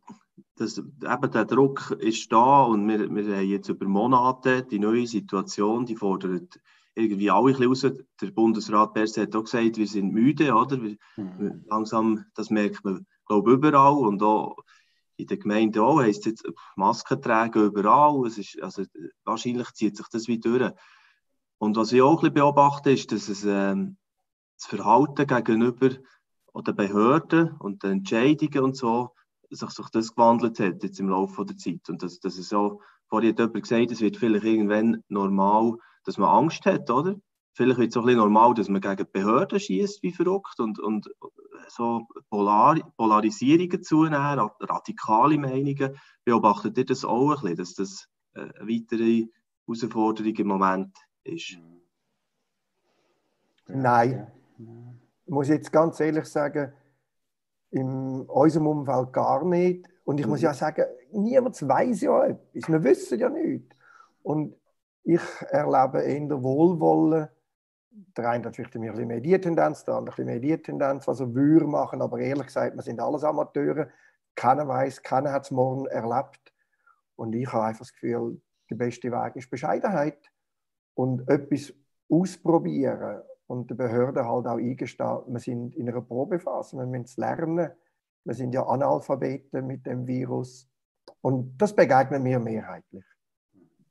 dass 0.57 0.79
eben 0.79 1.31
der 1.31 1.45
Druck 1.45 1.91
ist 1.93 2.31
da 2.31 2.63
und 2.63 2.87
wir, 2.87 3.15
wir 3.15 3.37
haben 3.37 3.47
jetzt 3.47 3.69
über 3.69 3.87
Monate 3.87 4.63
die 4.63 4.79
neue 4.79 5.07
Situation, 5.07 5.85
die 5.85 5.97
fordert 5.97 6.61
irgendwie 6.95 7.31
alle 7.31 7.55
ein 7.55 7.69
bisschen 7.69 7.93
raus. 7.93 8.05
Der 8.21 8.31
Bundesrat 8.31 8.95
Berset 8.95 9.29
hat 9.29 9.37
auch 9.37 9.45
gesagt, 9.45 9.77
wir 9.77 9.87
sind 9.87 10.13
müde, 10.13 10.55
oder? 10.55 10.81
Wir, 10.83 10.97
mhm. 11.17 11.65
Langsam, 11.67 12.25
das 12.35 12.51
merkt 12.51 12.85
man, 12.85 13.07
glaube 13.27 13.51
ich, 13.51 13.57
überall 13.57 13.95
und 13.95 14.23
auch 14.23 14.57
in 15.17 15.27
der 15.27 15.37
Gemeinde 15.39 15.83
auch, 15.83 16.01
heisst 16.01 16.27
jetzt 16.27 16.47
Masken 16.77 17.21
tragen 17.21 17.65
überall. 17.65 18.27
Es 18.27 18.39
ist, 18.39 18.61
also, 18.63 18.85
wahrscheinlich 19.25 19.73
zieht 19.73 19.97
sich 19.97 20.07
das 20.09 20.29
wieder 20.29 20.59
durch. 20.59 20.73
Und 21.59 21.77
was 21.77 21.93
ich 21.93 22.03
auch 22.03 22.13
ein 22.13 22.17
bisschen 22.17 22.35
beobachte, 22.35 22.91
ist, 22.91 23.13
dass 23.13 23.29
es 23.29 23.45
ähm, 23.45 23.97
das 24.59 24.67
Verhalten 24.67 25.27
gegenüber 25.27 25.91
den 26.63 26.77
Behörden 26.77 27.53
und 27.59 27.83
den 27.83 27.93
Entscheidungen 27.93 28.65
und 28.65 28.77
so, 28.77 29.11
sich, 29.51 29.71
sich 29.71 29.89
das 29.91 30.15
gewandelt 30.15 30.59
hat 30.59 30.83
jetzt 30.83 31.01
im 31.01 31.09
Laufe 31.09 31.45
der 31.45 31.57
Zeit. 31.57 31.89
Und 31.89 32.03
dass, 32.03 32.19
dass 32.21 32.39
es 32.39 32.49
so, 32.49 32.81
vorhin 33.09 33.31
hat 33.31 33.39
jemand 33.39 33.63
gesagt, 33.63 33.91
es 33.91 34.01
wird 34.01 34.17
vielleicht 34.17 34.45
irgendwann 34.45 35.03
normal, 35.09 35.77
dass 36.05 36.19
man 36.19 36.31
Angst 36.31 36.65
hat, 36.67 36.91
oder? 36.91 37.17
Vielleicht 37.57 37.79
wird 37.79 37.91
es 37.91 37.97
auch 37.97 38.03
ein 38.03 38.07
bisschen 38.07 38.19
normal, 38.19 38.53
dass 38.53 38.69
man 38.69 38.83
gegen 38.83 39.07
Behörden 39.11 39.59
schießt 39.59 40.03
wie 40.03 40.13
verrückt 40.13 40.61
und, 40.61 40.79
und 40.79 41.09
so 41.69 42.07
Polar 42.29 42.79
Polarisierungen 42.99 43.83
zunehmen, 43.83 44.51
radikale 44.61 45.39
Meinungen. 45.39 45.97
Beobachtet 46.23 46.77
ihr 46.77 46.85
das 46.85 47.07
auch 47.07 47.43
ein 47.43 47.57
bisschen, 47.57 47.57
dass 47.57 47.75
das 47.75 48.09
äh, 48.35 48.41
eine 48.41 48.69
weitere 48.69 49.29
Herausforderung 49.67 50.35
im 50.37 50.47
Moment 50.49 50.95
ist? 51.25 51.59
Nein. 53.69 54.31
Ich 55.25 55.33
muss 55.33 55.49
jetzt 55.49 55.73
ganz 55.73 55.99
ehrlich 56.01 56.27
sagen, 56.27 56.75
in 57.71 58.21
unserem 58.27 58.67
Umfeld 58.67 59.15
gar 59.15 59.47
nicht. 59.47 59.89
Und 60.05 60.21
ich 60.21 60.27
muss 60.27 60.43
ja 60.43 60.53
sagen, 60.53 60.85
niemand 61.11 61.57
weiß 61.67 62.03
ja 62.03 62.27
etwas. 62.27 62.69
Wir 62.69 62.85
wissen 62.85 63.19
ja 63.19 63.31
nichts. 63.31 63.75
Und 64.23 64.55
ich 65.05 65.23
erlebe 65.51 66.03
eher 66.03 66.43
Wohlwollen 66.43 67.29
der 68.17 68.31
eine 68.31 68.45
hat 68.45 68.57
vielleicht 68.57 68.75
ein 68.75 68.83
bisschen 68.83 69.09
mehr 69.09 69.21
die 69.21 69.41
Tendenz, 69.41 69.85
der 69.85 69.95
andere 69.95 70.15
ein 70.15 70.27
bisschen 70.27 70.41
mehr 70.41 70.57
die 70.57 70.63
Tendenz, 70.63 71.07
was 71.09 71.21
er 71.21 71.35
würde 71.35 71.67
machen, 71.67 72.03
aber 72.03 72.19
ehrlich 72.19 72.47
gesagt, 72.47 72.75
wir 72.75 72.83
sind 72.83 73.01
alles 73.01 73.25
Amateure. 73.25 73.89
Keiner 74.35 74.69
weiß, 74.69 75.03
keiner 75.03 75.33
hat 75.33 75.45
es 75.45 75.51
morgen 75.51 75.87
erlebt. 75.87 76.53
Und 77.17 77.35
ich 77.35 77.51
habe 77.53 77.65
einfach 77.65 77.81
das 77.81 77.93
Gefühl, 77.93 78.41
der 78.71 78.77
beste 78.77 79.11
Weg 79.11 79.37
ist 79.37 79.51
Bescheidenheit 79.51 80.31
und 80.95 81.29
etwas 81.29 81.73
ausprobieren 82.11 83.23
und 83.47 83.71
der 83.71 83.77
Behörde 83.77 84.27
halt 84.27 84.47
auch 84.47 84.59
eingestehen, 84.59 85.21
wir 85.27 85.41
sind 85.41 85.75
in 85.75 85.89
einer 85.89 86.03
Probephase, 86.03 86.77
wir 86.77 86.87
müssen 86.87 87.05
es 87.05 87.17
lernen. 87.17 87.71
Wir 88.25 88.35
sind 88.35 88.53
ja 88.53 88.67
Analphabeten 88.67 89.67
mit 89.69 89.87
dem 89.87 90.05
Virus 90.07 90.69
und 91.21 91.57
das 91.57 91.75
begegnet 91.75 92.23
mir 92.23 92.41
mehrheitlich. 92.41 93.05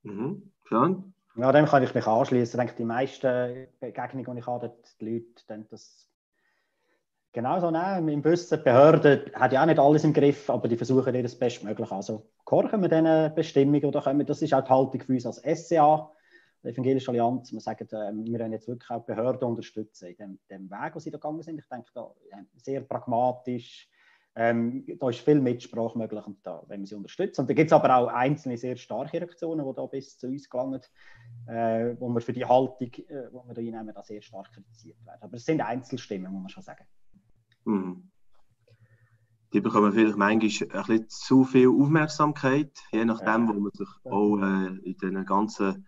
Mhm. 0.04 0.52
Schön. 0.65 1.14
Ja, 1.38 1.52
dem 1.52 1.65
kann 1.65 1.84
ich 1.84 1.93
mich 1.93 2.08
anschließen. 2.08 2.60
Ich 2.60 2.65
denke, 2.65 2.78
die 2.78 2.86
meisten 2.86 3.67
Begegnungen, 3.80 4.36
die 4.36 4.39
ich 4.39 4.48
habe, 4.48 4.74
die 5.02 5.06
Leute 5.06 5.65
das 5.69 6.10
genauso 7.34 7.69
nehmen. 7.69 8.08
Im 8.08 8.24
Wissen, 8.24 8.58
die 8.58 8.63
Behörde 8.63 9.32
hat 9.34 9.52
ja 9.52 9.62
auch 9.62 9.65
nicht 9.65 9.78
alles 9.78 10.06
im 10.06 10.13
Griff, 10.13 10.50
aber 10.50 10.69
die 10.69 10.78
versuchen 10.78 11.13
ihr 11.13 11.24
das 11.24 11.38
Bestmögliche. 11.38 11.93
Also 11.93 12.26
gehorchen 12.45 12.82
wir 12.82 12.88
diesen 12.88 13.36
Bestimmungen 13.36 13.84
oder 13.84 14.02
können 14.02 14.19
wir, 14.19 14.26
das 14.26 14.41
ist 14.41 14.54
auch 14.54 14.63
die 14.63 14.69
Haltung 14.69 15.02
für 15.02 15.12
uns 15.12 15.26
als 15.26 15.41
SCA, 15.43 16.10
die 16.63 16.69
Evangelische 16.69 17.12
Allianz. 17.12 17.52
Wir 17.52 17.60
sagen, 17.60 17.86
äh, 17.89 18.13
wir 18.13 18.39
wollen 18.39 18.54
jetzt 18.54 18.69
wirklich 18.69 18.89
auch 18.89 19.04
Behörden 19.04 19.50
unterstützen 19.50 20.08
in 20.08 20.15
dem, 20.15 20.39
dem 20.50 20.71
Weg, 20.71 20.95
wo 20.95 21.00
sie 21.00 21.12
da 21.12 21.17
gegangen 21.17 21.43
sind. 21.43 21.60
Ich 21.60 21.67
denke, 21.67 21.91
da 21.93 22.10
sehr 22.56 22.80
pragmatisch, 22.80 23.89
ähm, 24.36 24.86
da 25.00 25.10
ist 25.10 25.19
viel 25.19 25.39
Mitsprache 25.39 25.98
möglich 25.98 26.24
da 26.43 26.62
wenn 26.67 26.82
wir 26.82 26.88
sie 26.88 26.95
unterstützen. 26.95 27.41
Und 27.41 27.50
da 27.50 27.54
gibt 27.54 27.71
es 27.71 27.74
aber 27.74 27.95
auch 27.95 28.08
einzelne 28.08 28.58
sehr 28.58 28.76
starke 28.76 29.21
Reaktionen, 29.21 29.65
die 29.65 29.76
da 29.76 29.86
bis 29.86 30.17
zu 30.17 30.28
uns 30.28 30.50
gelangen, 30.50 30.82
äh, 31.48 31.95
wo 32.00 32.10
wir 32.10 32.19
für 32.19 32.34
die 32.34 32.45
Haltung, 32.45 32.88
äh, 32.88 32.91
die 32.98 33.08
wir 33.08 33.54
da 33.54 33.62
einnehmen, 33.62 33.93
da 33.93 34.04
sehr 34.04 34.21
stark 34.21 34.52
kritisiert 34.52 34.98
werden. 35.06 35.21
Aber 35.21 35.36
es 35.38 35.45
sind 35.45 35.62
Einzelstimmen, 35.62 36.32
muss 36.32 36.41
man 36.41 36.50
schon 36.50 36.63
sagen. 36.63 36.86
Mhm. 37.63 38.12
Die 39.54 39.62
bekommen 39.62 39.93
vielleicht 39.93 40.17
manchmal 40.17 40.69
ein 40.69 40.86
bisschen 40.86 41.10
zu 41.10 41.43
viel 41.45 41.69
Aufmerksamkeit, 41.69 42.78
je 42.91 43.06
nachdem, 43.06 43.48
ja. 43.48 43.56
wo 43.56 43.60
man 43.60 43.71
sich 43.71 43.88
auch 44.04 44.38
äh, 44.38 44.89
in 44.89 44.98
den 44.98 45.26
ganzen 45.26 45.88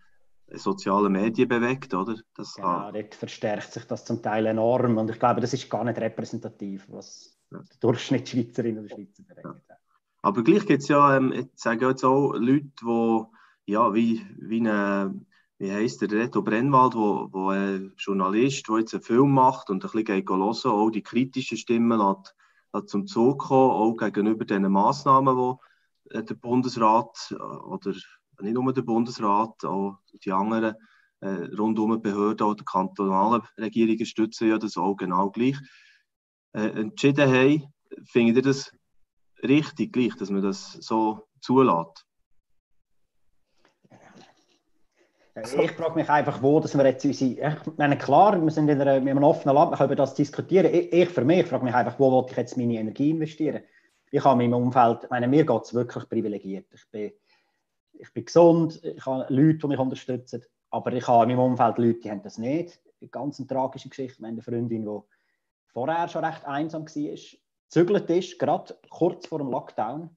sozialen 0.50 1.12
Medien 1.12 1.48
bewegt, 1.48 1.92
oder? 1.92 2.16
Das 2.34 2.56
ja, 2.56 2.90
dort 2.90 3.14
verstärkt 3.14 3.72
sich 3.72 3.84
das 3.84 4.06
zum 4.06 4.22
Teil 4.22 4.46
enorm 4.46 4.96
und 4.96 5.10
ich 5.10 5.18
glaube, 5.18 5.42
das 5.42 5.52
ist 5.52 5.68
gar 5.68 5.84
nicht 5.84 6.00
repräsentativ, 6.00 6.86
was. 6.88 7.37
Der 7.50 7.64
Durchschnittsschweizerin 7.80 8.78
oder 8.78 8.88
Schweizer 8.88 9.22
bewegt. 9.22 9.44
Ja. 9.44 9.76
Aber 10.22 10.42
gleich 10.42 10.66
gibt 10.66 10.82
es 10.82 10.88
ja, 10.88 11.16
ähm, 11.16 11.32
ich 11.32 11.46
sage 11.54 11.86
jetzt 11.86 12.04
auch 12.04 12.32
Leute, 12.34 12.70
die 12.82 13.72
ja, 13.72 13.92
wie, 13.94 14.24
wie 14.38 14.60
eine, 14.60 15.14
wie 15.58 15.70
heisst 15.70 16.00
der 16.00 16.10
Reto 16.10 16.42
Brennwald, 16.42 16.94
wo, 16.94 17.28
wo 17.30 17.50
ein 17.50 17.92
Journalist, 17.98 18.68
der 18.68 18.78
jetzt 18.78 18.94
einen 18.94 19.02
Film 19.02 19.32
macht 19.32 19.70
und 19.70 19.84
ein 19.84 19.90
bisschen 19.90 20.26
hören, 20.26 20.72
auch 20.72 20.90
die 20.90 21.02
kritischen 21.02 21.58
Stimmen 21.58 21.98
lässt, 21.98 22.34
lässt 22.72 22.88
zum 22.88 23.06
Zug 23.06 23.40
kommen, 23.40 23.70
auch 23.70 23.96
gegenüber 23.96 24.44
den 24.44 24.70
Massnahmen, 24.70 25.36
die 25.36 26.16
äh, 26.16 26.24
der 26.24 26.34
Bundesrat 26.34 27.16
äh, 27.30 27.34
oder 27.34 27.92
nicht 28.40 28.54
nur 28.54 28.72
der 28.72 28.82
Bundesrat, 28.82 29.64
auch 29.64 29.98
die 30.24 30.32
anderen 30.32 30.74
äh, 31.20 31.54
rundum 31.56 31.92
die 31.92 31.98
Behörden, 31.98 32.56
die 32.56 32.64
kantonalen 32.64 33.42
Regierungen 33.58 34.06
stützen 34.06 34.48
ja 34.48 34.58
das 34.58 34.76
auch 34.76 34.96
genau 34.96 35.30
gleich 35.30 35.58
äh, 36.58 36.80
entschieden 36.80 37.32
haben. 37.32 37.72
Findet 38.04 38.36
ihr 38.36 38.42
das 38.42 38.72
richtig, 39.42 39.92
gleich, 39.92 40.14
dass 40.16 40.30
man 40.30 40.42
das 40.42 40.72
so 40.72 41.26
zulässt? 41.40 42.04
Ich 45.60 45.70
frage 45.72 45.94
mich 45.94 46.10
einfach, 46.10 46.42
wo 46.42 46.58
dass 46.58 46.76
wir 46.76 46.84
jetzt 46.84 47.04
unsere. 47.04 47.30
Ich 47.64 47.76
meine, 47.76 47.96
klar, 47.96 48.42
wir 48.42 48.50
sind 48.50 48.68
in, 48.68 48.80
einer, 48.80 48.96
in 48.96 49.08
einem 49.08 49.22
offenen 49.22 49.54
Land, 49.54 49.70
wir 49.70 49.76
können 49.76 49.90
über 49.90 49.96
das 49.96 50.14
diskutieren. 50.14 50.72
Ich, 50.72 50.92
ich 50.92 51.08
für 51.08 51.24
mich 51.24 51.46
frage 51.46 51.64
mich 51.64 51.74
einfach, 51.74 51.98
wo 52.00 52.10
will 52.10 52.28
ich 52.28 52.36
jetzt 52.36 52.56
meine 52.56 52.74
Energie 52.74 53.10
investieren? 53.10 53.62
Ich 54.10 54.24
habe 54.24 54.42
in 54.42 54.50
meinem 54.50 54.64
Umfeld, 54.64 55.04
ich 55.04 55.10
meine, 55.10 55.28
mir 55.28 55.46
geht 55.46 55.62
es 55.62 55.74
wirklich 55.74 56.08
privilegiert. 56.08 56.66
Ich 56.74 56.90
bin, 56.90 57.12
ich 57.92 58.12
bin 58.12 58.24
gesund, 58.24 58.82
ich 58.82 59.06
habe 59.06 59.32
Leute, 59.32 59.58
die 59.58 59.66
mich 59.68 59.78
unterstützen, 59.78 60.42
aber 60.70 60.92
ich 60.92 61.06
habe 61.06 61.30
in 61.30 61.36
meinem 61.36 61.52
Umfeld 61.52 61.78
Leute, 61.78 62.00
die 62.00 62.10
haben 62.10 62.22
das 62.22 62.38
nicht. 62.38 62.80
Eine 63.00 63.10
ganz 63.10 63.44
tragische 63.46 63.88
Geschichte. 63.88 64.20
Meine 64.20 64.42
Freundin, 64.42 64.84
die 64.84 65.00
vorher 65.72 66.08
schon 66.08 66.24
recht 66.24 66.44
einsam 66.44 66.86
war, 66.86 67.18
zügelt 67.68 68.10
ist, 68.10 68.38
gerade 68.38 68.78
kurz 68.90 69.26
vor 69.26 69.38
dem 69.38 69.50
Lockdown, 69.50 70.16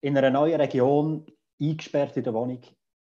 in 0.00 0.16
einer 0.16 0.30
neuen 0.30 0.60
Region, 0.60 1.26
eingesperrt 1.60 2.16
in 2.16 2.24
der 2.24 2.34
Wohnung. 2.34 2.62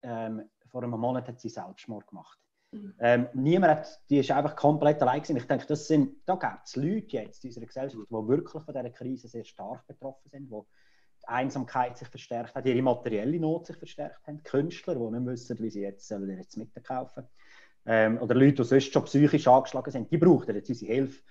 Ähm, 0.02 0.48
vor 0.70 0.82
einem 0.82 0.98
Monat 0.98 1.26
hat 1.28 1.40
sie 1.40 1.48
Selbstmord 1.48 2.06
gemacht. 2.06 2.38
Mhm. 2.72 2.94
Ähm, 3.00 3.28
niemand 3.34 3.78
hat, 3.78 4.00
die 4.10 4.18
ist 4.18 4.30
einfach 4.30 4.54
komplett 4.56 5.00
allein 5.00 5.22
gewesen. 5.22 5.36
Ich 5.36 5.46
denke, 5.46 5.66
das 5.66 5.86
sind, 5.86 6.16
da 6.26 6.34
gibt 6.34 6.66
es 6.66 6.76
Leute 6.76 7.16
jetzt 7.16 7.44
in 7.44 7.48
unserer 7.48 7.66
Gesellschaft, 7.66 8.04
die 8.08 8.28
wirklich 8.28 8.62
von 8.62 8.74
dieser 8.74 8.90
Krise 8.90 9.28
sehr 9.28 9.44
stark 9.44 9.86
betroffen 9.86 10.28
sind, 10.30 10.50
wo 10.50 10.66
die 11.22 11.28
Einsamkeit 11.28 11.96
sich 11.96 12.08
verstärkt 12.08 12.54
hat, 12.54 12.66
ihre 12.66 12.82
materielle 12.82 13.40
Not 13.40 13.66
sich 13.66 13.76
verstärkt 13.76 14.26
hat, 14.26 14.44
Künstler, 14.44 14.94
die 14.94 15.18
nicht 15.18 15.26
wissen, 15.26 15.58
wie 15.58 15.70
sie 15.70 15.80
jetzt, 15.80 16.06
sollen 16.06 16.36
jetzt 16.36 16.56
Mittag 16.56 16.84
kaufen 16.84 17.26
ähm, 17.86 18.18
oder 18.18 18.34
Leute, 18.34 18.56
die 18.56 18.64
sonst 18.64 18.92
schon 18.92 19.04
psychisch 19.04 19.46
angeschlagen 19.46 19.90
sind, 19.90 20.10
die 20.10 20.18
brauchen 20.18 20.54
jetzt 20.54 20.68
unsere 20.68 20.92
Hilfe. 20.92 21.22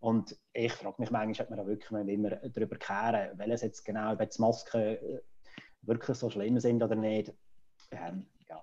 Und 0.00 0.36
ich 0.52 0.72
frage 0.72 1.00
mich 1.00 1.10
manchmal, 1.12 1.44
ob 1.44 1.50
man 1.50 1.58
da 1.60 1.66
wirklich 1.66 1.90
immer 2.08 2.30
darüber 2.30 2.76
kehren, 2.76 3.38
welches 3.38 3.62
jetzt 3.62 3.84
genau, 3.84 4.12
ob 4.12 4.18
die 4.28 4.40
Masken 4.40 4.80
äh, 4.80 5.20
wirklich 5.82 6.16
so 6.16 6.28
schlimm 6.28 6.58
sind 6.58 6.82
oder 6.82 6.96
nicht. 6.96 7.32
Ähm, 7.92 8.26
ja. 8.48 8.56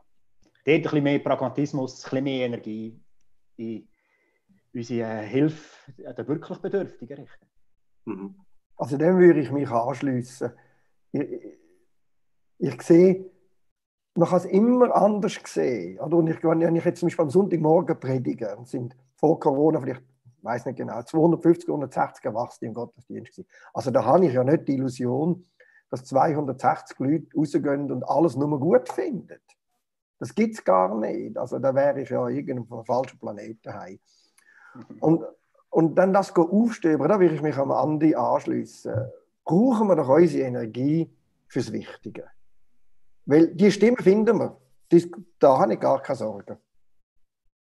Dort 0.66 0.68
ein 0.68 0.82
bisschen 0.82 1.04
mehr 1.04 1.20
Pragmatismus, 1.20 2.04
ein 2.04 2.10
bisschen 2.10 2.24
mehr 2.26 2.46
Energie 2.46 3.00
in 3.56 3.88
unsere 4.74 5.22
Hilfe 5.22 5.94
den 5.98 6.28
wirklich 6.28 6.58
Bedürftigen 6.60 7.20
richten. 7.20 7.48
Mhm. 8.06 8.36
Also 8.76 8.98
dem 8.98 9.18
würde 9.18 9.40
ich 9.40 9.52
mich 9.52 9.70
anschließen. 9.70 10.52
Ich, 11.12 11.28
ich, 12.60 12.82
sehe, 12.82 13.32
man 14.20 14.30
kann 14.30 14.38
es 14.38 14.46
immer 14.46 14.96
anders 14.96 15.40
sehen. 15.46 16.00
Und 16.00 16.28
ich, 16.28 16.44
wenn 16.44 16.76
ich 16.76 16.86
jetzt 16.86 17.00
zum 17.00 17.08
Beispiel 17.08 17.24
am 17.24 17.30
Sonntagmorgen 17.30 18.00
predige, 18.00 18.56
und 18.56 18.68
sind 18.68 18.96
vor 19.16 19.40
Corona 19.40 19.80
vielleicht 19.80 20.04
weiß 20.42 20.66
nicht 20.66 20.78
genau, 20.78 21.02
250, 21.02 21.66
260 21.66 22.26
Erwachsene 22.26 22.70
im 22.70 22.74
Gottesdienst 22.74 23.32
gewesen. 23.32 23.50
Also 23.74 23.92
da 23.92 24.06
habe 24.06 24.26
ich 24.26 24.34
ja 24.34 24.44
nicht 24.44 24.68
die 24.68 24.76
Illusion, 24.76 25.46
dass 25.90 26.06
260 26.06 27.00
Leute 27.00 27.28
rausgehen 27.36 27.92
und 27.92 28.04
alles 28.08 28.36
nur 28.36 28.60
gut 28.60 28.90
finden. 28.90 29.40
Das 30.20 30.36
gibt 30.36 30.56
es 30.56 30.64
gar 30.64 30.96
nicht. 30.96 31.38
Also 31.38 31.60
da 31.60 31.74
wäre 31.74 32.02
ich 32.02 32.10
ja 32.10 32.28
irgendeinem 32.28 32.86
falschen 32.86 33.20
Planeten 33.20 33.74
heim. 33.74 34.00
Mhm. 34.76 34.98
Und, 35.00 35.24
und 35.70 35.96
dann 35.96 36.14
das 36.14 36.36
aufstöbern, 36.36 37.10
da 37.10 37.20
will 37.20 37.34
ich 37.34 37.42
mich 37.42 37.58
am 37.58 37.72
Andi 37.72 38.16
anschließen. 38.16 38.94
Brauchen 39.46 39.88
wir 39.88 39.96
doch 39.96 40.10
unsere 40.10 40.46
Energie 40.46 41.10
fürs 41.48 41.72
Wichtige. 41.72 42.26
Weil 43.26 43.54
die 43.56 43.72
Stimme 43.72 43.98
finden 43.98 44.40
wir. 44.40 44.60
Das, 44.90 45.08
da 45.40 45.60
habe 45.60 45.74
ich 45.74 45.80
gar 45.80 46.02
keine 46.02 46.18
Sorgen. 46.18 46.58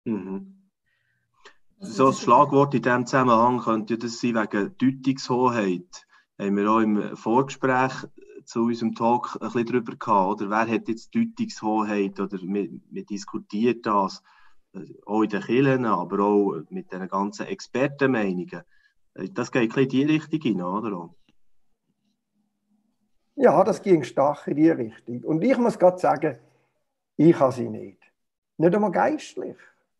Mhm. 0.05 0.59
So 1.81 2.07
ein 2.07 2.13
Schlagwort 2.13 2.73
in 2.73 2.81
diesem 2.81 3.05
Zusammenhang 3.05 3.59
könnte 3.59 3.97
das 3.97 4.19
sein 4.19 4.35
wegen 4.35 4.75
Deutungshoheit. 4.77 6.05
Haben 6.37 6.57
wir 6.57 6.71
auch 6.71 6.79
im 6.79 7.15
Vorgespräch 7.15 7.93
zu 8.45 8.63
unserem 8.63 8.95
Talk 8.95 9.35
ein 9.35 9.47
bisschen 9.47 9.65
darüber 9.65 9.95
gehabt, 9.95 10.41
oder? 10.41 10.49
Wer 10.49 10.75
hat 10.75 10.87
jetzt 10.87 11.13
Deutungshoheit? 11.13 12.19
Oder 12.19 12.39
wir, 12.41 12.69
wir 12.89 13.05
diskutieren 13.05 13.81
das 13.81 14.23
äh, 14.73 14.85
auch 15.05 15.21
in 15.21 15.29
den 15.29 15.41
Kirchen, 15.41 15.85
aber 15.85 16.19
auch 16.19 16.61
mit 16.69 16.91
den 16.91 17.07
ganzen 17.07 17.45
Expertenmeinungen. 17.45 18.63
Äh, 19.13 19.29
das 19.29 19.51
geht 19.51 19.63
ein 19.63 19.67
bisschen 19.67 19.83
in 19.83 20.07
die 20.07 20.13
Richtung 20.13 20.41
hinein, 20.41 20.65
oder? 20.65 21.15
Ja, 23.41 23.63
das 23.63 23.81
ging 23.81 24.03
stark 24.03 24.47
in 24.47 24.57
die 24.57 24.69
Richtung. 24.69 25.23
Und 25.23 25.41
ich 25.41 25.57
muss 25.57 25.79
gerade 25.79 25.97
sagen, 25.97 26.37
ich 27.15 27.39
habe 27.39 27.53
sie 27.53 27.69
nicht. 27.69 28.03
Nicht 28.57 28.75
einmal 28.75 28.91
geistlich. 28.91 29.55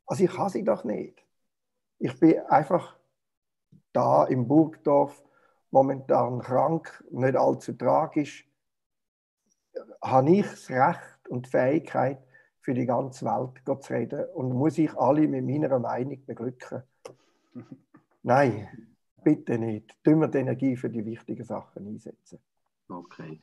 Also 0.05 0.25
ich 0.25 0.37
habe 0.37 0.49
sie 0.49 0.61
doch 0.61 0.83
nicht. 0.83 1.25
Ich 1.99 2.19
bin 2.19 2.37
einfach 2.49 2.97
da 3.93 4.25
im 4.25 4.45
Burgdorf, 4.45 5.23
momentan 5.71 6.39
krank, 6.39 7.01
nicht 7.11 7.37
allzu 7.37 7.71
tragisch. 7.71 8.45
Habe 10.01 10.31
ich 10.31 10.49
das 10.49 10.69
Recht 10.69 11.29
und 11.29 11.45
die 11.45 11.49
Fähigkeit, 11.49 12.21
für 12.59 12.73
die 12.73 12.85
ganze 12.85 13.23
Welt 13.23 13.83
zu 13.83 13.93
reden 13.93 14.25
und 14.33 14.51
muss 14.51 14.77
ich 14.77 14.93
alle 14.97 15.29
mit 15.29 15.45
meiner 15.45 15.79
Meinung 15.79 16.25
beglücken? 16.25 16.83
Nein, 18.21 18.67
bitte 19.23 19.57
nicht. 19.57 19.95
Tun 20.03 20.19
wir 20.19 20.27
die 20.27 20.39
Energie 20.39 20.75
für 20.75 20.89
die 20.89 21.05
wichtigen 21.05 21.45
Sachen 21.45 21.87
einsetzen. 21.87 22.39
Okay. 22.89 23.39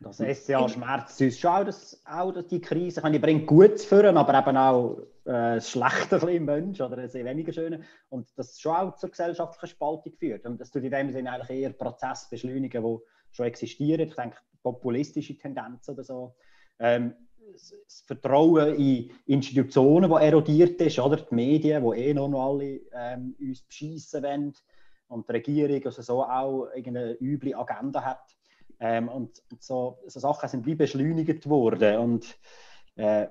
Das 0.00 0.18
SCA 0.18 0.68
schmerzt 0.68 1.20
uns 1.20 1.38
schon 1.38 1.50
auch, 1.50 1.64
dass, 1.64 2.00
auch 2.06 2.32
die 2.42 2.60
Krise. 2.60 3.02
Die 3.10 3.18
bringt 3.18 3.48
Gutes 3.48 3.84
führen, 3.84 4.16
aber 4.16 4.38
eben 4.38 4.56
auch 4.56 4.98
äh, 5.24 5.56
das 5.56 5.70
Schlechte 5.70 6.16
im 6.30 6.44
Mensch 6.44 6.80
oder 6.80 7.08
sehr 7.08 7.24
weniger 7.24 7.52
Schöne. 7.52 7.82
Und 8.08 8.28
das 8.36 8.60
schon 8.60 8.76
auch 8.76 8.94
zur 8.94 9.10
gesellschaftlichen 9.10 9.74
Spaltung 9.74 10.12
führt. 10.12 10.46
Und 10.46 10.60
das 10.60 10.70
tut 10.70 10.84
in 10.84 10.92
dem 10.92 11.10
Sinne 11.10 11.32
eigentlich 11.32 11.62
eher 11.62 11.70
Prozesse 11.70 12.28
beschleunigen, 12.30 12.84
die 12.84 12.98
schon 13.32 13.46
existieren. 13.46 14.08
Ich 14.08 14.14
denke, 14.14 14.38
populistische 14.62 15.36
Tendenzen 15.36 15.94
oder 15.94 16.04
so. 16.04 16.36
Ähm, 16.78 17.14
das 17.52 18.04
Vertrauen 18.06 18.74
in 18.76 19.10
Institutionen, 19.26 20.10
die 20.10 20.16
erodiert 20.16 20.80
ist, 20.80 20.98
oder 20.98 21.16
die 21.16 21.34
Medien, 21.34 21.82
die 21.82 21.98
eh 21.98 22.14
noch 22.14 22.32
alle 22.32 22.80
ähm, 22.92 23.34
uns 23.40 23.62
beschissen 23.62 24.22
wollen 24.22 24.54
und 25.08 25.26
die 25.28 25.32
Regierung 25.32 25.84
also 25.86 26.02
so 26.02 26.22
auch 26.22 26.68
eine 26.74 27.16
üble 27.20 27.54
Agenda 27.54 28.04
hat. 28.04 28.37
Ähm, 28.80 29.08
und, 29.08 29.42
so, 29.58 29.98
so, 30.06 30.20
Sachen 30.20 30.48
sind 30.48 30.66
wie 30.66 30.74
beschleunigt 30.74 31.48
worden. 31.48 31.98
Und 31.98 32.38
äh, 32.96 33.26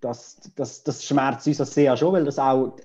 das, 0.00 0.40
das, 0.54 0.82
das 0.82 1.04
schmerzt 1.04 1.46
uns 1.46 1.74
sehr 1.74 1.96
schon, 1.96 2.12
weil 2.12 2.24
das 2.24 2.38
auch 2.38 2.76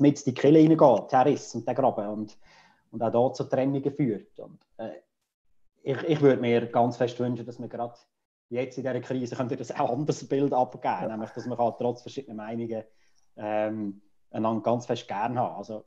mit 0.00 0.18
in 0.18 0.24
die 0.24 0.34
Kille 0.34 0.58
reingeht, 0.58 1.12
der 1.12 1.26
Riss 1.26 1.54
und 1.54 1.66
der 1.66 1.74
Graben. 1.74 2.08
Und, 2.08 2.38
und 2.90 3.02
auch 3.02 3.10
da 3.10 3.32
zu 3.32 3.44
Trennungen 3.44 3.94
führt. 3.94 4.38
Und, 4.40 4.60
äh, 4.78 4.90
ich, 5.82 6.02
ich 6.02 6.20
würde 6.20 6.40
mir 6.40 6.66
ganz 6.66 6.96
fest 6.96 7.18
wünschen, 7.20 7.44
dass 7.44 7.60
wir 7.60 7.68
gerade 7.68 7.94
jetzt 8.48 8.78
in 8.78 8.84
dieser 8.84 9.00
Krise 9.00 9.36
könnte 9.36 9.56
das 9.56 9.72
auch 9.72 9.90
ein 9.90 9.98
anderes 9.98 10.26
Bild 10.26 10.52
abgeben, 10.52 10.84
ja. 10.84 11.08
nämlich 11.08 11.30
dass 11.30 11.46
man 11.46 11.58
halt 11.58 11.76
trotz 11.78 12.02
verschiedener 12.02 12.34
Meinungen 12.34 12.84
ähm, 13.36 14.00
einander 14.30 14.62
ganz 14.62 14.86
fest 14.86 15.06
gern 15.08 15.38
haben. 15.38 15.56
Also 15.56 15.84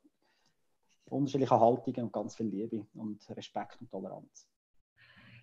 unterschiedliche 1.06 1.60
Haltungen 1.60 2.04
und 2.04 2.14
ganz 2.14 2.36
viel 2.36 2.48
Liebe 2.48 2.86
und 2.94 3.28
Respekt 3.30 3.82
und 3.82 3.90
Toleranz. 3.90 4.48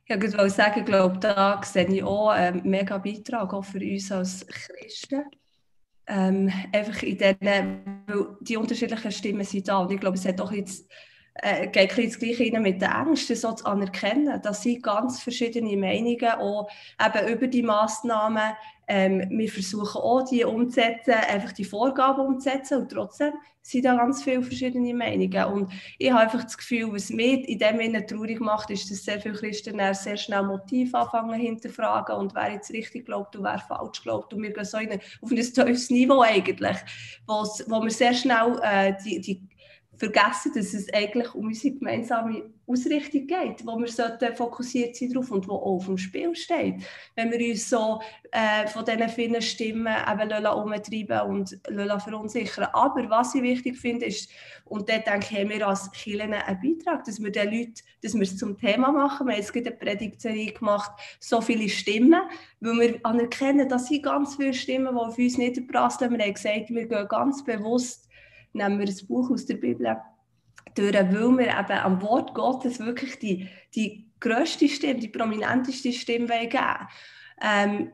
Ja, 0.06 0.16
ich 0.16 0.36
wollte 0.36 0.50
sagen, 0.50 0.80
ich 0.80 0.86
glaube, 0.86 1.18
da 1.18 1.60
sehe 1.62 1.86
ich 1.86 2.02
auch 2.02 2.28
einen 2.28 2.68
mega 2.68 2.98
Beitrag 2.98 3.54
auch 3.54 3.64
für 3.64 3.78
uns 3.78 4.12
als 4.12 4.46
Christen. 4.46 5.24
Ähm, 6.06 6.52
einfach 6.72 7.02
in 7.02 7.16
denen, 7.16 8.04
weil 8.06 8.36
die 8.40 8.58
unterschiedlichen 8.58 9.10
Stimmen 9.12 9.44
sind 9.44 9.66
da. 9.66 9.78
Und 9.78 9.90
ich 9.90 9.98
glaube, 9.98 10.18
es 10.18 10.26
hat 10.26 10.40
auch 10.42 10.52
jetzt 10.52 10.86
äh, 11.35 11.66
geht 11.68 11.99
ein 11.99 12.07
das 12.07 12.18
Gleiche 12.18 12.44
rein 12.44 12.62
mit 12.62 12.81
den 12.81 12.90
Ängsten, 12.90 13.37
so 13.37 13.53
zu 13.53 13.66
anerkennen, 13.66 14.40
dass 14.42 14.62
sie 14.62 14.81
ganz 14.81 15.20
verschiedene 15.20 15.77
Meinungen 15.77 16.33
auch 16.38 16.68
eben 17.05 17.29
über 17.29 17.47
die 17.49 17.62
Massnahmen, 17.62 18.53
ähm, 18.87 19.27
wir 19.31 19.51
versuchen 19.51 20.01
auch, 20.01 20.23
die 20.29 20.44
umzusetzen, 20.44 21.14
einfach 21.14 21.53
die 21.53 21.64
Vorgaben 21.64 22.27
umzusetzen. 22.27 22.83
Und 22.83 22.92
trotzdem 22.92 23.33
sind 23.62 23.85
da 23.87 23.97
ganz 23.97 24.23
viele 24.23 24.42
verschiedene 24.42 24.94
Meinungen. 24.94 25.44
Und 25.47 25.73
ich 25.99 26.11
habe 26.12 26.20
einfach 26.20 26.44
das 26.44 26.59
Gefühl, 26.59 26.92
was 26.92 27.09
mich 27.09 27.49
in 27.49 27.59
dem 27.59 27.79
Sinne 27.79 28.07
traurig 28.07 28.40
macht, 28.40 28.70
ist, 28.70 28.90
dass 28.90 29.05
sehr 29.05 29.20
viele 29.20 29.35
Christen 29.35 29.81
sehr 29.94 30.16
schnell 30.18 30.42
Motiv 30.42 30.94
anfangen 30.94 31.40
hinterfragen 31.40 32.16
und 32.16 32.35
wer 32.35 32.53
jetzt 32.53 32.70
richtig 32.73 33.07
glaubt 33.07 33.35
und 33.37 33.44
wer 33.44 33.59
falsch 33.59 34.03
glaubt. 34.03 34.35
Und 34.35 34.42
wir 34.42 34.53
gehen 34.53 34.64
so 34.64 34.77
in, 34.77 34.92
auf 34.92 35.31
ein 35.31 35.37
tiefes 35.37 35.88
Niveau 35.88 36.20
eigentlich, 36.20 36.77
wo 37.27 37.83
wir 37.83 37.90
sehr 37.90 38.12
schnell 38.12 38.61
äh, 38.62 38.92
die, 39.03 39.20
die 39.20 39.49
vergessen, 39.96 40.52
dass 40.54 40.74
es 40.74 40.92
eigentlich 40.92 41.35
um 41.35 41.46
unsere 41.46 41.74
gemeinsame 41.74 42.50
Ausrichtung 42.66 43.26
geht, 43.26 43.66
wo 43.66 43.78
wir 43.78 44.35
fokussiert 44.35 44.96
sein 44.96 45.12
darauf 45.12 45.30
und 45.30 45.46
wo 45.46 45.52
auch 45.52 45.76
auf 45.76 45.87
dem 45.87 45.98
Spiel 45.98 46.35
steht. 46.35 46.83
Wenn 47.14 47.30
wir 47.30 47.50
uns 47.50 47.68
so 47.68 48.00
äh, 48.33 48.66
von 48.68 48.85
diesen 48.85 49.09
vielen 49.11 49.42
Stimmen 49.42 49.94
eben 50.11 50.46
umtreiben 50.46 51.20
und 51.28 51.59
verunsichern. 52.02 52.68
Aber 52.72 53.09
was 53.11 53.35
ich 53.35 53.42
wichtig 53.42 53.76
finde, 53.76 54.07
ist, 54.07 54.30
und 54.64 54.88
da 54.88 54.98
denke 54.98 55.26
ich, 55.30 55.38
haben 55.38 55.50
wir 55.50 55.68
als 55.68 55.90
Kirchen 55.92 56.33
einen 56.33 56.61
Beitrag, 56.61 57.04
dass 57.04 57.22
wir 57.22 57.30
den 57.30 57.52
Leuten, 57.52 57.74
dass 58.02 58.14
wir 58.14 58.22
es 58.22 58.38
zum 58.38 58.59
Thema 58.59 58.92
machen. 58.92 59.26
Wir 59.26 59.35
haben 59.35 59.42
jetzt 59.42 59.54
eine 59.54 59.70
Predigtserie 59.70 60.52
gemacht, 60.52 60.90
so 61.20 61.42
viele 61.42 61.68
Stimmen, 61.68 62.22
weil 62.61 62.80
wir 62.80 63.00
anerkennen, 63.02 63.68
dass 63.68 63.88
sind 63.88 64.02
ganz 64.02 64.37
viele 64.37 64.54
Stimmen, 64.54 64.94
die 64.94 65.00
auf 65.00 65.18
uns 65.18 65.37
niederprasseln. 65.38 66.16
Wir 66.16 66.24
haben 66.24 66.35
gesagt, 66.35 66.70
wir 66.70 66.87
gehen 66.87 67.09
ganz 67.09 67.44
bewusst 67.44 68.03
nehmen 68.54 68.78
wir 68.78 68.88
ein 68.88 69.06
Buch 69.06 69.30
aus 69.30 69.46
der 69.46 69.56
Bibel 69.56 69.96
durch, 70.74 70.94
weil 70.94 71.12
wir 71.12 71.46
eben 71.46 71.78
am 71.78 72.02
Wort 72.02 72.34
Gottes 72.34 72.80
wirklich 72.80 73.18
die, 73.18 73.48
die 73.74 74.10
grösste 74.20 74.68
Stimme, 74.68 75.00
die 75.00 75.08
prominenteste 75.08 75.92
Stimme 75.92 76.48
geben. 76.48 76.88
Ähm, 77.40 77.92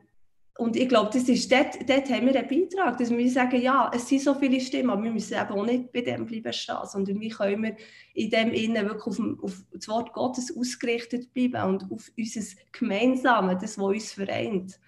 und 0.57 0.75
ich 0.75 0.89
glaube, 0.89 1.09
das 1.13 1.27
ist, 1.27 1.51
dort, 1.51 1.89
dort 1.89 2.09
haben 2.09 2.27
wir 2.27 2.35
einen 2.35 2.47
Beitrag, 2.47 2.97
dass 2.97 3.09
wir 3.09 3.31
sagen, 3.31 3.61
ja, 3.61 3.89
es 3.93 4.07
sind 4.07 4.21
so 4.21 4.35
viele 4.35 4.59
Stimmen, 4.59 4.91
aber 4.91 5.03
wir 5.03 5.11
müssen 5.11 5.33
eben 5.33 5.51
auch 5.51 5.65
nicht 5.65 5.91
bei 5.91 6.01
dem 6.01 6.25
bleiben 6.25 6.53
stehen, 6.53 6.75
sondern 6.85 7.19
wie 7.19 7.29
können 7.29 7.63
wir 7.63 7.75
in 8.13 8.29
dem 8.29 8.51
Innen 8.51 8.87
wirklich 8.87 9.07
auf, 9.07 9.19
auf, 9.41 9.63
das 9.73 9.87
Wort 9.87 10.13
Gottes 10.13 10.55
ausgerichtet 10.55 11.33
bleiben 11.33 11.67
und 11.67 11.91
auf 11.91 12.11
unser 12.15 12.41
Gemeinsames, 12.73 13.61
das, 13.61 13.77
was 13.77 13.85
uns 13.85 14.13
vereint 14.13 14.79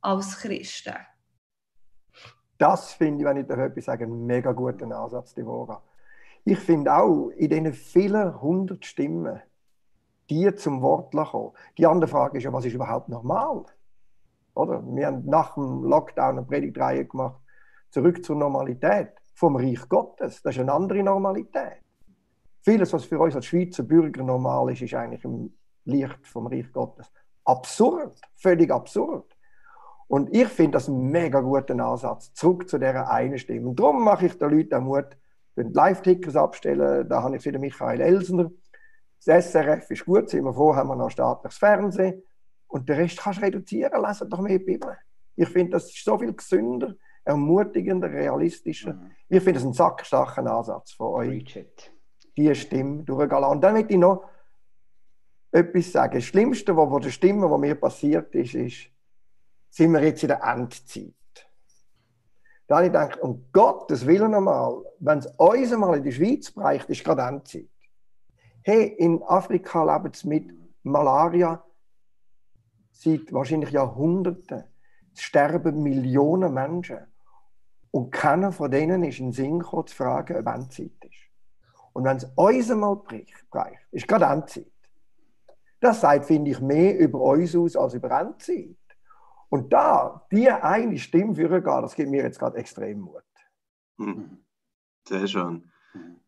als 0.00 0.38
Christen 0.38 0.94
das 2.60 2.92
finde 2.92 3.22
ich, 3.22 3.28
wenn 3.28 3.36
ich 3.38 3.46
da 3.46 3.56
etwas 3.56 3.86
sage, 3.86 4.04
einen 4.04 4.26
mega 4.26 4.52
guten 4.52 4.92
Ansatz, 4.92 5.34
Devora. 5.34 5.82
Ich 6.44 6.58
finde 6.58 6.94
auch, 6.94 7.30
in 7.30 7.48
diesen 7.48 7.72
vielen 7.72 8.40
hundert 8.40 8.84
Stimmen, 8.84 9.40
die 10.28 10.54
zum 10.54 10.82
Wort 10.82 11.12
kommen. 11.12 11.52
Die 11.78 11.86
andere 11.86 12.08
Frage 12.08 12.38
ist 12.38 12.44
ja, 12.44 12.52
was 12.52 12.64
ist 12.64 12.74
überhaupt 12.74 13.08
normal? 13.08 13.64
Oder? 14.54 14.82
Wir 14.94 15.06
haben 15.06 15.24
nach 15.24 15.54
dem 15.54 15.84
Lockdown 15.84 16.38
eine 16.38 16.42
Predigtreihe 16.46 17.06
gemacht, 17.06 17.40
zurück 17.90 18.24
zur 18.24 18.36
Normalität 18.36 19.12
vom 19.32 19.56
Reich 19.56 19.88
Gottes. 19.88 20.42
Das 20.42 20.54
ist 20.54 20.60
eine 20.60 20.72
andere 20.72 21.02
Normalität. 21.02 21.80
Vieles, 22.60 22.92
was 22.92 23.04
für 23.04 23.18
uns 23.18 23.34
als 23.34 23.46
Schweizer 23.46 23.84
Bürger 23.84 24.22
normal 24.22 24.70
ist, 24.72 24.82
ist 24.82 24.94
eigentlich 24.94 25.24
im 25.24 25.54
Licht 25.86 26.26
vom 26.26 26.46
Reich 26.46 26.70
Gottes 26.72 27.10
absurd, 27.44 28.20
völlig 28.36 28.70
absurd. 28.70 29.34
Und 30.10 30.34
ich 30.34 30.48
finde 30.48 30.72
das 30.72 30.88
einen 30.88 31.12
mega 31.12 31.40
guten 31.40 31.80
Ansatz, 31.80 32.34
zurück 32.34 32.68
zu 32.68 32.78
dieser 32.78 33.08
einen 33.08 33.38
Stimme. 33.38 33.68
Und 33.68 33.78
darum 33.78 34.02
mache 34.02 34.26
ich 34.26 34.36
den 34.36 34.50
Leuten 34.50 34.82
Mut, 34.82 35.06
den 35.56 35.72
Live-Tickers 35.72 36.34
abstellen. 36.34 37.08
Da 37.08 37.22
habe 37.22 37.36
ich 37.36 37.44
wieder 37.44 37.60
Michael 37.60 38.00
Elsner. 38.00 38.50
Das 39.24 39.52
SRF 39.52 39.88
ist 39.88 40.04
gut, 40.04 40.28
sind 40.28 40.42
wir 40.42 40.52
froh, 40.52 40.74
haben 40.74 40.88
wir 40.88 40.96
noch 40.96 41.10
staatliches 41.10 41.58
Fernsehen. 41.58 42.24
Und 42.66 42.88
den 42.88 42.96
Rest 42.96 43.20
kannst 43.20 43.40
du 43.40 43.44
reduzieren, 43.44 44.04
lesen 44.04 44.28
doch 44.28 44.40
mehr 44.40 44.58
Bibel. 44.58 44.98
Ich 45.36 45.48
finde, 45.48 45.74
das 45.74 45.84
ist 45.84 46.04
so 46.04 46.18
viel 46.18 46.32
gesünder, 46.32 46.96
ermutigender, 47.24 48.10
realistischer. 48.10 48.94
Mhm. 48.94 49.12
Ich 49.28 49.44
finde 49.44 49.60
das 49.60 49.64
einen 49.64 49.74
sackstarken 49.74 50.48
Ansatz 50.48 50.90
von 50.90 51.14
euch, 51.14 51.66
diese 52.36 52.54
Stimme 52.56 53.04
durchgehen 53.04 53.44
Und 53.44 53.60
dann 53.60 53.74
möchte 53.74 53.92
ich 53.92 54.00
noch 54.00 54.24
etwas 55.52 55.92
sagen. 55.92 56.14
Das 56.14 56.24
Schlimmste, 56.24 56.76
was 56.76 57.00
der 57.00 57.10
Stimme, 57.10 57.48
was 57.48 57.60
mir 57.60 57.76
passiert 57.76 58.34
ist, 58.34 58.56
ist, 58.56 58.90
sind 59.70 59.92
wir 59.92 60.02
jetzt 60.02 60.22
in 60.22 60.28
der 60.28 60.42
Endzeit. 60.42 61.14
Da 62.66 62.76
habe 62.76 62.86
ich 62.86 62.92
gedacht, 62.92 63.20
um 63.20 63.46
Gottes 63.52 64.06
Willen 64.06 64.34
einmal, 64.34 64.84
wenn 65.00 65.18
es 65.18 65.26
uns 65.26 65.72
einmal 65.72 65.96
in 65.96 66.04
die 66.04 66.12
Schweiz 66.12 66.52
bereicht, 66.52 66.88
ist 66.88 67.02
gerade 67.02 67.22
Endzeit. 67.22 67.68
Hey, 68.62 68.86
in 68.98 69.22
Afrika 69.22 69.82
leben 69.82 70.12
sie 70.12 70.28
mit 70.28 70.54
Malaria 70.82 71.64
seit 72.92 73.32
wahrscheinlich 73.32 73.70
Jahrhunderten. 73.70 74.64
Es 75.14 75.22
sterben 75.22 75.82
Millionen 75.82 76.54
Menschen. 76.54 76.98
Und 77.90 78.12
keiner 78.12 78.52
von 78.52 78.70
denen 78.70 79.02
ist 79.02 79.18
in 79.18 79.32
Sinn 79.32 79.58
gekommen, 79.58 79.86
zu 79.86 79.96
fragen, 79.96 80.36
ob 80.36 80.46
Endzeit 80.46 80.92
ist. 81.02 81.30
Und 81.92 82.04
wenn 82.04 82.18
es 82.18 82.30
uns 82.36 82.70
einmal 82.70 82.96
bricht, 82.96 83.34
ist 83.90 84.06
gerade 84.06 84.26
Endzeit. 84.26 84.66
Das 85.80 86.02
sagt, 86.02 86.26
finde 86.26 86.50
ich, 86.50 86.60
mehr 86.60 86.96
über 86.98 87.20
uns 87.20 87.56
aus 87.56 87.74
als 87.74 87.94
über 87.94 88.10
Endzeit. 88.12 88.76
Und 89.50 89.72
da, 89.72 90.26
die 90.30 90.48
eine 90.48 90.98
Stimme 90.98 91.34
führen 91.34 91.62
gehen, 91.62 91.82
das 91.82 91.94
gibt 91.94 92.10
mir 92.10 92.22
jetzt 92.22 92.38
gerade 92.38 92.56
extrem 92.56 93.00
Mut. 93.00 93.22
Hm. 93.98 94.38
Sehr 95.06 95.26
schön. 95.26 95.70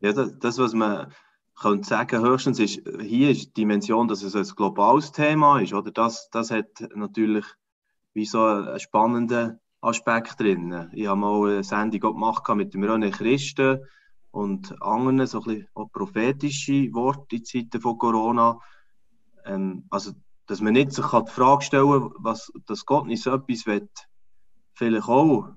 Ja, 0.00 0.12
das, 0.12 0.38
das 0.38 0.58
was 0.58 0.74
man 0.74 1.12
könnte 1.54 1.86
sagen, 1.86 2.20
höchstens 2.20 2.58
ist, 2.58 2.82
hier 3.00 3.30
ist 3.30 3.48
die 3.48 3.62
Dimension, 3.62 4.08
dass 4.08 4.22
es 4.22 4.34
ein 4.34 4.56
globales 4.56 5.12
Thema 5.12 5.60
ist, 5.60 5.72
oder? 5.72 5.92
Das, 5.92 6.28
das 6.30 6.50
hat 6.50 6.84
natürlich 6.94 7.46
wie 8.12 8.24
so 8.24 8.44
einen 8.44 8.80
spannenden 8.80 9.60
Aspekt 9.80 10.40
drin. 10.40 10.90
Ich 10.92 11.06
habe 11.06 11.20
mal 11.20 11.50
eine 11.50 11.64
Sendung 11.64 12.00
gemacht 12.00 12.48
mit 12.54 12.74
dem 12.74 12.84
René 12.84 13.10
Christen 13.10 13.84
und 14.32 14.80
anderen, 14.82 15.26
so 15.26 15.38
ein 15.40 15.44
bisschen 15.44 15.68
auch 15.74 15.92
prophetische 15.92 16.92
Worte 16.92 17.36
in 17.36 17.44
Zeiten 17.44 17.80
von 17.80 17.98
Corona. 17.98 18.58
Ähm, 19.44 19.84
also, 19.90 20.12
dass 20.46 20.60
man 20.60 20.72
nicht 20.72 20.92
sich 20.92 21.06
die 21.06 21.30
Frage 21.30 21.62
stellen 21.62 22.00
kann, 22.00 22.12
was, 22.18 22.52
dass 22.66 22.84
Gott 22.84 23.06
nicht 23.06 23.22
so 23.22 23.34
etwas 23.34 23.66
will, 23.66 23.88
vielleicht 24.74 25.08
auch 25.08 25.48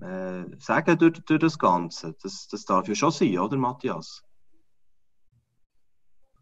äh, 0.00 0.44
sagen 0.58 0.98
durch, 0.98 1.20
durch 1.24 1.40
das 1.40 1.58
Ganze. 1.58 2.14
Das, 2.22 2.48
das 2.48 2.64
darf 2.64 2.88
ja 2.88 2.94
schon 2.94 3.10
sein, 3.10 3.38
oder 3.38 3.56
Matthias? 3.56 4.22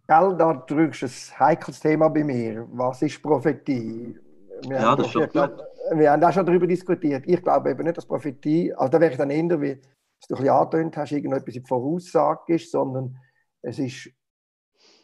Gell, 0.06 0.36
da 0.36 0.54
drückst 0.54 1.02
du 1.02 1.06
ein 1.06 1.38
heikles 1.38 1.80
Thema 1.80 2.08
bei 2.08 2.24
mir. 2.24 2.66
Was 2.72 3.02
ist 3.02 3.22
Prophetie? 3.22 4.18
Wir 4.66 4.76
ja, 4.80 4.96
das 4.96 5.06
ist 5.06 5.12
schon 5.12 5.28
gut. 5.28 5.62
Wir 5.92 6.12
haben 6.12 6.22
auch 6.22 6.32
schon 6.32 6.46
darüber 6.46 6.66
diskutiert. 6.66 7.24
Ich 7.26 7.42
glaube 7.42 7.70
eben 7.70 7.84
nicht, 7.84 7.96
dass 7.96 8.06
Prophetie, 8.06 8.72
also 8.74 8.90
da 8.90 9.00
wäre 9.00 9.12
ich 9.12 9.18
dann 9.18 9.30
eher, 9.30 9.60
wie 9.60 9.74
du 9.74 9.80
ein 9.80 9.80
bisschen 10.28 10.48
angetönt 10.48 10.96
hast, 10.96 11.12
irgendetwas 11.12 11.54
in 11.54 11.64
Voraussage 11.64 12.54
ist, 12.54 12.70
sondern 12.70 13.16
es 13.62 13.78
ist 13.78 14.10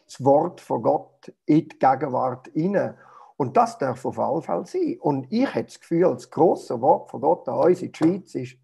das 0.07 0.23
Wort 0.23 0.61
von 0.61 0.81
Gott 0.81 1.33
in 1.45 1.67
die 1.67 1.79
Gegenwart 1.79 2.47
hinein. 2.53 2.97
Und 3.35 3.55
das 3.55 3.77
darf 3.77 4.03
auf 4.05 4.17
alle 4.17 4.41
Fälle 4.41 4.65
sein. 4.65 4.97
Und 4.99 5.31
ich 5.31 5.47
habe 5.47 5.65
das 5.65 5.79
Gefühl, 5.79 6.01
das 6.01 6.29
grosse 6.29 6.81
Wort 6.81 7.11
von 7.11 7.21
Gott 7.21 7.47
an 7.47 7.67
uns 7.67 7.81
in 7.81 7.91
der 7.91 7.97
Schweiz 7.97 8.35
ist, 8.35 8.57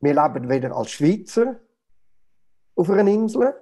wir 0.00 0.14
leben 0.14 0.48
weder 0.48 0.74
als 0.76 0.90
Schweizer 0.90 1.56
auf 2.74 2.90
einer 2.90 3.10
Insel, 3.10 3.54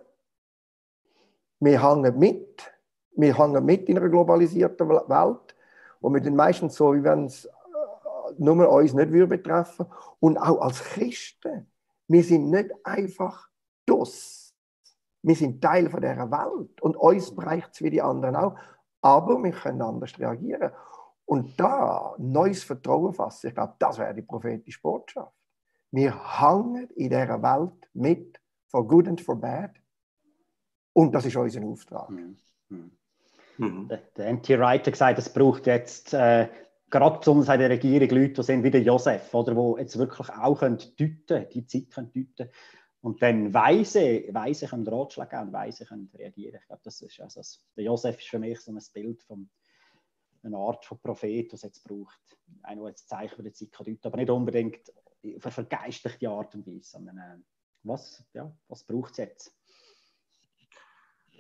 wir 1.61 1.83
hängen 1.83 2.19
mit, 2.19 2.73
wir 3.13 3.39
hängen 3.39 3.65
mit 3.65 3.89
in 3.89 3.97
einer 3.97 4.09
globalisierten 4.09 4.89
Welt 4.89 5.57
und 6.01 6.15
wir 6.15 6.23
sind 6.23 6.37
meistens 6.37 6.75
so, 6.75 6.93
wie 6.95 7.03
wenn 7.03 7.27
es 7.27 7.47
äh, 7.47 7.51
nur 8.39 8.69
uns 8.69 8.93
nicht 8.93 9.13
würde 9.13 9.39
betreffen 9.39 9.87
und 10.21 10.37
auch 10.37 10.61
als 10.61 10.83
Christen, 10.83 11.71
wir 12.09 12.23
sind 12.23 12.51
nicht 12.51 12.71
einfach 12.85 13.49
das. 13.87 14.44
Wir 15.27 15.35
sind 15.35 15.63
Teil 15.63 15.89
von 15.89 16.01
dieser 16.01 16.31
Welt 16.31 16.81
und 16.81 16.97
uns 16.97 17.35
bereicht 17.35 17.71
es 17.73 17.83
wie 17.83 17.91
die 17.91 18.03
anderen 18.03 18.37
auch 18.37 18.55
aber 19.05 19.43
wir 19.45 19.53
können 19.53 19.83
anders 19.83 20.19
reagieren. 20.19 20.73
Und 21.27 21.61
da 21.61 22.15
neues 22.19 22.65
Vertrauen 22.65 23.13
fassen, 23.13 23.49
ich 23.49 23.55
glaube, 23.55 23.75
das 23.79 23.99
wäre 23.99 24.15
die 24.15 24.23
prophetische 24.23 24.81
Botschaft. 24.81 25.33
Wir 25.91 26.41
hängen 26.41 26.89
in 26.97 27.11
dieser 27.11 27.43
Welt 27.43 27.91
mit, 27.93 28.41
for 28.67 28.89
good 28.89 29.07
and 29.07 29.21
for 29.21 29.39
bad. 29.39 29.73
Und 30.95 31.15
das 31.15 31.27
ist 31.27 31.37
unser 31.37 31.63
Auftrag. 31.65 32.09
Mhm. 32.09 32.37
Mhm. 33.59 33.89
Der, 33.89 33.99
der 34.17 34.27
N.T. 34.29 34.59
Wright 34.59 34.87
hat 34.87 34.93
gesagt, 34.93 35.19
es 35.19 35.29
braucht 35.29 35.67
jetzt 35.67 36.15
äh, 36.15 36.49
gerade 36.89 37.19
besonders 37.19 37.49
in 37.51 37.61
der 37.61 37.71
Regierung 37.71 38.09
Leute, 38.09 38.33
die 38.33 38.43
sind 38.43 38.65
wie 38.65 38.71
der 38.71 38.83
Josef, 38.83 39.35
oder, 39.35 39.55
die 39.55 39.83
jetzt 39.83 39.99
wirklich 39.99 40.31
auch 40.31 40.59
können 40.59 40.79
deuten, 40.99 41.49
die 41.51 41.67
Zeit 41.67 41.91
können 41.91 42.11
deuten 42.13 42.51
und 43.05 43.21
dann 43.21 43.53
weise, 43.53 44.25
weise 44.33 44.67
können 44.67 44.89
Ratschläge 44.89 45.29
geben 45.29 45.49
und 45.49 45.53
weise 45.53 45.85
können 45.85 46.11
reagieren. 46.15 46.59
Ich 46.59 46.67
glaube, 46.67 46.81
das 46.85 47.03
ist 47.03 47.21
also, 47.21 47.43
der 47.77 47.85
Josef 47.85 48.19
ist 48.19 48.29
für 48.29 48.39
mich 48.39 48.59
so 48.61 48.73
ein 48.73 48.81
Bild 48.95 49.23
von 49.23 49.51
einer 50.43 50.57
Art 50.57 50.87
von 50.87 50.99
Prophet, 51.01 51.53
was 51.53 51.63
jetzt 51.63 51.85
braucht. 51.85 52.19
Einer, 52.63 52.81
der 52.81 52.89
jetzt 52.89 53.07
Zeichen 53.07 53.45
die 53.45 53.53
Zeit 53.53 53.73
kann 53.73 53.99
aber 54.03 54.17
nicht 54.17 54.31
unbedingt 54.31 54.91
auf 55.37 55.45
eine 55.45 55.53
vergeistlichte 55.53 56.31
Art 56.31 56.55
und 56.55 56.67
Weise, 56.67 56.93
sondern 56.93 57.19
äh, 57.19 57.37
was, 57.83 58.25
ja, 58.33 58.51
was 58.69 58.85
braucht 58.85 59.11
es 59.13 59.19
jetzt? 59.19 59.55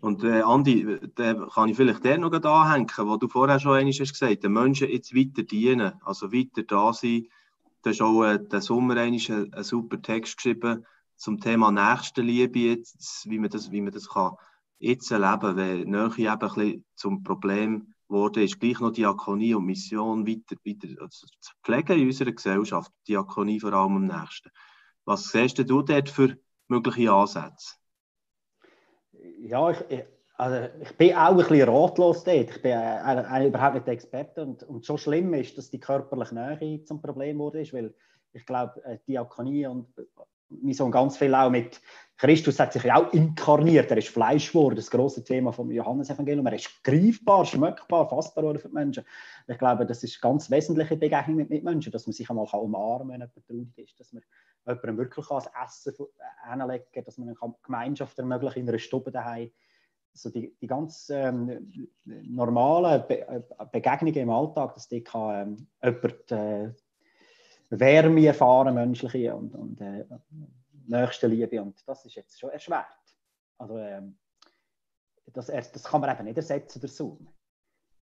Und 0.02 0.22
äh, 0.22 0.42
Andi, 0.42 0.98
da 1.14 1.32
kann 1.46 1.70
ich 1.70 1.76
vielleicht 1.78 2.04
der 2.04 2.18
noch 2.18 2.30
anhängen, 2.30 2.90
was 2.94 3.18
du 3.20 3.28
vorher 3.28 3.58
schon 3.58 3.78
einmal 3.78 3.92
hast 3.94 4.12
gesagt, 4.12 4.44
den 4.44 4.52
Menschen 4.52 4.90
jetzt 4.90 5.16
weiter 5.16 5.44
dienen, 5.44 5.94
also 6.04 6.30
weiter 6.30 6.62
da 6.62 6.92
sein. 6.92 7.26
Du 7.80 7.88
hast 7.88 8.02
auch 8.02 8.22
äh, 8.22 8.38
den 8.38 8.60
Sommer 8.60 8.98
einen 8.98 9.18
super 9.18 10.02
Text 10.02 10.36
geschrieben, 10.36 10.84
zum 11.16 11.40
Thema 11.40 11.70
Nächstenliebe 11.70 12.58
jetzt, 12.58 13.28
wie 13.28 13.38
man 13.38 13.50
das, 13.50 13.70
wie 13.70 13.80
man 13.80 13.92
das 13.92 14.08
kann 14.08 14.32
jetzt 14.78 15.10
erleben, 15.10 15.56
weil 15.56 15.84
Nähe 15.84 16.32
eben 16.32 16.50
ein 16.50 16.84
zum 16.94 17.22
Problem 17.22 17.94
wurde, 18.08 18.44
ist 18.44 18.60
gleich 18.60 18.80
noch 18.80 18.92
Diakonie 18.92 19.54
und 19.54 19.64
Mission 19.64 20.26
weiter, 20.26 20.56
weiter 20.64 21.02
also 21.02 21.26
zu 21.40 21.52
pflegen 21.62 21.98
in 22.00 22.06
unserer 22.06 22.32
Gesellschaft, 22.32 22.92
Diakonie 23.08 23.60
vor 23.60 23.72
allem 23.72 23.96
am 23.96 24.06
nächsten. 24.06 24.50
Was 25.04 25.30
siehst 25.30 25.58
du 25.58 25.64
dort 25.64 26.08
für 26.08 26.36
mögliche 26.68 27.12
Ansätze? 27.12 27.76
Ja, 29.40 29.70
ich, 29.70 30.04
also 30.36 30.68
ich 30.80 30.96
bin 30.96 31.14
auch 31.14 31.30
ein 31.30 31.36
bisschen 31.36 31.68
ratlos 31.68 32.24
dort. 32.24 32.50
Ich 32.50 32.62
bin 32.62 32.72
äh, 32.72 33.46
überhaupt 33.46 33.74
nicht 33.74 33.88
Experte 33.88 34.42
und, 34.42 34.62
und 34.64 34.84
so 34.84 34.96
schlimm 34.96 35.32
ist, 35.34 35.56
dass 35.56 35.70
die 35.70 35.80
körperliche 35.80 36.34
Nähe 36.34 36.84
zum 36.84 37.00
Problem 37.00 37.38
wurde, 37.38 37.64
weil 37.72 37.94
ich 38.32 38.44
glaube, 38.44 38.84
äh, 38.84 38.98
Diakonie 39.06 39.66
und 39.66 39.88
wie 40.48 40.74
so 40.74 40.88
ganz 40.90 41.16
viel 41.16 41.34
auch 41.34 41.50
mit 41.50 41.80
Christus 42.16 42.60
hat 42.60 42.72
sich 42.72 42.84
ja 42.84 42.96
auch 42.96 43.12
inkarniert, 43.12 43.90
er 43.90 43.98
ist 43.98 44.08
Fleisch 44.08 44.52
geworden, 44.52 44.76
das 44.76 44.90
große 44.90 45.24
Thema 45.24 45.52
vom 45.52 45.70
Johannesevangelium, 45.70 46.46
er 46.46 46.54
ist 46.54 46.82
greifbar, 46.84 47.44
schmeckbar, 47.44 48.08
fassbar 48.08 48.56
für 48.56 48.68
die 48.68 48.74
Menschen. 48.74 49.04
Ich 49.48 49.58
glaube, 49.58 49.84
das 49.84 50.04
ist 50.04 50.20
ganz 50.20 50.48
wesentliche 50.48 50.96
Begegnung 50.96 51.36
mit 51.36 51.50
Mitmenschen, 51.50 51.90
dass 51.90 52.06
man 52.06 52.12
sich 52.12 52.30
einmal 52.30 52.46
umarmen 52.52 53.08
kann, 53.20 53.20
wenn 53.20 53.28
jemand 53.28 53.46
traurig 53.46 53.78
ist, 53.78 53.98
dass 53.98 54.12
man 54.12 54.22
jemandem 54.64 54.98
wirklich 54.98 55.26
das 55.26 55.50
Essen 55.64 56.06
hinlegen 56.48 56.84
kann, 56.92 57.04
dass 57.04 57.18
man 57.18 57.28
eine 57.28 57.54
Gemeinschaft 57.62 58.18
ermöglicht 58.18 58.56
in 58.56 58.68
einer 58.68 58.78
Stube 58.78 59.10
daheim. 59.10 59.50
Also 60.12 60.30
die, 60.30 60.54
die 60.60 60.68
ganz 60.68 61.10
ähm, 61.10 61.88
normalen 62.04 63.04
Be 63.08 63.26
äh, 63.26 63.42
Begegnungen 63.72 64.14
im 64.14 64.30
Alltag, 64.30 64.74
dass 64.74 64.86
die 64.86 65.02
kann, 65.02 65.58
ähm, 65.58 65.66
jemand 65.82 66.30
äh, 66.30 66.72
Wärme 67.70 68.26
erfahren, 68.26 68.74
menschliche 68.74 69.34
und, 69.34 69.54
und 69.54 69.80
äh, 69.80 70.04
nächste 70.86 71.26
Liebe. 71.26 71.60
Und 71.62 71.82
das 71.86 72.04
ist 72.04 72.14
jetzt 72.14 72.38
schon 72.38 72.50
erschwert. 72.50 72.86
Also, 73.58 73.78
ähm, 73.78 74.18
das, 75.32 75.46
das 75.46 75.84
kann 75.84 76.00
man 76.00 76.14
eben 76.14 76.24
nicht 76.24 76.36
ersetzen 76.36 76.80
durch 76.80 76.92
Zoom. 76.92 77.28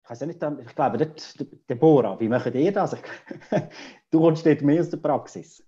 Ich 0.03 0.09
weiß 0.09 0.21
nicht, 0.21 0.41
ich 0.41 0.75
glaube, 0.75 0.97
dort, 0.97 1.69
Deborah, 1.69 2.17
wie 2.19 2.29
macht 2.29 2.55
ihr 2.55 2.71
das? 2.71 2.95
du 4.09 4.21
kommst 4.21 4.45
dort 4.45 4.61
mehr 4.61 4.79
aus 4.79 4.89
der 4.89 4.97
Praxis. 4.97 5.66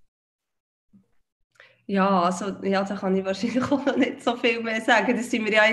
Ja, 1.89 2.21
also 2.21 2.53
ja, 2.61 2.83
da 2.83 2.95
kann 2.95 3.17
ich 3.17 3.25
wahrscheinlich 3.25 3.63
auch 3.71 3.83
noch 3.83 3.97
nicht 3.97 4.23
so 4.23 4.35
viel 4.35 4.61
mehr 4.61 4.79
sagen. 4.79 5.17
Das 5.17 5.31
sind 5.31 5.43
wir 5.45 5.53
ja 5.53 5.63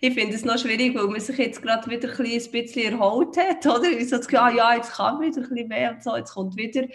ich 0.00 0.14
finde 0.14 0.36
es 0.36 0.44
noch 0.44 0.56
schwierig, 0.56 0.94
weil 0.94 1.08
man 1.08 1.18
sich 1.18 1.36
jetzt 1.36 1.60
gerade 1.62 1.90
wieder 1.90 2.08
ein 2.10 2.52
bisschen 2.52 2.92
erholt 2.92 3.36
hat, 3.36 3.66
oder? 3.66 3.90
Ich 3.90 4.08
so 4.08 4.18
das 4.18 4.32
ah, 4.34 4.50
ja, 4.50 4.76
jetzt 4.76 4.92
kann 4.92 5.20
wieder 5.20 5.42
ein 5.42 5.48
bisschen 5.48 5.68
mehr 5.68 5.90
und 5.90 6.04
so, 6.04 6.16
jetzt 6.16 6.32
kommt 6.32 6.56
wieder 6.56 6.86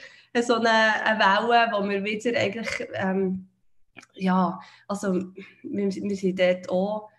so 0.42 0.54
eine, 0.56 0.70
eine 1.04 1.20
Welle, 1.20 1.72
wo 1.74 1.90
wir 1.90 2.06
wieder 2.06 2.40
eigentlich, 2.40 2.88
ähm, 2.94 3.50
ja, 4.14 4.58
also 4.88 5.14
wir, 5.14 5.92
wir 5.92 6.16
sind 6.16 6.40
dort 6.40 6.70
auch 6.70 7.10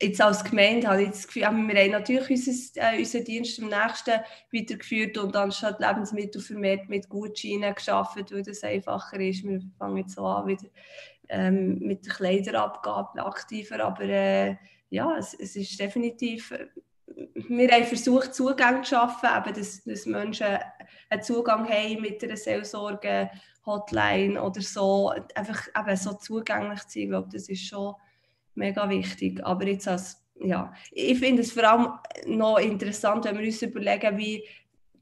jetzt 0.00 0.20
als 0.20 0.44
Gemeinde 0.44 0.88
habe 0.88 1.02
ich 1.02 1.10
das 1.10 1.26
Gefühl, 1.26 1.42
wir 1.42 1.48
haben 1.48 1.90
natürlich 1.90 2.30
unser, 2.30 2.92
äh, 2.92 2.98
unseren 2.98 3.24
Dienst 3.24 3.60
am 3.60 3.68
nächsten 3.68 4.20
weitergeführt 4.52 5.18
und 5.18 5.34
anstatt 5.36 5.80
Lebensmittel 5.80 6.40
vermehrt 6.40 6.88
mit 6.88 7.08
Gutscheinen 7.08 7.74
geschaffen, 7.74 8.24
weil 8.30 8.42
das 8.42 8.62
einfacher 8.62 9.18
ist. 9.20 9.44
Wir 9.44 9.60
fangen 9.78 9.98
jetzt 9.98 10.14
so 10.14 10.24
an 10.24 10.46
wieder 10.46 10.68
ähm, 11.28 11.78
mit 11.80 12.06
der 12.06 12.14
Kleiderabgabe 12.14 13.24
aktiver, 13.24 13.80
aber 13.84 14.04
äh, 14.04 14.56
ja, 14.90 15.16
es, 15.18 15.34
es, 15.34 15.56
ist 15.56 15.78
definitiv, 15.78 16.54
wir 17.34 17.68
haben 17.70 17.84
versucht, 17.84 18.34
Zugang 18.34 18.84
zu 18.84 18.94
schaffen, 18.94 19.28
eben, 19.36 19.54
dass, 19.54 19.82
dass 19.84 20.06
Menschen 20.06 20.58
einen 21.10 21.22
Zugang 21.22 21.68
haben 21.68 22.00
mit 22.00 22.22
einer 22.22 22.36
Seelsorge, 22.36 23.30
Hotline 23.66 24.40
oder 24.42 24.62
so, 24.62 25.12
einfach 25.34 25.66
eben 25.76 25.96
so 25.96 26.14
zugänglich 26.14 26.80
zu 26.86 26.90
sein, 26.90 27.02
ich 27.02 27.08
glaube, 27.10 27.28
das 27.30 27.48
ist 27.50 27.66
schon 27.66 27.94
mega 28.58 28.88
wichtig. 28.88 29.40
Aber 29.44 29.66
jetzt 29.66 29.88
als, 29.88 30.22
ja, 30.40 30.72
ich 30.92 31.18
finde 31.18 31.42
es 31.42 31.52
vor 31.52 31.64
allem 31.64 31.88
noch 32.26 32.58
interessant, 32.58 33.24
wenn 33.24 33.38
wir 33.38 33.46
uns 33.46 33.62
überlegen, 33.62 34.18
wie, 34.18 34.44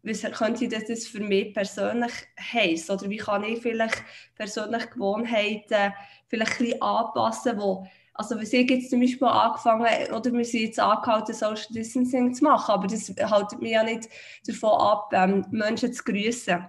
was 0.03 0.23
könnte 0.23 0.69
das 0.69 1.07
für 1.07 1.21
mich 1.21 1.53
persönlich 1.53 2.13
heißen 2.41 2.95
oder 2.95 3.11
wie 3.11 3.17
kann 3.17 3.43
ich 3.43 3.61
vielleicht 3.61 4.05
persönlich 4.37 4.89
Gewohnheiten 4.91 5.93
vielleicht 6.29 6.61
ein 6.61 6.81
anpassen, 6.81 7.59
wo 7.59 7.87
also 8.19 8.39
wir 8.39 8.47
sind 8.47 8.71
jetzt 8.71 8.89
zum 8.89 9.01
Beispiel 9.01 9.29
angefangen, 9.29 9.87
oder 10.11 10.33
wir 10.33 10.45
sind 10.45 10.63
jetzt 10.63 10.81
angehalten, 10.81 11.35
Social 11.35 11.67
Distancing 11.71 12.33
zu 12.33 12.45
machen, 12.45 12.73
aber 12.73 12.87
das 12.87 13.13
hält 13.15 13.61
mich 13.61 13.73
ja 13.73 13.83
nicht 13.83 14.09
davon 14.47 14.71
ab, 14.71 15.11
ähm, 15.13 15.45
Menschen 15.51 15.93
zu 15.93 16.03
grüßen. 16.03 16.67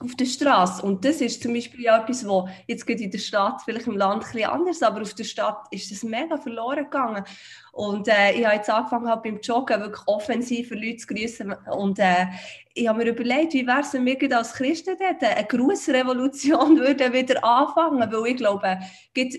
Auf 0.00 0.14
der 0.14 0.26
Straße. 0.26 0.82
Und 0.82 1.04
das 1.04 1.20
ist 1.20 1.42
zum 1.42 1.54
Beispiel 1.54 1.84
ja 1.84 2.00
etwas, 2.00 2.26
wo 2.26 2.48
jetzt 2.66 2.86
geht 2.86 3.00
in 3.00 3.10
der 3.10 3.18
Stadt, 3.18 3.62
vielleicht 3.64 3.86
im 3.86 3.96
Land 3.96 4.24
ein 4.24 4.32
bisschen 4.32 4.50
anders, 4.50 4.82
aber 4.82 5.02
auf 5.02 5.14
der 5.14 5.24
Stadt 5.24 5.66
ist 5.70 5.90
das 5.90 6.02
mega 6.02 6.36
verloren 6.36 6.84
gegangen. 6.84 7.24
Und 7.72 8.08
äh, 8.08 8.32
ich 8.32 8.44
habe 8.44 8.56
jetzt 8.56 8.70
angefangen 8.70 9.08
halt 9.08 9.22
beim 9.22 9.40
Joggen 9.40 9.80
wirklich 9.80 10.06
offensiv 10.06 10.70
Leute 10.70 10.98
zu 10.98 11.06
grüßen. 11.08 11.52
Und 11.70 11.98
äh, 11.98 12.26
ich 12.74 12.86
habe 12.86 12.98
mir 12.98 13.10
überlegt, 13.10 13.54
wie 13.54 13.66
wäre 13.66 13.80
es, 13.80 13.92
wenn 13.92 14.06
wir 14.06 14.36
als 14.36 14.52
Christen 14.52 14.96
dort 14.98 15.22
eine 15.22 15.46
Grußrevolution 15.46 16.78
würden 16.78 17.12
wieder 17.12 17.42
anfangen, 17.42 18.12
weil 18.12 18.32
ich 18.32 18.36
glaube, 18.36 18.78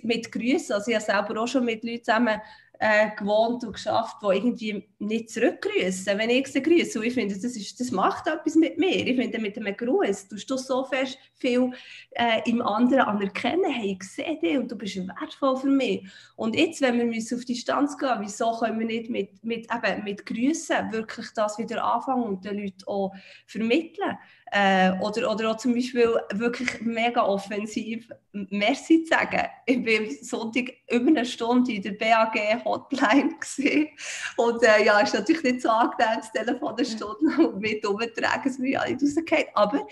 mit 0.03 0.31
Grüßen, 0.31 0.75
also 0.75 0.91
ich 0.91 0.95
habe 0.95 1.05
selber 1.05 1.41
auch 1.41 1.47
schon 1.47 1.65
mit 1.65 1.83
Leuten 1.83 2.03
zusammen 2.03 2.41
äh, 2.81 3.09
gewohnt 3.17 3.63
und 3.65 3.73
geschafft, 3.73 4.17
die 4.21 4.37
irgendwie 4.37 4.87
nicht 4.99 5.29
zurückgrüßen, 5.29 6.17
wenn 6.17 6.29
ich 6.29 6.47
sie 6.47 6.61
grüße. 6.61 6.97
Und 6.97 7.05
ich 7.05 7.13
finde, 7.13 7.35
das, 7.35 7.55
ist, 7.55 7.77
das 7.79 7.91
macht 7.91 8.25
etwas 8.27 8.55
mit 8.55 8.77
mir. 8.77 9.05
Ich 9.05 9.17
finde, 9.17 9.37
mit 9.39 9.57
einem 9.57 9.75
Gruß 9.75 10.29
tust 10.29 10.49
du 10.49 10.57
so 10.57 10.85
fest 10.85 11.17
viel 11.35 11.71
äh, 12.11 12.41
im 12.49 12.61
anderen 12.61 13.01
anerkennen. 13.01 13.69
Hey, 13.69 13.97
ich 13.99 14.07
sehe 14.07 14.39
dich 14.39 14.57
und 14.57 14.71
du 14.71 14.77
bist 14.77 14.95
wertvoll 14.95 15.57
für 15.57 15.67
mich. 15.67 16.07
Und 16.37 16.55
jetzt, 16.55 16.79
wenn 16.81 16.97
wir 16.97 17.37
auf 17.37 17.45
Distanz 17.45 17.97
gehen 17.97 18.17
wieso 18.21 18.57
können 18.57 18.79
wir 18.79 18.87
nicht 18.87 19.09
mit, 19.09 19.43
mit, 19.43 19.67
eben, 19.73 20.03
mit 20.05 20.25
Grüßen 20.25 20.91
wirklich 20.93 21.27
das 21.35 21.57
wieder 21.57 21.83
anfangen 21.83 22.23
und 22.23 22.45
den 22.45 22.59
Leuten 22.59 22.83
auch 22.87 23.13
vermitteln? 23.45 24.17
Äh, 24.51 24.91
oder, 24.99 25.31
oder 25.31 25.51
auch 25.51 25.57
zum 25.57 25.73
Beispiel 25.75 26.15
wirklich 26.33 26.81
mega 26.81 27.23
offensiv 27.23 28.09
Merci 28.31 29.03
zu 29.03 29.09
sagen. 29.09 29.45
Ich 29.65 29.85
war 29.85 30.05
am 30.05 30.09
Sonntag 30.21 30.73
über 30.89 31.07
eine 31.07 31.25
Stunde 31.25 31.73
in 31.73 31.81
der 31.81 31.91
BAG-Hotline 31.91 33.35
und 34.37 34.63
äh, 34.63 34.85
ja, 34.85 34.99
ist 35.01 35.13
natürlich 35.13 35.43
nicht 35.43 35.61
so 35.61 35.69
angenehm, 35.69 36.17
das 36.17 36.31
Telefon 36.31 36.75
eine 36.75 36.85
Stunde 36.85 37.47
und 37.47 37.59
mit 37.59 37.85
umtragen, 37.85 38.49
es 38.49 38.57
mir 38.57 38.81
alle 38.81 38.93
rausgefallen. 38.93 39.47
Aber 39.53 39.87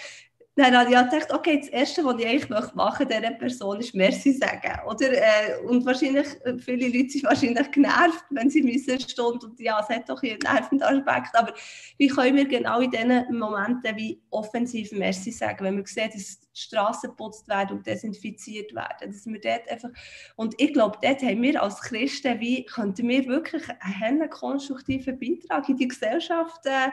habe 0.66 0.92
ich 0.92 1.12
gedacht, 1.12 1.34
okay, 1.34 1.60
das 1.60 1.70
Erste, 1.70 2.04
was 2.04 2.20
ich 2.20 2.28
eigentlich 2.28 2.50
machen 2.50 2.72
möchte, 2.76 3.06
dieser 3.06 3.32
Person 3.32 3.80
ist 3.80 3.94
Merci 3.94 4.34
sagen. 4.34 4.80
Oder? 4.88 5.12
Äh, 5.12 5.60
und 5.68 5.86
wahrscheinlich, 5.86 6.28
äh, 6.46 6.58
viele 6.58 6.88
Leute 6.88 7.10
sind 7.10 7.24
wahrscheinlich 7.24 7.72
genervt, 7.72 8.26
wenn 8.32 8.50
sie 8.50 8.64
müssen 8.64 9.00
Stunde 9.00 9.46
und 9.46 9.60
ja, 9.60 9.80
es 9.80 9.96
hat 9.96 10.10
doch 10.10 10.22
einen 10.24 10.40
nervenden 10.40 10.84
Aspekt, 10.84 11.36
aber 11.36 11.54
wie 11.98 12.08
können 12.08 12.36
wir 12.36 12.48
genau 12.48 12.80
in 12.80 12.92
diesen 12.92 13.38
Momenten 13.38 13.96
wie 13.96 14.20
offensiv 14.32 14.92
Merci 14.92 15.32
sagen, 15.32 15.64
wenn 15.64 15.78
wir 15.78 15.86
sehen, 15.86 16.10
dass 16.14 16.40
die 16.40 16.48
Straßen 16.54 17.10
geputzt 17.12 17.48
werden 17.48 17.78
und 17.78 17.88
desinfiziert 17.88 18.74
werden, 18.74 19.12
dass 19.12 19.26
wir 19.26 19.40
dort 19.40 19.70
einfach, 19.70 19.90
und 20.36 20.56
ich 20.58 20.74
glaube, 20.74 20.98
dort 21.02 21.22
haben 21.22 21.42
wir 21.42 21.62
als 21.62 21.80
Christen, 21.82 22.40
wie 22.40 22.66
könnten 22.66 23.08
wir 23.08 23.26
wirklich 23.28 23.64
einen 23.80 24.30
konstruktiven 24.30 25.20
Beitrag 25.20 25.70
in 25.70 25.78
die 25.78 25.88
Gesellschaft 25.88 26.66
äh, 26.66 26.90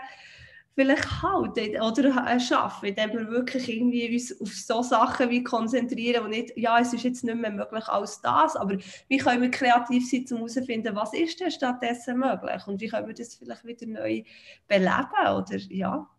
vielleicht 0.74 1.22
halten 1.22 1.80
oder 1.80 2.40
schaffen, 2.40 2.86
indem 2.86 3.10
wir 3.12 3.28
wirklich 3.30 3.68
irgendwie 3.68 4.12
uns 4.12 4.40
auf 4.40 4.52
so 4.52 4.82
Sachen 4.82 5.30
wie 5.30 5.44
konzentrieren 5.44 6.24
und 6.24 6.30
nicht, 6.30 6.56
ja, 6.56 6.80
es 6.80 6.92
ist 6.92 7.04
jetzt 7.04 7.22
nicht 7.22 7.36
mehr 7.36 7.52
möglich 7.52 7.86
als 7.88 8.20
das, 8.20 8.56
aber 8.56 8.78
wie 9.08 9.18
können 9.18 9.42
wir 9.42 9.50
kreativ 9.50 10.08
sein, 10.08 10.26
um 10.30 10.38
herauszufinden, 10.38 10.96
was 10.96 11.14
ist 11.14 11.40
denn 11.40 11.50
stattdessen 11.50 12.18
möglich 12.18 12.66
und 12.66 12.80
wie 12.80 12.88
können 12.88 13.06
wir 13.06 13.14
das 13.14 13.36
vielleicht 13.36 13.64
wieder 13.64 13.86
neu 13.86 14.24
beleben 14.66 15.28
oder 15.28 15.56
ja. 15.68 16.10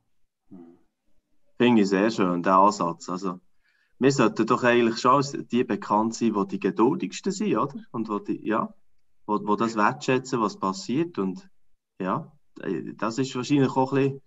Finde 1.58 1.82
ich 1.82 1.90
sehr 1.90 2.10
schön, 2.10 2.44
der 2.44 2.56
Ansatz. 2.56 3.10
Also, 3.10 3.40
wir 4.00 4.12
sollten 4.12 4.46
doch 4.46 4.64
eigentlich 4.64 5.00
schon 5.00 5.16
als 5.16 5.32
die 5.32 5.64
bekannt 5.64 6.16
sein, 6.16 6.34
die 6.34 6.48
die 6.48 6.60
geduldigsten 6.60 7.32
sind, 7.32 7.58
oder? 7.58 7.80
Und 7.92 8.10
wo, 8.10 8.20
die, 8.20 8.46
ja, 8.46 8.74
wo, 9.26 9.40
wo 9.46 9.56
das 9.56 9.76
wertschätzen, 9.76 10.42
was 10.42 10.58
passiert 10.58 11.18
und 11.18 11.50
ja, 12.02 12.32
das 12.96 13.18
ist 13.18 13.36
wahrscheinlich 13.36 13.70
auch 13.70 13.94
ein 13.94 14.04
bisschen 14.04 14.22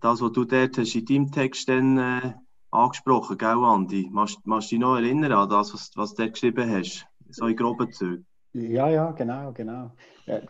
das, 0.00 0.20
was 0.20 0.32
du 0.32 0.44
dort 0.44 0.78
hast 0.78 0.94
in 0.94 1.04
deinem 1.04 1.32
Text 1.32 1.68
dann, 1.68 1.98
äh, 1.98 2.34
angesprochen, 2.74 3.38
gell, 3.38 3.64
Andi? 3.64 4.08
Machst 4.10 4.40
du 4.44 4.58
dich 4.58 4.78
noch 4.78 4.96
erinnern 4.96 5.32
an 5.32 5.48
das, 5.48 5.72
was, 5.72 5.90
was 5.96 6.14
du 6.14 6.28
geschrieben 6.30 6.70
hast? 6.70 7.06
So 7.30 7.46
in 7.46 7.56
groben 7.56 7.92
Zügen. 7.92 8.26
Ja, 8.52 8.88
ja, 8.88 9.10
genau, 9.12 9.52
genau. 9.52 9.90
Ja, 10.26 10.40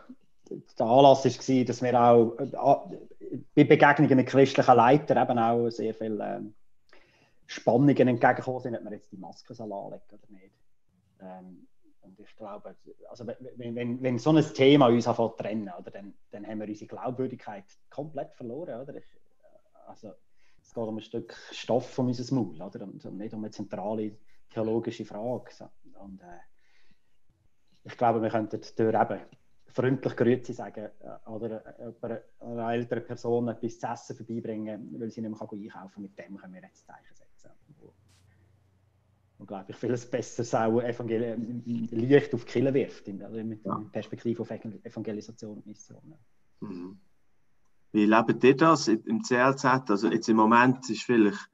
der 0.49 0.85
Anlass 0.85 1.25
war, 1.25 1.65
dass 1.65 1.81
wir 1.81 2.01
auch 2.01 2.91
äh, 2.91 3.37
bei 3.55 3.63
Begegnungen 3.63 4.17
mit 4.17 4.27
christlichen 4.27 4.75
Leitern 4.75 5.23
eben 5.23 5.39
auch 5.39 5.69
sehr 5.69 5.93
viele 5.93 6.23
äh, 6.23 6.41
Spannungen 7.47 8.07
entgegengekommen 8.07 8.61
sind, 8.61 8.75
ob 8.75 8.83
wir 8.83 8.91
jetzt 8.91 9.11
die 9.11 9.17
Maske 9.17 9.53
anlegen 9.53 9.75
oder 9.79 10.29
nicht. 10.29 10.55
Ähm, 11.19 11.67
und 12.01 12.19
ich 12.19 12.35
glaube, 12.35 12.75
also 13.09 13.25
wenn, 13.25 13.75
wenn, 13.75 14.01
wenn 14.03 14.19
so 14.19 14.31
ein 14.31 14.43
Thema 14.53 14.87
uns 14.87 15.07
anfängt 15.07 15.37
trennen, 15.37 15.71
oder, 15.79 15.89
dann, 15.89 16.13
dann 16.31 16.45
haben 16.45 16.59
wir 16.59 16.67
unsere 16.67 16.87
Glaubwürdigkeit 16.87 17.65
komplett 17.89 18.33
verloren. 18.35 18.81
Oder? 18.81 18.95
Ich, 18.95 19.05
also 19.85 20.13
es 20.61 20.73
geht 20.73 20.83
um 20.83 20.97
ein 20.97 21.01
Stück 21.01 21.35
Stoff 21.51 21.89
von 21.89 22.07
unserem 22.07 22.43
Maul, 22.43 22.61
oder? 22.61 22.83
Und, 22.83 23.05
und 23.05 23.17
nicht 23.17 23.33
um 23.33 23.43
eine 23.43 23.51
zentrale 23.51 24.17
theologische 24.49 25.05
Frage. 25.05 25.51
So. 25.51 25.69
Und 25.99 26.21
äh, 26.21 26.39
ich 27.83 27.97
glaube, 27.97 28.21
wir 28.21 28.29
könnten 28.29 28.59
durch 28.59 29.01
eben 29.01 29.19
freundlich 29.67 30.15
Grüezi 30.15 30.53
sagen 30.53 30.89
äh, 30.99 31.29
oder 31.29 31.79
äh, 31.79 32.21
einer 32.39 32.71
älteren 32.71 33.05
Person 33.05 33.47
etwas 33.49 33.79
zu 33.79 33.87
essen 33.87 34.15
vorbeibringen, 34.15 34.99
weil 34.99 35.09
sie 35.09 35.21
nicht 35.21 35.31
mehr 35.31 35.41
einkaufen 35.41 35.67
kann. 35.67 36.01
Mit 36.01 36.17
dem 36.17 36.37
können 36.37 36.53
wir 36.53 36.61
jetzt 36.61 36.85
Zeichen 36.85 37.15
setzen. 37.15 37.51
Und 39.37 39.47
glaube 39.47 39.65
ich, 39.67 39.75
vieles 39.75 40.09
besser 40.09 40.65
auch 40.65 40.81
Evangel 40.81 41.35
Licht 41.65 42.33
auf 42.33 42.45
die 42.45 42.51
Kille 42.51 42.73
wirft, 42.73 43.09
also 43.09 43.43
mit 43.43 43.65
ja. 43.65 43.85
Perspektive 43.91 44.41
auf 44.41 44.49
Evangelisation 44.49 45.57
und 45.57 45.65
Mission. 45.65 46.15
Mhm. 46.61 46.97
Wie 47.95 48.05
lebt 48.05 48.43
ihr 48.43 48.57
das 48.57 48.89
im 48.89 49.21
CLZ? 49.23 49.65
Also 49.89 50.09
jetzt 50.09 50.27
im 50.27 50.35
Moment 50.35 50.89
ist 50.89 51.03
vielleicht 51.03 51.49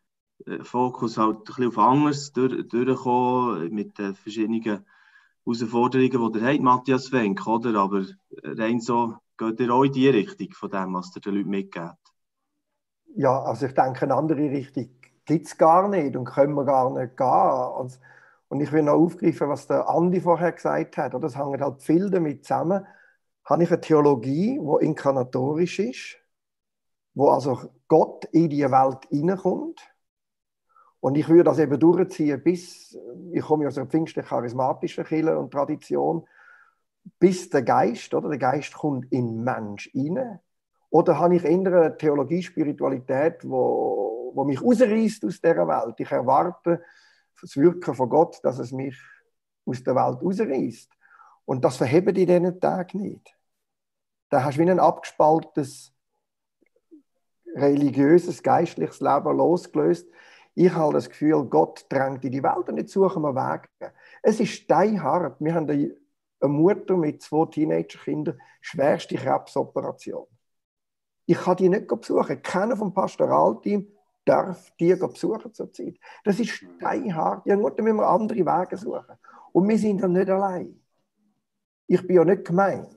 der 0.47 0.65
Fokus 0.65 1.19
halt 1.19 1.37
ein 1.37 1.43
bisschen 1.43 1.67
auf 1.67 1.77
anderes 1.77 2.33
durch, 2.33 2.67
durchgekommen 2.67 3.71
mit 3.71 3.99
den 3.99 4.15
verschiedenen 4.15 4.83
Herausforderungen, 5.45 6.33
die 6.33 6.39
ihr 6.39 6.47
habt, 6.47 6.61
Matthias 6.61 7.11
Wenk, 7.11 7.45
oder? 7.45 7.79
Aber 7.79 8.05
rein 8.43 8.79
so, 8.79 9.17
geht 9.37 9.59
ihr 9.59 9.71
auch 9.71 9.83
in 9.83 9.91
die 9.91 10.09
Richtung 10.09 10.51
von 10.53 10.71
dem, 10.71 10.95
was 10.95 11.15
ihr 11.15 11.21
den 11.21 11.35
Leuten 11.35 11.49
mitgebt? 11.51 12.11
Ja, 13.13 13.43
also 13.43 13.67
ich 13.67 13.75
denke, 13.75 14.01
eine 14.01 14.15
andere 14.15 14.49
Richtung 14.49 14.89
gibt 15.25 15.45
es 15.45 15.55
gar 15.55 15.89
nicht 15.89 16.15
und 16.15 16.25
können 16.25 16.55
wir 16.55 16.65
gar 16.65 16.89
nicht 16.89 17.17
gehen. 17.17 17.99
Und 18.47 18.61
ich 18.61 18.71
will 18.71 18.81
noch 18.81 18.93
aufgreifen, 18.93 19.47
was 19.47 19.67
der 19.67 19.87
Andi 19.87 20.19
vorher 20.19 20.53
gesagt 20.53 20.97
hat. 20.97 21.13
Das 21.13 21.37
hängt 21.37 21.61
halt 21.61 21.83
viel 21.83 22.09
damit 22.09 22.45
zusammen. 22.45 22.83
Habe 23.45 23.61
ich 23.61 23.69
eine 23.69 23.79
Theologie, 23.79 24.59
die 24.59 24.85
inkarnatorisch 24.85 25.77
ist, 25.77 26.17
wo 27.14 27.30
also 27.30 27.59
Gott 27.88 28.26
in 28.32 28.49
die 28.49 28.64
Welt 28.64 29.05
hineinkommt. 29.09 29.82
Und 30.99 31.18
ich 31.18 31.28
würde 31.28 31.45
das 31.45 31.59
eben 31.59 31.80
durchziehen, 31.80 32.41
bis, 32.43 32.97
ich 33.32 33.41
komme 33.41 33.68
aus 33.68 33.78
einer 33.78 33.88
pfingstlich 33.88 34.26
charismatischen 34.26 35.03
Kirche 35.03 35.38
und 35.38 35.51
Tradition, 35.51 36.28
bis 37.20 37.49
der 37.49 37.64
Geist, 37.64 38.14
oder 38.14 38.30
der 38.30 38.38
Geist 38.38 38.74
kommt 38.74 39.12
in 39.12 39.28
den 39.28 39.43
Mensch 39.43 39.89
hinein. 39.91 40.39
Oder 40.91 41.18
habe 41.18 41.36
ich 41.36 41.43
eher 41.43 41.51
eine 41.51 41.97
Theologie, 41.97 42.43
Spiritualität, 42.43 43.49
wo, 43.49 44.32
wo 44.36 44.43
mich 44.43 44.62
rausreißt 44.62 45.26
aus 45.26 45.41
dieser 45.41 45.68
Welt? 45.68 45.95
Ich 45.99 46.12
erwarte 46.12 46.84
das 47.41 47.57
Wirken 47.57 47.95
von 47.95 48.09
Gott, 48.09 48.39
dass 48.43 48.59
es 48.59 48.72
mich 48.72 48.97
aus 49.66 49.84
der 49.84 49.95
Welt 49.95 50.22
rausreißt. 50.22 50.91
Und 51.45 51.66
das 51.66 51.78
verheben 51.78 52.14
die 52.14 52.26
diesen 52.26 52.59
Tag 52.59 52.93
nicht. 52.93 53.36
Da 54.30 54.43
hast 54.43 54.57
du 54.57 54.62
wie 54.62 54.70
ein 54.70 54.80
abgespaltenes 54.80 55.93
religiöses, 57.56 58.41
geistliches 58.41 58.99
Leben 58.99 59.38
losgelöst. 59.38 60.08
Ich 60.54 60.74
habe 60.74 60.93
das 60.93 61.10
Gefühl, 61.10 61.45
Gott 61.45 61.86
drängt 61.89 62.24
in 62.26 62.32
die 62.32 62.43
Welt 62.43 62.68
und 62.68 62.78
jetzt 62.78 62.91
suchen 62.91 63.22
wir 63.24 63.36
Wege. 63.36 63.93
Es 64.22 64.39
ist 64.39 64.52
steinhart. 64.52 65.38
Wir 65.39 65.56
haben 65.56 65.70
eine 65.70 65.95
Mutter 66.41 66.97
mit 66.97 67.22
zwei 67.22 67.45
Teenagerkindern, 67.45 68.39
schwerste 68.60 69.16
Krebsoperation. 69.16 70.28
Ich 71.26 71.38
kann 71.38 71.56
die 71.56 71.70
nicht 71.70 71.88
besuchen. 71.88 72.41
Keiner 72.41 72.76
vom 72.76 72.93
Pastoralteam 72.93 73.88
darf 74.26 74.72
die 74.80 74.93
besuchen 74.95 75.54
zurzeit. 75.54 75.97
Das 76.24 76.39
ist 76.39 76.49
steinhart. 76.49 77.45
Ja, 77.45 77.56
gut, 77.56 77.78
dann 77.78 77.86
müssen 77.86 77.97
wir 77.97 78.08
andere 78.08 78.39
Wege 78.39 78.78
suchen. 78.78 79.16
Und 79.54 79.68
wir 79.68 79.78
sind 79.78 80.02
ja 80.02 80.08
nicht 80.08 80.30
allein. 80.30 80.80
Ich 81.88 82.06
bin 82.06 82.16
ja 82.16 82.26
nicht 82.26 82.45
gemeint. 82.45 82.89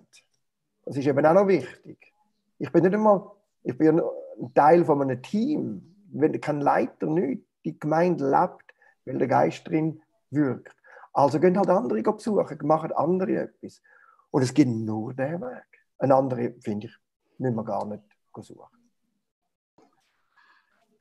Das 0.85 0.97
ist 0.97 1.07
eben 1.07 1.25
auch 1.25 1.35
noch 1.35 1.49
wichtig. 1.49 2.13
Ich 2.59 2.71
bin 2.71 2.83
nicht 2.83 2.95
einmal, 2.95 3.31
ich 3.65 3.77
bin 3.77 4.01
ein 4.01 4.55
Teil 4.55 4.85
von 4.85 5.03
einem 5.03 5.21
Team. 5.23 5.97
Wenn 6.13 6.41
kein 6.41 6.61
Leiter 6.61 7.07
nicht, 7.07 7.43
die 7.65 7.79
Gemeinde 7.79 8.31
lebt, 8.31 8.75
weil 9.05 9.19
der 9.19 9.27
Geist 9.27 9.67
drin 9.67 10.01
wirkt. 10.31 10.77
Also 11.13 11.41
gehen 11.41 11.57
halt 11.57 11.69
andere 11.69 12.03
besuchen, 12.03 12.59
machen 12.63 12.93
andere 12.93 13.37
etwas. 13.37 13.83
Und 14.31 14.43
es 14.43 14.55
geht 14.55 14.69
nur 14.69 15.15
der 15.15 15.41
Weg. 15.41 15.65
Ein 15.99 16.13
anderer, 16.13 16.51
finde 16.61 16.87
ich, 16.87 16.97
müssen 17.39 17.57
wir 17.57 17.65
gar 17.65 17.87
nicht 17.87 18.03
suchen. 18.37 18.67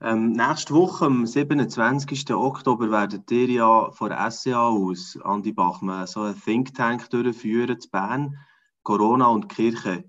Ähm, 0.02 0.34
nächste 0.34 0.74
Woche, 0.74 1.06
am 1.06 1.26
27. 1.26 2.34
Oktober, 2.34 2.92
werdet 2.92 3.32
ihr 3.32 3.48
ja 3.48 3.92
von 3.92 4.10
der 4.10 4.30
SCA 4.30 4.68
aus, 4.68 5.18
Andi 5.24 5.54
Bachmann, 5.54 6.08
so 6.08 6.22
einen 6.22 6.40
Think 6.40 6.74
Tank 6.74 7.10
durchführen 7.10 7.80
zu 7.80 7.90
Bern, 7.90 8.38
Corona 8.84 9.28
und 9.28 9.48
Kirche. 9.48 10.04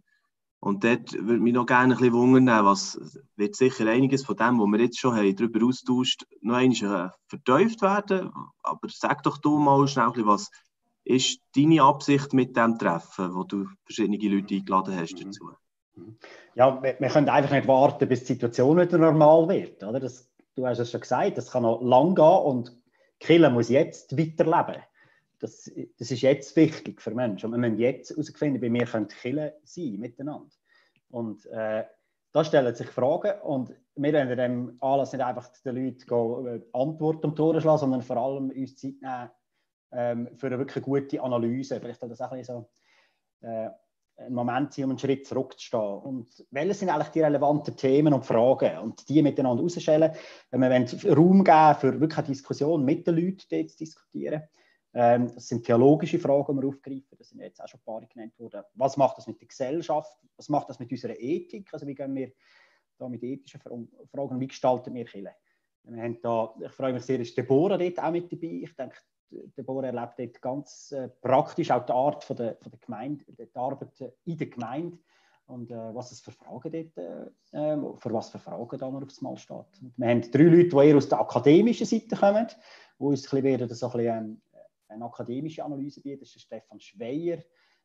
Und 0.65 0.83
dort 0.83 1.13
würde 1.13 1.41
mich 1.41 1.53
noch 1.53 1.67
gerne 1.67 1.93
ein 1.93 1.99
bisschen 1.99 2.15
wundern, 2.15 2.65
was 2.65 2.99
wird 3.37 3.55
sicher 3.55 3.87
einiges 3.87 4.25
von 4.25 4.35
dem, 4.35 4.59
was 4.59 4.67
wir 4.67 4.81
jetzt 4.81 4.99
schon 4.99 5.15
haben, 5.15 5.37
darüber 5.37 5.67
austauscht, 5.67 6.25
noch 6.41 6.55
einmal 6.55 7.07
äh, 7.07 7.11
vertieft 7.27 7.83
werden. 7.83 8.33
Aber 8.63 8.89
sag 8.89 9.23
doch 9.25 9.37
du 9.37 9.59
mal 9.59 9.87
schnell, 9.87 10.13
was 10.25 10.51
ist 11.05 11.41
deine 11.55 11.83
Absicht 11.83 12.33
mit 12.33 12.57
dem 12.57 12.79
Treffen, 12.79 13.35
wo 13.35 13.45
du 13.45 13.67
verschiedene 13.85 14.17
Leute 14.17 14.55
eingeladen 14.55 14.97
hast 14.97 15.13
mhm. 15.13 15.25
dazu? 15.27 15.51
Mhm. 15.97 16.17
Ja, 16.55 16.83
wir, 16.83 16.97
wir, 16.99 17.09
können 17.11 17.29
einfach 17.29 17.51
nicht 17.51 17.69
warten, 17.69 18.09
bis 18.09 18.21
die 18.21 18.33
Situation 18.33 18.79
wieder 18.79 18.97
normal 18.97 19.47
wird. 19.51 19.85
Oder? 19.85 20.01
Das, 20.01 20.31
du 20.55 20.67
hast 20.67 20.79
es 20.79 20.91
schon 20.91 21.03
gesagt, 21.03 21.37
das 21.37 21.51
kann 21.51 21.65
noch 21.65 21.83
lang 21.83 22.15
gehen 22.15 22.25
und 22.25 22.75
Kille 23.21 23.51
muss 23.51 23.69
jetzt 23.69 24.17
weiterleben. 24.17 24.83
Das, 25.39 25.71
das 25.99 26.11
ist 26.11 26.23
jetzt 26.23 26.57
wichtig 26.57 27.03
für 27.03 27.11
Menschen. 27.11 27.47
Und 27.47 27.53
wir 27.53 27.69
müssen 27.69 27.79
jetzt 27.79 28.11
herausfinden, 28.11 28.63
wie 28.63 28.73
wir 28.73 28.87
können 28.87 29.09
Kille 29.09 29.57
sein 29.65 29.97
miteinander. 29.99 30.49
Und 31.11 31.47
äh, 31.47 31.85
da 32.33 32.45
stellen 32.45 32.75
sich 32.75 32.89
Fragen 32.89 33.41
und 33.43 33.73
wir 33.95 34.13
werden 34.13 34.31
in 34.31 34.37
dem 34.37 34.77
Anlass 34.81 35.13
nicht 35.13 35.25
einfach 35.25 35.49
den 35.65 35.77
Leuten 35.77 36.47
äh, 36.47 36.61
Antworten 36.73 37.27
um 37.31 37.39
Ohren 37.39 37.61
schlagen, 37.61 37.79
sondern 37.79 38.03
vor 38.03 38.17
allem 38.17 38.51
uns 38.51 38.77
Zeit 38.77 38.95
nehmen 39.01 39.31
ähm, 39.93 40.29
für 40.37 40.49
eine 40.49 40.59
wirklich 40.59 40.85
gute 40.85 41.23
Analyse. 41.23 41.79
Vielleicht 41.79 42.03
das 42.03 42.21
auch 42.21 42.33
ein 42.33 42.43
so 42.43 42.69
äh, 43.43 43.69
ein 44.17 44.33
Moment 44.33 44.73
sein, 44.73 44.87
um 44.87 44.91
einen 44.91 44.99
Schritt 44.99 45.27
zurückzustehen. 45.27 45.99
Und 45.99 46.45
welche 46.51 46.75
sind 46.75 46.91
eigentlich 46.91 47.09
die 47.09 47.21
relevanten 47.21 47.77
Themen 47.77 48.13
und 48.13 48.25
Fragen? 48.25 48.79
Und 48.79 49.09
die 49.09 49.23
miteinander 49.23 49.63
herausstellen. 49.63 50.13
Wir 50.51 51.17
Raum 51.17 51.45
geben 51.45 51.75
für 51.81 52.01
wirklich 52.01 52.19
eine 52.19 52.27
Diskussion 52.29 52.85
mit 52.85 53.07
den 53.07 53.17
Leuten, 53.17 53.43
die 53.51 53.67
zu 53.67 53.77
diskutieren. 53.77 54.43
Ähm, 54.95 55.33
das 55.35 55.49
sind 55.49 55.67
theologische 55.67 56.19
Fragen, 56.19 56.57
die 56.57 56.63
wir 56.63 56.69
aufgreifen. 56.69 57.19
Das 57.19 57.31
sind 57.31 57.41
jetzt 57.41 57.61
auch 57.61 57.69
schon 57.69 57.81
ein 57.81 57.85
paar 57.85 58.07
genannt 58.07 58.39
worden. 58.39 58.63
Was 58.75 58.97
macht 58.97 59.19
das 59.19 59.27
mit 59.27 59.41
der 59.41 59.49
Gesellschaft? 59.49 60.17
Was 60.37 60.49
macht 60.49 60.69
das 60.71 60.79
mit 60.79 60.91
unserer 60.91 61.19
Ethik? 61.19 61.69
Also 61.73 61.87
wie 61.87 61.95
gehen 61.95 62.15
wir 62.15 62.33
da 62.99 63.09
mit 63.09 63.23
ethischen 63.23 63.61
Fragen, 63.61 64.41
wie 64.41 64.47
gestalten 64.47 64.95
wir 64.95 65.05
Kirche? 65.05 65.35
Wir 65.83 66.03
haben 66.03 66.19
da, 66.23 66.55
ich 66.65 66.73
freue 66.73 66.93
mich 66.93 67.03
sehr, 67.03 67.21
ist 67.21 67.37
Deborah 67.37 67.77
dort 67.77 67.99
auch 68.03 68.11
mit 68.11 68.33
dabei. 68.33 68.61
Ich 68.63 68.75
denke, 68.75 68.97
Deborah 69.31 69.87
erlebt 69.87 70.15
dort 70.19 70.41
ganz 70.41 70.93
äh, 70.93 71.09
praktisch 71.09 71.71
auch 71.71 71.85
die 71.85 71.93
Art 71.93 72.25
von 72.25 72.37
der, 72.37 72.57
von 72.63 72.71
der 72.71 72.81
Gemeinde, 72.81 73.25
die 73.29 73.49
Arbeit 73.55 74.15
in 74.25 74.39
der 74.39 74.47
Gemeinde 74.47 74.99
und 75.47 75.71
äh, 75.71 75.95
was 75.95 76.13
es 76.13 76.21
für 76.21 76.31
Fragen 76.31 76.73
dort, 76.73 76.97
äh, 76.97 77.31
ähm, 77.53 77.97
für 77.99 78.13
was 78.13 78.31
für 78.31 78.39
Fragen 78.39 78.79
da 78.79 78.87
aufs 78.87 79.21
Mal 79.21 79.37
steht. 79.37 79.67
Und 79.83 79.93
wir 79.97 80.09
haben 80.09 80.23
drei 80.31 80.45
Leute, 80.45 80.69
die 80.69 80.77
eher 80.77 80.97
aus 80.97 81.09
der 81.09 81.21
akademischen 81.21 81.87
Seite 81.87 82.17
kommen, 82.17 82.47
die 82.47 83.05
uns 83.05 83.33
ein 83.33 83.43
bisschen, 83.43 83.69
so 83.69 83.87
ein 83.87 83.93
bisschen 83.93 84.17
ähm, 84.17 84.43
eine 84.95 85.05
akademische 85.05 85.65
Analyse 85.65 86.01
bietet. 86.01 86.23
Das 86.23 86.35
ist 86.35 86.43
Stefan 86.43 86.81
Schweier, 86.81 87.43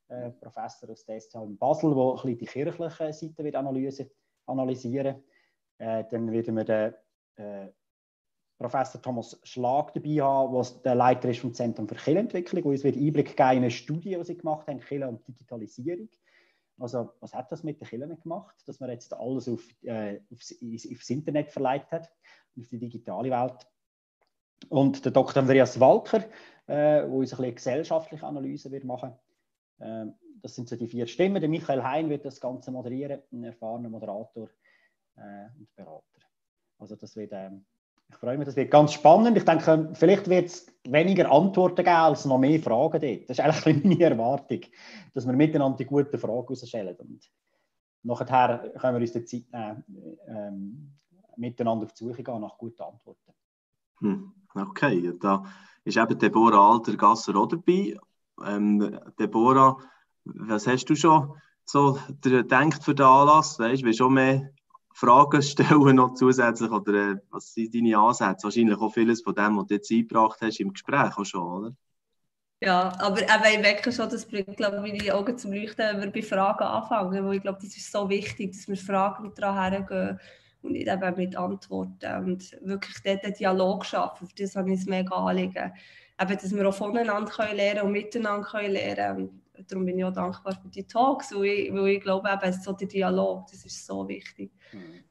äh, 0.07 0.31
Professor 0.31 0.89
aus 0.89 1.05
der 1.05 1.19
STH 1.19 1.35
in 1.43 1.57
Basel, 1.57 1.93
der 1.93 2.23
ein 2.23 2.37
die 2.37 2.45
kirchliche 2.45 3.13
Seite 3.13 3.43
wird 3.43 3.55
analyse, 3.55 4.09
analysieren 4.45 5.23
äh, 5.77 6.03
Dann 6.09 6.31
werden 6.31 6.55
wir 6.55 6.63
den 6.63 6.93
äh, 7.35 7.71
Professor 8.57 9.01
Thomas 9.01 9.39
Schlag 9.43 9.93
dabei 9.93 10.21
haben, 10.21 10.53
der 10.53 10.81
der 10.83 10.95
Leiter 10.95 11.29
ist 11.29 11.39
vom 11.39 11.53
Zentrum 11.53 11.87
für 11.87 11.95
Kirchenentwicklung, 11.95 12.65
wo 12.65 12.69
uns 12.69 12.83
wird 12.83 12.97
Einblick 12.97 13.37
geben 13.37 13.51
in 13.51 13.57
eine 13.57 13.71
Studie, 13.71 14.15
die 14.17 14.23
sie 14.23 14.37
gemacht 14.37 14.67
haben, 14.67 14.81
Kirche 14.81 15.07
und 15.07 15.25
Digitalisierung. 15.25 16.09
Also, 16.77 17.11
was 17.19 17.33
hat 17.33 17.51
das 17.51 17.63
mit 17.63 17.79
den 17.79 17.87
Kirchen 17.87 18.21
gemacht, 18.21 18.55
dass 18.65 18.79
man 18.79 18.89
jetzt 18.89 19.13
alles 19.13 19.47
auf, 19.47 19.61
äh, 19.83 20.19
aufs, 20.31 20.53
aufs, 20.61 21.09
Internet 21.09 21.51
verleiht 21.51 21.89
hat, 21.91 22.11
auf 22.57 22.67
die 22.67 22.79
digitale 22.79 23.29
Welt? 23.29 23.67
Und 24.67 25.05
der 25.05 25.11
Dr. 25.11 25.37
Andreas 25.37 25.79
Walker, 25.79 26.23
äh, 26.67 27.07
wo 27.07 27.19
uns 27.19 27.33
eine 27.33 27.53
gesellschaftliche 27.53 28.25
Analyse 28.25 28.71
wird 28.71 28.83
machen 28.83 29.13
ähm, 29.79 30.13
Das 30.41 30.55
sind 30.55 30.67
so 30.67 30.75
die 30.75 30.87
vier 30.87 31.07
Stimmen. 31.07 31.39
Der 31.39 31.49
Michael 31.49 31.83
Hein 31.83 32.09
wird 32.09 32.25
das 32.25 32.39
Ganze 32.39 32.71
moderieren, 32.71 33.21
ein 33.31 33.43
erfahrener 33.45 33.89
Moderator 33.89 34.49
äh, 35.15 35.47
und 35.57 35.73
Berater. 35.75 36.03
Also 36.77 36.95
das 36.95 37.15
wird, 37.15 37.31
äh, 37.31 37.51
ich 38.09 38.15
freue 38.15 38.37
mich, 38.37 38.45
das 38.45 38.55
wird 38.55 38.71
ganz 38.71 38.93
spannend. 38.93 39.37
Ich 39.37 39.45
denke, 39.45 39.89
vielleicht 39.93 40.29
wird 40.29 40.47
es 40.47 40.67
weniger 40.87 41.31
Antworten 41.31 41.77
geben 41.77 41.89
als 41.89 42.25
noch 42.25 42.39
mehr 42.39 42.59
Fragen 42.59 42.99
dort. 43.01 43.29
Das 43.29 43.39
ist 43.39 43.45
eigentlich 43.45 43.83
meine 43.83 44.03
Erwartung, 44.03 44.61
dass 45.13 45.25
wir 45.25 45.33
miteinander 45.33 45.77
die 45.77 45.85
guten 45.85 46.17
Fragen 46.17 46.47
herausstellen. 46.47 46.95
Und 46.97 47.31
nachher 48.03 48.71
können 48.77 48.95
wir 48.95 49.01
uns 49.01 49.13
die 49.13 49.25
Zeit 49.25 49.45
nehmen, 49.51 50.17
ähm, 50.27 50.99
miteinander 51.37 51.85
auf 51.85 51.93
die 51.93 52.03
Suche 52.03 52.23
gehen 52.23 52.41
nach 52.41 52.57
guten 52.57 52.81
Antworten. 52.81 53.33
Hm, 53.99 54.33
okay, 54.55 55.13
da 55.19 55.43
ist 55.83 55.97
eben 55.97 56.17
Deborah 56.17 56.73
Alter-Gasser 56.73 57.35
auch 57.35 57.47
dabei. 57.47 57.97
Ähm, 58.45 58.99
Deborah, 59.19 59.77
was 60.25 60.67
hast 60.67 60.85
du 60.85 60.95
schon 60.95 61.33
so 61.65 61.99
gedacht 62.21 62.83
für 62.83 62.95
den 62.95 63.05
Anlass? 63.05 63.59
Weißt, 63.59 63.83
willst 63.83 63.99
du 63.99 64.03
schon 64.05 64.13
mehr 64.13 64.49
Fragen 64.93 65.41
stellen 65.41 65.95
noch 65.95 66.13
zusätzlich 66.13 66.71
oder 66.71 67.11
äh, 67.11 67.15
was 67.29 67.53
sind 67.53 67.73
deine 67.73 67.97
Ansätze? 67.97 68.43
Wahrscheinlich 68.43 68.77
auch 68.77 68.93
vieles 68.93 69.21
von 69.21 69.35
dem, 69.35 69.57
was 69.57 69.67
du 69.67 69.75
jetzt 69.75 69.91
eingebracht 69.91 70.39
hast 70.41 70.59
im 70.59 70.73
Gespräch 70.73 71.17
auch 71.17 71.25
schon, 71.25 71.41
oder? 71.41 71.75
Ja, 72.61 72.91
aber 72.99 73.21
eben, 73.21 73.53
ich 73.53 73.59
merke 73.59 73.91
schon, 73.91 74.09
das 74.09 74.25
bringt 74.25 74.57
glaube 74.57 74.85
ich, 74.85 74.93
meine 74.93 75.15
Augen 75.15 75.37
zum 75.37 75.53
Leuchten, 75.53 75.77
wenn 75.77 76.01
wir 76.01 76.11
bei 76.11 76.21
Fragen 76.21 76.63
anfangen, 76.63 77.25
weil 77.25 77.35
ich 77.35 77.41
glaube, 77.41 77.59
das 77.61 77.77
ist 77.77 77.89
so 77.89 78.09
wichtig, 78.09 78.51
dass 78.51 78.67
wir 78.67 78.75
Fragen 78.75 79.31
daran 79.33 79.71
hergehen 79.71 80.19
und 80.61 80.73
nicht 80.73 80.87
eben 80.87 81.15
mit 81.15 81.35
Antworten 81.35 82.23
und 82.23 82.57
wirklich 82.61 82.97
dort 83.03 83.23
einen 83.23 83.33
Dialog 83.33 83.85
schaffen. 83.85 84.27
Für 84.27 84.35
das 84.35 84.55
habe 84.55 84.71
ich 84.73 84.81
es 84.81 84.85
mega 84.85 85.15
anliegen. 85.15 85.71
Eben, 86.21 86.33
dass 86.33 86.55
wir 86.55 86.67
auch 86.67 86.73
voneinander 86.73 87.31
können 87.31 87.55
lernen 87.55 87.81
und 87.81 87.91
miteinander 87.91 88.47
können 88.47 88.73
lernen 88.73 89.41
und 89.59 89.71
darum 89.71 89.85
bin 89.85 89.99
ich 89.99 90.05
auch 90.05 90.13
dankbar 90.13 90.53
für 90.53 90.69
die 90.69 90.85
Talks, 90.85 91.35
weil 91.35 91.45
ich, 91.45 91.73
weil 91.73 91.87
ich 91.89 92.01
glaube, 92.01 92.29
eben, 92.29 92.53
so 92.53 92.71
der 92.71 92.87
Dialog, 92.87 93.47
das 93.51 93.65
ist 93.65 93.85
so 93.85 94.07
wichtig. 94.07 94.51
Mhm. 94.71 95.03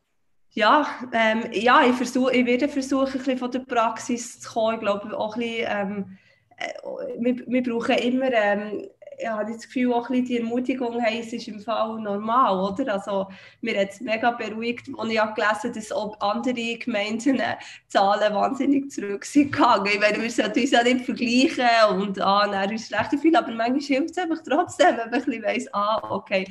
Ja, 0.53 0.87
ähm, 1.13 1.45
ja 1.53 1.85
ich, 1.85 1.95
versuch, 1.95 2.31
ich 2.31 2.47
werde 2.47 2.69
versuchen, 2.69 3.13
ein 3.13 3.19
bisschen 3.19 3.39
von 3.39 3.51
der 3.51 3.61
Praxis 3.61 4.41
zu 4.41 4.51
kommen. 4.51 4.77
Ich 4.77 4.81
glaube 4.81 5.17
auch 5.17 5.37
ein 5.37 5.41
bisschen, 5.41 5.67
ähm, 5.69 6.19
äh, 6.57 6.73
wir, 7.19 7.47
wir 7.47 7.63
brauchen 7.63 7.99
immer 7.99 8.33
ähm, 8.33 8.89
ich 9.19 9.29
habe 9.29 9.53
das 9.53 9.63
Gefühl, 9.63 9.93
auch 9.93 10.09
die 10.09 10.39
Ermutigung 10.39 11.03
haben, 11.03 11.19
es 11.19 11.33
ist 11.33 11.49
im 11.49 11.61
Fall 11.61 12.01
normal, 12.01 12.73
oder? 12.73 12.95
Also, 12.95 13.29
mir 13.61 13.79
hat 13.81 13.91
es 13.91 14.01
mega 14.01 14.31
beruhigt, 14.31 14.89
als 14.97 15.11
ich 15.11 15.21
gelesen 15.21 15.63
habe, 15.63 15.73
dass 15.73 15.93
auch 15.93 16.21
andere 16.21 16.79
Gemeinden 16.79 17.41
äh, 17.41 17.57
Zahlen 17.89 18.35
wahnsinnig 18.35 18.91
zurück 18.91 19.25
sind. 19.25 19.55
Ich 19.55 20.01
meine, 20.01 20.23
wir 20.23 20.31
sollten 20.31 20.61
uns 20.61 20.71
ja 20.71 20.83
nicht 20.83 21.05
vergleichen 21.05 21.65
und 21.99 22.21
ah, 22.21 22.47
dann 22.47 22.71
ist 22.71 22.89
schlecht 22.89 23.21
viel, 23.21 23.37
aber 23.37 23.53
manchmal 23.53 23.81
hilft 23.81 24.11
es 24.11 24.19
einfach 24.19 24.43
trotzdem, 24.47 24.97
wenn 24.97 25.11
man 25.11 25.33
ein 25.33 25.43
weiss, 25.43 25.67
ah, 25.73 26.11
okay, 26.11 26.47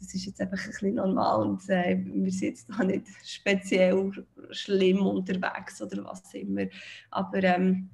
das 0.00 0.14
ist 0.14 0.26
jetzt 0.26 0.40
einfach 0.40 0.58
ein 0.58 0.70
bisschen 0.70 0.94
normal 0.94 1.46
und 1.46 1.68
äh, 1.68 1.98
wir 2.04 2.32
sind 2.32 2.48
jetzt 2.48 2.68
da 2.68 2.82
nicht 2.82 3.06
speziell 3.24 4.10
schlimm 4.50 5.06
unterwegs 5.06 5.80
oder 5.80 6.04
was 6.04 6.34
immer. 6.34 6.66
Aber 7.10 7.42
ähm, 7.42 7.90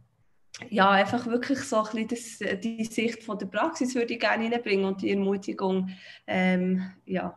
ja, 0.70 0.90
einfach 0.90 1.26
wirklich 1.26 1.60
so 1.60 1.84
ein 1.84 2.06
bisschen 2.06 2.38
das, 2.40 2.60
die 2.60 2.84
Sicht 2.84 3.22
von 3.22 3.38
der 3.38 3.46
Praxis 3.46 3.94
würde 3.94 4.14
ich 4.14 4.20
gerne 4.20 4.50
reinbringen 4.50 4.84
und 4.84 5.02
die 5.02 5.10
Ermutigung, 5.10 5.90
ähm, 6.26 6.90
ja, 7.06 7.34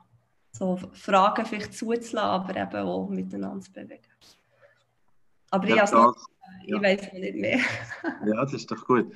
so 0.51 0.78
Fragen 0.93 1.45
vielleicht 1.45 1.74
zuzulassen, 1.74 2.17
aber 2.19 2.55
eben 2.55 2.88
auch 2.88 3.07
miteinander 3.09 3.61
zu 3.61 3.72
bewegen. 3.72 4.01
Aber 5.51 5.67
ja, 5.67 5.84
ich, 5.84 5.89
das, 5.89 6.28
ich 6.63 6.69
ja. 6.69 6.82
weiß 6.82 7.13
noch 7.13 7.19
nicht 7.19 7.36
mehr. 7.36 7.59
ja, 8.26 8.41
das 8.43 8.53
ist 8.53 8.72
doch 8.72 8.86
gut. 8.86 9.11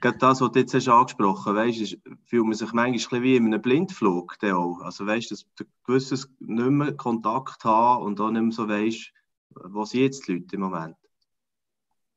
Gerade 0.00 0.18
das, 0.18 0.40
was 0.40 0.50
du 0.50 0.58
jetzt 0.58 0.74
hast 0.74 0.88
angesprochen 0.88 1.56
hast, 1.56 1.98
fühlt 2.24 2.44
man 2.44 2.54
sich 2.54 2.72
manchmal 2.72 3.22
wie 3.22 3.36
in 3.36 3.46
einem 3.46 3.62
Blindflug. 3.62 4.36
Auch. 4.42 4.80
Also 4.80 5.06
weißt, 5.06 5.30
dass 5.30 5.46
du 5.54 5.64
gewisses 5.84 6.28
nicht 6.40 6.70
mehr 6.70 6.94
Kontakt 6.94 7.64
haben 7.64 8.04
und 8.04 8.20
auch 8.20 8.30
nicht 8.30 8.42
mehr 8.42 8.52
so 8.52 8.68
weißt, 8.68 9.12
was 9.50 9.92
jetzt 9.92 10.26
die 10.26 10.32
Leute 10.32 10.56
im 10.56 10.62
Moment 10.62 10.96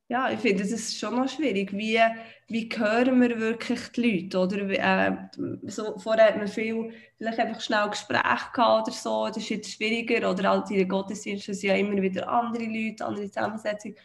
ja, 0.10 0.32
ich 0.32 0.40
finde, 0.40 0.64
das 0.64 0.72
ist 0.72 0.98
schon 0.98 1.16
noch 1.16 1.28
schwierig. 1.28 1.74
Wie, 1.74 2.00
wie 2.48 2.70
hören 2.74 3.20
wir 3.22 3.40
wirklich 3.40 3.80
die 3.90 4.22
Leute? 4.22 4.40
Oder, 4.40 4.70
äh, 4.70 5.18
so, 5.64 5.98
vorher 5.98 6.28
hat 6.28 6.38
man 6.38 6.48
viel, 6.48 6.94
vielleicht 7.18 7.40
einfach 7.40 7.60
schnell 7.60 7.90
Gespräche 7.90 8.52
gehabt 8.54 8.88
oder 8.88 8.96
so, 8.96 9.28
das 9.28 9.38
ist 9.38 9.50
jetzt 9.50 9.72
schwieriger. 9.72 10.32
Oder 10.32 10.64
in 10.70 10.78
den 10.78 10.88
Gottesdiensten 10.88 11.54
sind 11.54 11.70
ja 11.70 11.76
immer 11.76 12.02
wieder 12.02 12.28
andere 12.30 12.64
Leute, 12.64 13.06
andere 13.06 13.28
Zusammensetzungen. 13.30 13.98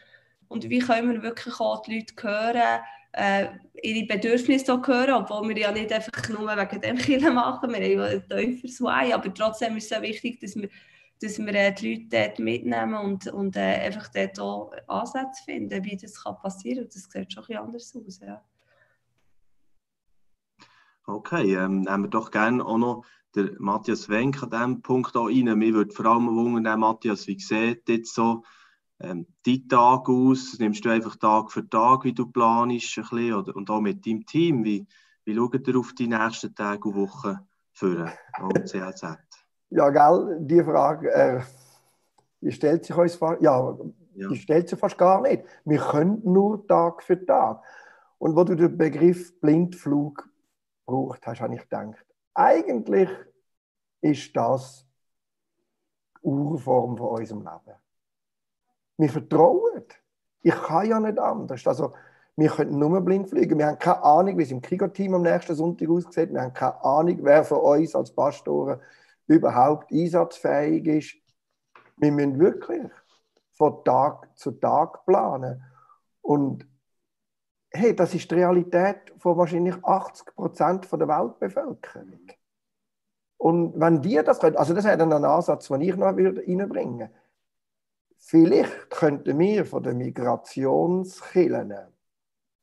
Und 0.48 0.68
wie 0.68 0.80
können 0.80 1.12
wir 1.12 1.22
wirklich 1.22 1.60
auch 1.60 1.82
die 1.82 1.98
Leute 1.98 2.14
hören, 2.20 2.80
äh, 3.12 3.46
ihre 3.82 4.06
Bedürfnisse 4.06 4.74
auch 4.74 4.86
hören, 4.86 5.12
obwohl 5.12 5.48
wir 5.50 5.58
ja 5.58 5.70
nicht 5.70 5.92
einfach 5.92 6.28
nur 6.28 6.48
wegen 6.48 6.80
dem 6.80 6.96
Killen 6.98 7.34
machen, 7.34 7.72
wir 7.72 7.76
haben 7.76 7.92
ja 7.92 8.04
ein 8.04 8.28
tieferes 8.28 8.80
Why, 8.80 9.12
aber 9.12 9.32
trotzdem 9.32 9.76
ist 9.76 9.90
es 9.90 9.96
so 9.96 10.02
wichtig, 10.02 10.40
dass 10.40 10.56
wir 10.56 10.68
dass 11.22 11.38
wir 11.38 11.54
äh, 11.54 11.72
die 11.72 11.94
Leute 11.94 12.08
dort 12.10 12.38
mitnehmen 12.38 12.94
und, 12.94 13.26
und 13.28 13.56
äh, 13.56 13.60
einfach 13.60 14.08
dort 14.08 14.40
auch 14.40 14.72
Ansätze 14.88 15.44
finden, 15.44 15.84
wie 15.84 15.96
das 15.96 16.22
kann 16.22 16.36
passieren 16.36 16.84
kann. 16.84 16.90
Das 16.92 17.04
sieht 17.04 17.32
schon 17.32 17.44
ein 17.48 17.56
anders 17.56 17.96
aus. 17.96 18.20
Ja. 18.20 18.42
Okay, 21.06 21.54
ähm, 21.54 21.82
nehmen 21.82 22.04
wir 22.04 22.10
doch 22.10 22.30
gerne 22.30 22.64
auch 22.64 22.78
noch 22.78 23.04
den 23.34 23.56
Matthias 23.58 24.08
Wenk 24.08 24.42
an 24.42 24.50
diesem 24.50 24.82
Punkt 24.82 25.16
auch 25.16 25.28
rein. 25.28 25.58
Mir 25.58 25.74
würde 25.74 25.92
vor 25.92 26.06
allem 26.06 26.28
wundern, 26.28 26.80
Matthias, 26.80 27.26
wie 27.26 27.38
sieht 27.38 27.88
jetzt 27.88 28.14
so 28.14 28.44
ähm, 29.00 29.26
dein 29.44 29.68
Tag 29.68 30.08
aus? 30.08 30.58
Nimmst 30.58 30.84
du 30.84 30.90
einfach 30.90 31.16
Tag 31.16 31.50
für 31.50 31.68
Tag, 31.68 32.04
wie 32.04 32.12
du 32.12 32.26
planst, 32.26 32.98
ein 32.98 33.02
bisschen, 33.02 33.34
oder, 33.34 33.56
und 33.56 33.70
auch 33.70 33.80
mit 33.80 34.06
deinem 34.06 34.26
Team? 34.26 34.64
Wie, 34.64 34.86
wie 35.24 35.34
schaut 35.34 35.66
ihr 35.66 35.78
auf 35.78 35.92
die 35.94 36.08
nächsten 36.08 36.54
Tage 36.54 36.88
und 36.88 36.96
Wochen 36.96 37.38
führen, 37.72 38.10
auch 38.38 38.52
CLZ? 38.52 39.31
Ja, 39.74 39.88
gell, 39.88 40.36
die 40.40 40.62
Frage, 40.62 41.10
äh, 41.10 41.40
die 42.42 42.52
stellt 42.52 42.84
sich 42.84 42.96
uns 42.96 43.14
fast, 43.14 43.40
ja, 43.40 43.74
ja, 44.14 44.28
die 44.28 44.36
stellt 44.36 44.68
sich 44.68 44.78
fast 44.78 44.98
gar 44.98 45.22
nicht. 45.22 45.44
Wir 45.64 45.78
können 45.78 46.20
nur 46.24 46.66
Tag 46.66 47.02
für 47.02 47.24
Tag. 47.24 47.62
Und 48.18 48.36
wo 48.36 48.44
du 48.44 48.54
den 48.54 48.76
Begriff 48.76 49.40
Blindflug 49.40 50.28
braucht 50.84 51.26
hast, 51.26 51.40
habe 51.40 51.54
ich 51.54 51.62
gedacht, 51.62 52.04
eigentlich 52.34 53.08
ist 54.02 54.36
das 54.36 54.86
die 56.22 56.28
Urform 56.28 56.96
von 56.98 57.18
unserem 57.18 57.40
Leben. 57.40 57.78
Wir 58.98 59.08
vertrauen. 59.08 59.84
Ich 60.42 60.54
kann 60.54 60.88
ja 60.88 61.00
nicht 61.00 61.18
anders. 61.18 61.66
Also, 61.66 61.94
wir 62.36 62.50
können 62.50 62.78
nur 62.78 63.00
blind 63.00 63.28
fliegen. 63.30 63.58
Wir 63.58 63.68
haben 63.68 63.78
keine 63.78 64.02
Ahnung, 64.02 64.36
wie 64.38 64.42
es 64.42 64.50
im 64.50 64.60
Kriegerteam 64.60 65.14
am 65.14 65.22
nächsten 65.22 65.54
Sonntag 65.54 65.88
aussieht. 65.88 66.32
Wir 66.32 66.42
haben 66.42 66.52
keine 66.52 66.84
Ahnung, 66.84 67.18
wer 67.22 67.44
von 67.44 67.58
uns 67.58 67.94
als 67.94 68.10
Pastoren 68.10 68.80
überhaupt 69.32 69.92
einsatzfähig 69.92 70.86
ist. 70.86 71.14
Wir 71.96 72.12
müssen 72.12 72.38
wirklich 72.38 72.90
von 73.52 73.84
Tag 73.84 74.36
zu 74.36 74.52
Tag 74.52 75.04
planen. 75.06 75.62
Und 76.20 76.66
hey, 77.70 77.94
das 77.94 78.14
ist 78.14 78.30
die 78.30 78.34
Realität 78.36 79.12
von 79.18 79.36
wahrscheinlich 79.36 79.82
80 79.84 80.34
Prozent 80.34 80.92
der 80.92 81.08
Weltbevölkerung. 81.08 82.26
Und 83.38 83.78
wenn 83.80 84.00
die 84.00 84.22
das 84.24 84.38
können, 84.38 84.56
also 84.56 84.72
das 84.72 84.84
wäre 84.84 84.96
dann 84.96 85.12
ein 85.12 85.24
Ansatz, 85.24 85.68
den 85.68 85.80
ich 85.80 85.96
noch 85.96 86.06
reinbringen 86.06 87.00
würde. 87.00 87.10
Vielleicht 88.18 88.90
könnten 88.90 89.36
wir 89.38 89.66
von 89.66 89.82
den 89.82 89.98
Migrationskillen 89.98 91.74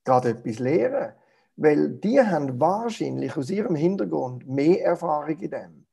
gerade 0.05 0.29
etwas 0.29 0.59
lernen. 0.59 1.13
Weil 1.57 1.89
die 1.89 2.21
haben 2.21 2.57
wahrscheinlich 2.61 3.35
aus 3.35 3.49
ihrem 3.49 3.75
Hintergrund 3.75 4.47
mehr 4.47 4.85
Erfahrung 4.85 5.37
in 5.37 5.51
dem. 5.51 5.85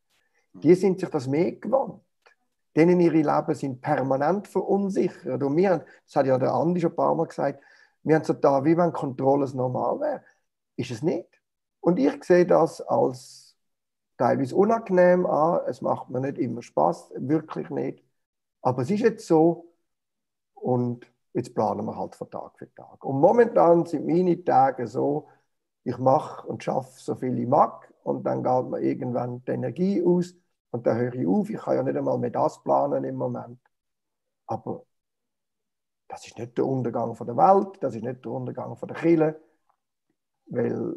Die 0.62 0.74
sind 0.74 1.00
sich 1.00 1.08
das 1.08 1.26
mehr 1.26 1.52
gewohnt. 1.52 2.02
Denen 2.74 3.00
ihre 3.00 3.16
Leben 3.16 3.54
sind 3.54 3.80
permanent 3.80 4.48
verunsichert. 4.48 5.42
Und 5.42 5.56
wir 5.56 5.70
haben, 5.70 5.82
das 6.04 6.16
hat 6.16 6.26
ja 6.26 6.38
der 6.38 6.52
Andi 6.52 6.80
schon 6.80 6.90
ein 6.90 6.96
paar 6.96 7.14
Mal 7.14 7.26
gesagt, 7.26 7.62
wir 8.02 8.14
haben 8.14 8.24
so 8.24 8.34
da, 8.34 8.64
wie 8.64 8.76
wenn 8.76 8.92
Kontrolle 8.92 9.48
normal 9.54 10.00
wäre. 10.00 10.22
Ist 10.76 10.90
es 10.90 11.02
nicht. 11.02 11.28
Und 11.80 11.98
ich 11.98 12.22
sehe 12.24 12.46
das 12.46 12.80
als 12.82 13.56
teilweise 14.18 14.54
unangenehm 14.54 15.26
an. 15.26 15.60
Es 15.66 15.80
macht 15.80 16.10
mir 16.10 16.20
nicht 16.20 16.38
immer 16.38 16.62
Spaß, 16.62 17.12
wirklich 17.16 17.70
nicht. 17.70 18.04
Aber 18.62 18.82
es 18.82 18.90
ist 18.90 19.00
jetzt 19.00 19.26
so. 19.26 19.72
Und 20.54 21.06
Jetzt 21.36 21.54
planen 21.54 21.84
wir 21.84 21.94
halt 21.98 22.16
von 22.16 22.30
Tag 22.30 22.58
für 22.58 22.74
Tag. 22.74 23.04
Und 23.04 23.20
momentan 23.20 23.84
sind 23.84 24.06
meine 24.06 24.42
Tage 24.42 24.86
so, 24.86 25.28
ich 25.84 25.98
mache 25.98 26.48
und 26.48 26.64
schaffe 26.64 26.98
so 26.98 27.14
viel 27.14 27.38
ich 27.38 27.46
mag 27.46 27.92
und 28.04 28.24
dann 28.24 28.42
geht 28.42 28.70
mir 28.70 28.80
irgendwann 28.80 29.44
die 29.44 29.50
Energie 29.52 30.02
aus 30.02 30.34
und 30.76 30.86
dann 30.86 30.98
höre 30.98 31.14
ich 31.14 31.26
auf. 31.26 31.50
Ich 31.50 31.58
kann 31.58 31.76
ja 31.76 31.82
nicht 31.82 31.96
einmal 31.96 32.18
mehr 32.18 32.30
das 32.30 32.62
planen 32.62 33.04
im 33.04 33.16
Moment. 33.16 33.58
Aber 34.46 34.84
das 36.08 36.26
ist 36.26 36.38
nicht 36.38 36.56
der 36.56 36.66
Untergang 36.66 37.14
von 37.14 37.26
der 37.26 37.36
Welt, 37.36 37.78
das 37.80 37.94
ist 37.94 38.02
nicht 38.02 38.24
der 38.24 38.32
Untergang 38.32 38.76
von 38.76 38.88
der 38.88 38.96
Kirche, 38.96 39.40
weil 40.46 40.96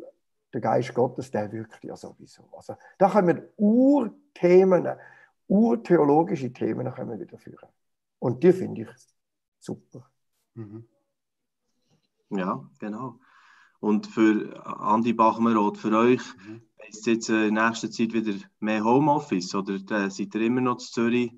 der 0.54 0.62
Geist 0.62 0.94
Gottes, 0.94 1.32
der 1.32 1.52
wirkt 1.52 1.84
ja 1.84 1.96
sowieso. 1.96 2.50
Also, 2.52 2.76
da 2.98 3.10
können 3.10 3.28
wir 3.28 3.50
Urthemen, 3.58 4.88
urtheologische 5.48 6.52
Themen 6.52 6.92
können 6.94 7.12
wir 7.12 7.20
wieder 7.20 7.38
führen. 7.38 7.70
Und 8.20 8.44
die 8.44 8.52
finde 8.52 8.82
ich 8.82 8.90
super. 9.60 10.10
Mhm. 10.56 10.88
Ja, 12.32 12.64
genau. 12.80 13.20
Und 13.80 14.08
für 14.08 14.66
Andi 14.66 15.14
Bachmeroth, 15.14 15.78
für 15.78 15.98
euch, 15.98 16.22
mhm. 16.38 16.62
ist 16.90 17.08
jetzt 17.08 17.30
in 17.30 17.54
nächster 17.54 17.90
Zeit 17.90 18.14
wieder 18.14 18.34
mehr 18.60 18.84
Homeoffice 18.84 19.56
oder 19.56 19.76
äh, 19.76 20.10
seid 20.10 20.36
ihr 20.36 20.42
immer 20.42 20.62
noch 20.62 20.78
zu 20.78 20.92
Zürich 20.92 21.32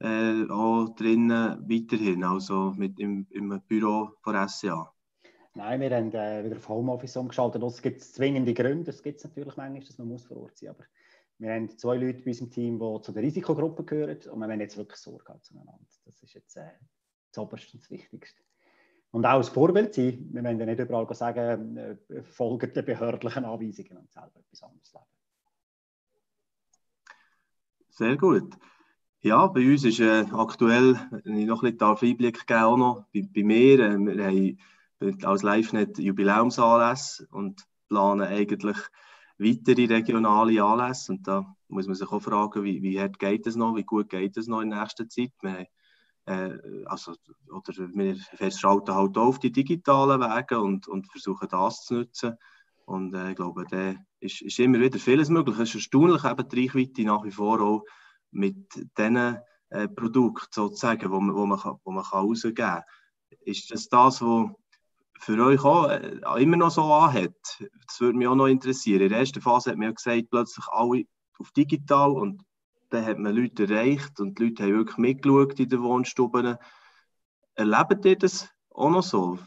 äh, 0.00 0.44
auch 0.50 0.88
drinnen 0.96 1.58
weiterhin, 1.68 2.24
also 2.24 2.72
mit 2.76 3.00
im, 3.00 3.26
im 3.30 3.60
Büro 3.66 4.10
von 4.20 4.48
SCA? 4.48 4.92
Nein, 5.54 5.80
wir 5.80 5.90
haben 5.90 6.12
äh, 6.12 6.44
wieder 6.44 6.56
auf 6.56 6.68
Homeoffice 6.68 7.16
umgeschaltet. 7.16 7.62
Es 7.62 7.82
gibt 7.82 8.02
zwingende 8.02 8.54
Gründe, 8.54 8.84
das 8.84 9.02
gibt 9.02 9.18
es 9.18 9.24
natürlich 9.24 9.56
manchmal, 9.56 9.82
dass 9.82 9.98
man 9.98 10.08
muss 10.08 10.24
vor 10.24 10.36
Ort 10.36 10.56
sein 10.56 10.68
muss. 10.68 10.78
Aber 10.78 10.88
wir 11.38 11.52
haben 11.52 11.78
zwei 11.78 11.96
Leute 11.96 12.20
bei 12.20 12.30
unserem 12.30 12.50
Team, 12.50 12.78
die 12.78 13.02
zu 13.02 13.12
der 13.12 13.22
Risikogruppe 13.22 13.84
gehören 13.84 14.18
und 14.30 14.38
wir 14.38 14.48
haben 14.48 14.60
jetzt 14.60 14.76
wirklich 14.76 14.98
Sorge 14.98 15.40
zueinander. 15.40 15.78
Das 16.04 16.22
ist 16.22 16.34
jetzt 16.34 16.56
äh, 16.56 16.70
das 17.32 17.42
Oberste 17.42 17.72
und 17.72 17.82
das 17.82 17.90
Wichtigste. 17.90 18.42
Und 19.10 19.24
auch 19.24 19.36
als 19.36 19.48
Vorbild 19.48 19.94
sein. 19.94 20.28
Wir 20.32 20.44
wollen 20.44 20.58
ja 20.60 20.66
nicht 20.66 20.80
überall 20.80 21.14
sagen, 21.14 21.76
äh, 21.76 22.22
folgt 22.22 22.76
den 22.76 22.84
behördlichen 22.84 23.44
Anweisungen 23.44 23.96
und 23.96 24.10
selber 24.10 24.38
etwas 24.38 24.62
anderes 24.62 24.92
leben. 24.92 25.06
Sehr 27.88 28.16
gut. 28.16 28.54
Ja, 29.20 29.46
bei 29.48 29.68
uns 29.68 29.84
ist 29.84 29.98
äh, 29.98 30.26
aktuell, 30.32 30.94
wenn 31.24 31.38
ich 31.38 31.46
noch 31.46 31.62
ein 31.62 31.76
bisschen 31.76 32.10
Einblick 32.10 32.46
geben 32.46 32.60
auch 32.60 32.76
noch, 32.76 33.04
bei, 33.12 33.28
bei 33.34 33.42
mir, 33.42 33.80
äh, 33.80 33.98
wir 33.98 34.24
haben 35.00 35.24
als 35.24 35.42
LiveNet 35.42 35.98
Jubiläumsanlässe 35.98 37.26
und 37.30 37.64
planen 37.88 38.28
eigentlich 38.28 38.76
weitere 39.38 39.86
regionale 39.86 40.62
Anlässe. 40.62 41.12
Und 41.12 41.26
da 41.26 41.56
muss 41.68 41.86
man 41.86 41.96
sich 41.96 42.08
auch 42.08 42.22
fragen, 42.22 42.62
wie, 42.62 42.82
wie 42.82 43.00
hart 43.00 43.18
geht 43.18 43.46
es 43.46 43.56
noch, 43.56 43.74
wie 43.74 43.84
gut 43.84 44.08
geht 44.08 44.36
es 44.36 44.46
noch 44.46 44.60
in 44.60 44.68
nächster 44.68 45.08
Zeit. 45.08 45.32
Wir 45.40 45.50
haben 45.50 45.66
also, 46.86 47.14
oder 47.50 47.72
wir 47.94 48.16
festschalten 48.16 48.94
halt 48.94 49.16
auf 49.16 49.38
die 49.38 49.52
digitalen 49.52 50.20
Wege 50.20 50.60
und, 50.60 50.88
und 50.88 51.10
versuchen 51.10 51.48
das 51.48 51.84
zu 51.84 51.94
nutzen. 51.94 52.36
Und 52.84 53.14
äh, 53.14 53.30
ich 53.30 53.36
glaube, 53.36 53.64
da 53.70 53.94
ist, 54.20 54.42
ist 54.42 54.58
immer 54.58 54.80
wieder 54.80 54.98
vieles 54.98 55.28
möglich. 55.28 55.58
Es 55.58 55.70
ist 55.70 55.74
erstaunlich, 55.74 56.24
eben 56.24 56.48
die 56.48 56.60
Reichweite 56.60 57.02
nach 57.04 57.24
wie 57.24 57.30
vor 57.30 57.60
auch 57.60 57.84
mit 58.30 58.56
diesen 58.96 59.38
äh, 59.70 59.88
Produkten 59.88 60.46
sozusagen, 60.50 61.10
wo 61.10 61.20
man, 61.20 61.34
wo 61.34 61.46
man, 61.46 61.58
wo 61.84 61.90
man 61.90 62.04
kann 62.04 62.20
rausgeben 62.20 62.54
kann. 62.54 62.82
Ist 63.40 63.70
das 63.70 63.88
das, 63.88 64.22
was 64.22 64.50
für 65.20 65.44
euch 65.44 65.62
auch 65.64 65.88
äh, 65.88 66.42
immer 66.42 66.56
noch 66.56 66.70
so 66.70 66.82
anhat? 66.84 67.34
Das 67.86 68.00
würde 68.00 68.18
mich 68.18 68.28
auch 68.28 68.34
noch 68.34 68.46
interessieren. 68.46 69.02
In 69.02 69.10
der 69.10 69.18
ersten 69.18 69.40
Phase 69.40 69.70
hat 69.70 69.76
man 69.76 69.88
ja 69.88 69.92
gesagt, 69.92 70.30
plötzlich 70.30 70.66
alle 70.68 71.04
auf 71.38 71.50
digital 71.52 72.12
und 72.12 72.42
dann 72.90 73.04
hat 73.04 73.18
man 73.18 73.34
Leute 73.34 73.64
erreicht 73.64 74.18
und 74.20 74.38
die 74.38 74.46
Leute 74.46 74.64
haben 74.64 74.74
wirklich 74.74 74.98
mitgeschaut 74.98 75.60
in 75.60 75.68
den 75.68 75.82
Wohnstuben. 75.82 76.56
Erlebt 77.54 78.04
ihr 78.04 78.16
das 78.16 78.48
auch 78.70 78.90
noch 78.90 79.02
so? 79.02 79.38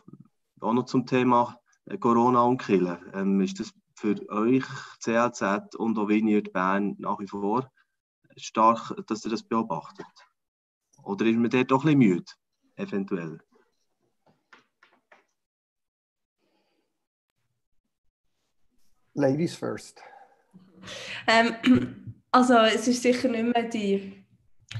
Auch 0.59 0.73
noch 0.73 0.85
zum 0.85 1.05
Thema 1.05 1.57
Corona 1.99 2.43
und 2.43 2.61
Killen. 2.61 2.97
Ähm, 3.13 3.41
ist 3.41 3.59
das 3.59 3.73
für 3.95 4.15
euch, 4.29 4.65
CLZ 4.99 5.75
und 5.75 5.97
auch 5.97 6.07
Vineyard 6.07 6.53
Bern 6.53 6.95
nach 6.99 7.19
wie 7.19 7.27
vor 7.27 7.71
stark, 8.37 8.93
dass 9.07 9.25
ihr 9.25 9.31
das 9.31 9.43
beobachtet? 9.43 10.05
Oder 11.03 11.25
ist 11.25 11.37
man 11.37 11.49
dort 11.49 11.71
doch 11.71 11.85
ein 11.85 11.97
bisschen 11.97 12.15
müde, 12.15 12.31
eventuell? 12.75 13.39
Ladies 19.13 19.55
first. 19.55 20.01
Ähm, 21.27 22.20
Also 22.31 22.55
es 22.59 22.87
ist 22.87 23.01
sicher 23.01 23.27
nicht 23.27 23.43
mehr 23.43 23.63
die, 23.63 24.23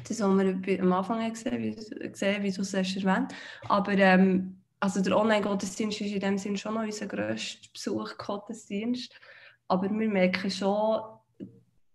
das, 0.08 0.22
was 0.22 0.38
wir 0.38 0.82
am 0.82 0.94
Anfang 0.94 1.30
gesehen, 1.30 1.62
wie, 1.62 2.52
du 2.52 2.62
es 2.62 2.74
hast 2.74 2.96
erwähnt 2.96 3.36
Aber 3.68 3.92
ähm, 3.92 4.62
also 4.80 5.02
der 5.02 5.18
Online-Gottesdienst 5.18 6.02
ist 6.02 6.14
in 6.14 6.20
dem 6.22 6.38
Sinne 6.38 6.58
schon 6.58 6.76
noch 6.76 6.84
unser 6.84 7.08
grösster 7.08 7.68
Besuch-Gottesdienst. 7.74 9.14
Aber 9.68 9.90
wir 9.90 10.10
merken 10.10 10.50
schon, 10.50 11.02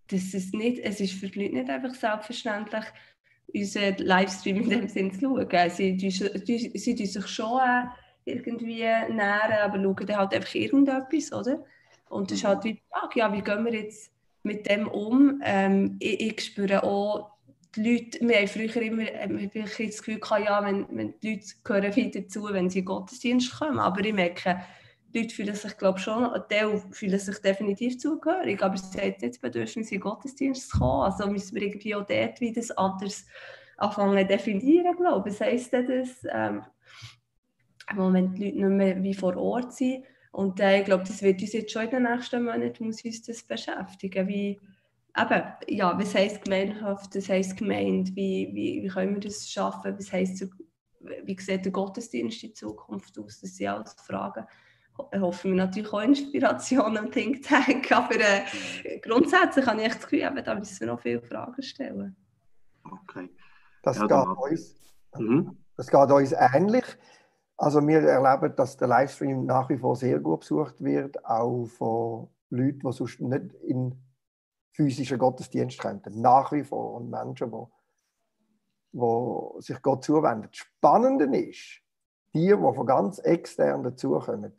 dass 0.09 0.35
es 0.35 0.53
nicht, 0.53 0.79
es 0.81 1.01
ist 1.01 1.15
für 1.15 1.29
die 1.29 1.43
Leute 1.43 1.55
nicht 1.55 1.71
einfach 1.71 1.95
selbstverständlich, 1.95 2.85
unseren 3.55 3.97
Livestream 3.97 4.63
in 4.63 4.71
dem 4.71 4.89
Sinne 4.89 5.13
zu 5.13 5.21
schauen. 5.21 5.71
Sie, 5.71 5.97
die, 5.97 6.11
sie, 6.11 6.73
sie 6.75 7.07
sich 7.07 7.27
schon 7.27 7.61
äh, 7.61 7.85
irgendwie 8.25 8.81
nähren, 8.81 9.59
aber 9.63 9.79
schauen 9.79 10.07
dann 10.07 10.17
halt 10.17 10.35
einfach 10.35 10.55
irgendetwas, 10.55 11.33
oder? 11.33 11.65
Und 12.09 12.31
das 12.31 12.39
ist 12.39 12.45
halt 12.45 12.63
wie 12.65 12.75
die 12.75 12.83
Frage, 12.91 13.19
ja, 13.19 13.33
wie 13.33 13.43
gehen 13.43 13.65
wir 13.65 13.73
jetzt 13.73 14.13
mit 14.47 14.69
dem 14.69 14.89
um. 14.89 15.41
Ähm, 15.45 15.97
ich, 15.99 16.21
ich, 16.21 16.41
spüre 16.45 16.83
auch, 16.83 17.33
die 17.75 17.93
Leute, 17.93 18.21
wir 18.27 18.37
haben 18.37 18.49
früher 18.49 18.83
immer 18.83 19.03
äh, 19.03 19.51
ich 19.53 19.53
das 19.53 19.99
Gefühl 19.99 20.21
gehabt, 20.21 20.45
ja, 20.47 20.65
wenn, 20.65 20.87
wenn 20.91 21.15
die 21.21 21.35
Leute 21.35 21.47
hören 21.67 21.93
viel 21.93 22.11
dazu, 22.11 22.49
wenn 22.51 22.71
sie 22.71 22.79
in 22.79 22.85
Gottesdienst 22.87 23.59
kommen. 23.59 23.79
Aber 23.79 24.03
ich 24.03 24.15
merke, 24.15 24.63
die 25.13 25.21
Leute 25.21 25.35
fühlen 25.35 25.55
sich, 25.55 25.77
glaube 25.77 25.99
schon, 25.99 26.31
Teil 26.49 26.83
fühlen 26.91 27.19
sich 27.19 27.39
definitiv 27.39 27.99
zugehörig, 27.99 28.63
aber 28.63 28.77
sie 28.77 28.99
haben 28.99 29.15
nicht 29.21 29.23
das 29.23 29.39
Bedürfnis, 29.39 29.93
in 29.93 30.01
Gottesdienst 30.01 30.71
zu 30.71 30.79
kommen. 30.79 31.03
Also 31.03 31.27
müssen 31.31 31.55
wir 31.55 31.63
irgendwie 31.63 31.95
auch 31.95 32.07
dort 32.07 32.41
wieder 32.41 32.61
das 32.61 32.71
anders 32.73 33.27
anfangen 33.77 34.19
zu 34.19 34.27
definieren, 34.27 34.97
glaube 34.97 35.29
ich. 35.29 35.35
Was 35.35 35.47
heisst 35.47 35.73
das, 35.73 36.27
ähm, 36.31 36.63
wenn 37.95 38.35
die 38.35 38.45
Leute 38.45 38.57
nicht 38.57 38.77
mehr 38.77 39.03
wie 39.03 39.15
vor 39.15 39.37
Ort 39.37 39.75
sind, 39.75 40.05
und 40.37 40.61
äh, 40.61 40.81
ich 40.81 40.85
glaube, 40.85 41.03
das 41.03 41.23
wird 41.23 41.41
uns 41.41 41.55
jetzt 41.55 41.73
schon 41.73 41.85
in 41.85 41.91
den 41.91 42.03
nächsten 42.03 42.45
Monaten 42.45 42.85
muss 42.85 43.03
uns 43.03 43.23
das 43.23 43.43
beschäftigen. 43.43 44.29
Wie, 44.29 44.61
eben, 45.17 45.43
ja, 45.67 45.99
was 45.99 46.15
heisst 46.15 46.45
Gemeinschaft, 46.45 47.17
was 47.17 47.29
heisst 47.31 47.57
Gemeinde, 47.57 48.15
wie, 48.15 48.51
wie, 48.53 48.83
wie 48.83 48.89
können 48.89 49.15
wir 49.15 49.21
das 49.23 49.49
schaffen, 49.51 49.97
was 49.97 50.13
heisst, 50.13 50.47
wie 51.25 51.41
sieht 51.41 51.65
der 51.65 51.73
Gottesdienst 51.73 52.45
in 52.45 52.55
Zukunft 52.55 53.19
aus, 53.19 53.41
das 53.41 53.57
sind 53.57 53.69
alles 53.69 53.95
Fragen, 53.95 54.45
hoffen 55.19 55.53
wir 55.53 55.65
natürlich 55.65 55.91
auch 55.91 56.03
Inspiration 56.03 56.99
am 56.99 57.11
Think 57.11 57.43
Tank, 57.43 57.91
aber 57.97 58.21
äh, 58.21 58.99
grundsätzlich 59.01 59.65
habe 59.65 59.81
ich 59.81 59.87
echt 59.87 59.97
das 59.97 60.03
Gefühl, 60.03 60.21
eben, 60.21 60.45
da 60.45 60.55
müssen 60.55 60.81
wir 60.81 60.87
noch 60.89 61.01
viele 61.01 61.23
Fragen 61.23 61.63
stellen. 61.63 62.15
Okay. 62.85 63.31
Das, 63.83 63.97
ja, 63.97 64.07
geht, 64.07 64.37
uns, 64.51 64.75
mhm. 65.17 65.57
das 65.79 65.87
geht 65.87 66.11
uns 66.11 66.33
ähnlich. 66.33 66.85
Also 67.59 67.87
wir 67.87 68.01
erleben, 68.01 68.55
dass 68.55 68.77
der 68.77 68.89
Livestream 68.89 69.47
nach 69.47 69.69
wie 69.71 69.79
vor 69.79 69.97
sehr 69.97 70.21
gut 70.21 70.41
besucht 70.41 70.77
wird, 70.79 71.25
auch 71.25 71.65
von 71.67 72.29
Leuten, 72.51 72.81
die 72.81 72.93
sonst 72.93 73.21
nicht 73.21 73.55
in 73.63 73.95
physischen 74.73 75.19
Gottesdienst 75.19 75.79
kommen. 75.79 76.03
Nach 76.11 76.53
wie 76.53 76.63
vor. 76.63 76.95
Und 76.95 77.11
Menschen, 77.11 77.51
die, 77.51 77.67
die 78.93 79.63
sich 79.63 79.81
Gott 79.81 80.05
zuwenden. 80.05 80.49
Das 80.51 80.57
Spannende 80.57 81.25
ist, 81.39 81.81
die, 82.35 82.49
die 82.49 82.53
von 82.53 82.87
ganz 82.87 83.19
extern 83.21 83.83
dazukommen, 83.83 84.53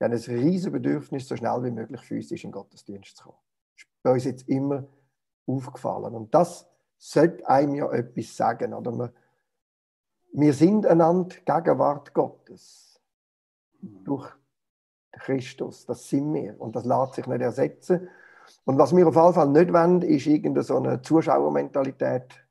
die 0.00 0.04
haben 0.04 0.12
ein 0.12 0.18
riesiges 0.18 0.72
Bedürfnis, 0.72 1.28
so 1.28 1.36
schnell 1.36 1.62
wie 1.62 1.70
möglich 1.70 2.00
physisch 2.00 2.44
in 2.44 2.48
den 2.48 2.54
Gottesdienst 2.54 3.18
zu 3.18 3.24
kommen. 3.24 3.36
Das 3.74 3.82
ist 3.82 4.02
bei 4.02 4.12
uns 4.12 4.24
jetzt 4.24 4.48
immer 4.48 4.84
aufgefallen. 5.46 6.14
Und 6.14 6.34
das 6.34 6.66
sollte 6.96 7.46
einem 7.46 7.74
ja 7.74 7.92
etwas 7.92 8.34
sagen. 8.34 8.72
Oder 8.72 8.92
wir, 8.92 9.12
wir 10.32 10.52
sind 10.52 10.86
einander 10.86 11.36
Gegenwart 11.44 12.14
Gottes. 12.14 13.00
Durch 13.80 14.28
Christus. 15.12 15.86
Das 15.86 16.08
sind 16.08 16.32
wir. 16.34 16.60
Und 16.60 16.76
das 16.76 16.84
lässt 16.84 17.14
sich 17.14 17.26
nicht 17.26 17.40
ersetzen. 17.40 18.08
Und 18.64 18.78
was 18.78 18.94
wir 18.94 19.06
auf 19.06 19.14
jeden 19.14 19.34
Fall 19.34 19.48
nicht 19.48 19.72
wollen, 19.72 20.02
ist 20.02 20.26
irgendeine 20.26 20.64
so 20.64 20.76
eine 20.76 21.02
Zuschauermentalität 21.02 22.46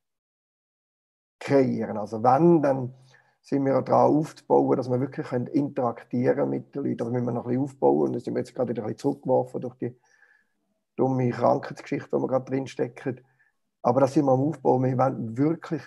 kreieren. 1.39 1.97
Also 1.97 2.23
wenn, 2.23 2.61
dann 2.61 2.93
sind 3.41 3.65
wir 3.65 3.81
daran 3.81 4.15
aufzubauen, 4.15 4.77
dass 4.77 4.89
wir 4.89 4.99
wirklich 4.99 5.31
interagieren 5.31 6.49
mit 6.49 6.75
den 6.75 6.83
Leuten. 6.83 6.97
Das 6.97 7.09
müssen 7.09 7.25
wir 7.25 7.31
noch 7.31 7.45
ein 7.45 7.49
bisschen 7.49 7.63
aufbauen. 7.63 8.07
Und 8.07 8.13
da 8.13 8.19
sind 8.19 8.33
wir 8.33 8.39
jetzt 8.39 8.53
gerade 8.53 8.69
wieder 8.69 8.83
ein 8.83 8.87
bisschen 8.87 8.99
zurückgeworfen 8.99 9.61
durch 9.61 9.75
die 9.75 9.95
dumme 10.95 11.29
Krankheitsgeschichte, 11.29 12.09
die 12.11 12.21
wir 12.21 12.27
gerade 12.27 12.45
drinstecken. 12.45 13.21
Aber 13.81 14.01
das 14.01 14.13
sind 14.13 14.25
wir 14.25 14.33
am 14.33 14.41
Aufbau. 14.41 14.81
Wir 14.81 14.97
wollen 14.97 15.37
wirklich 15.37 15.81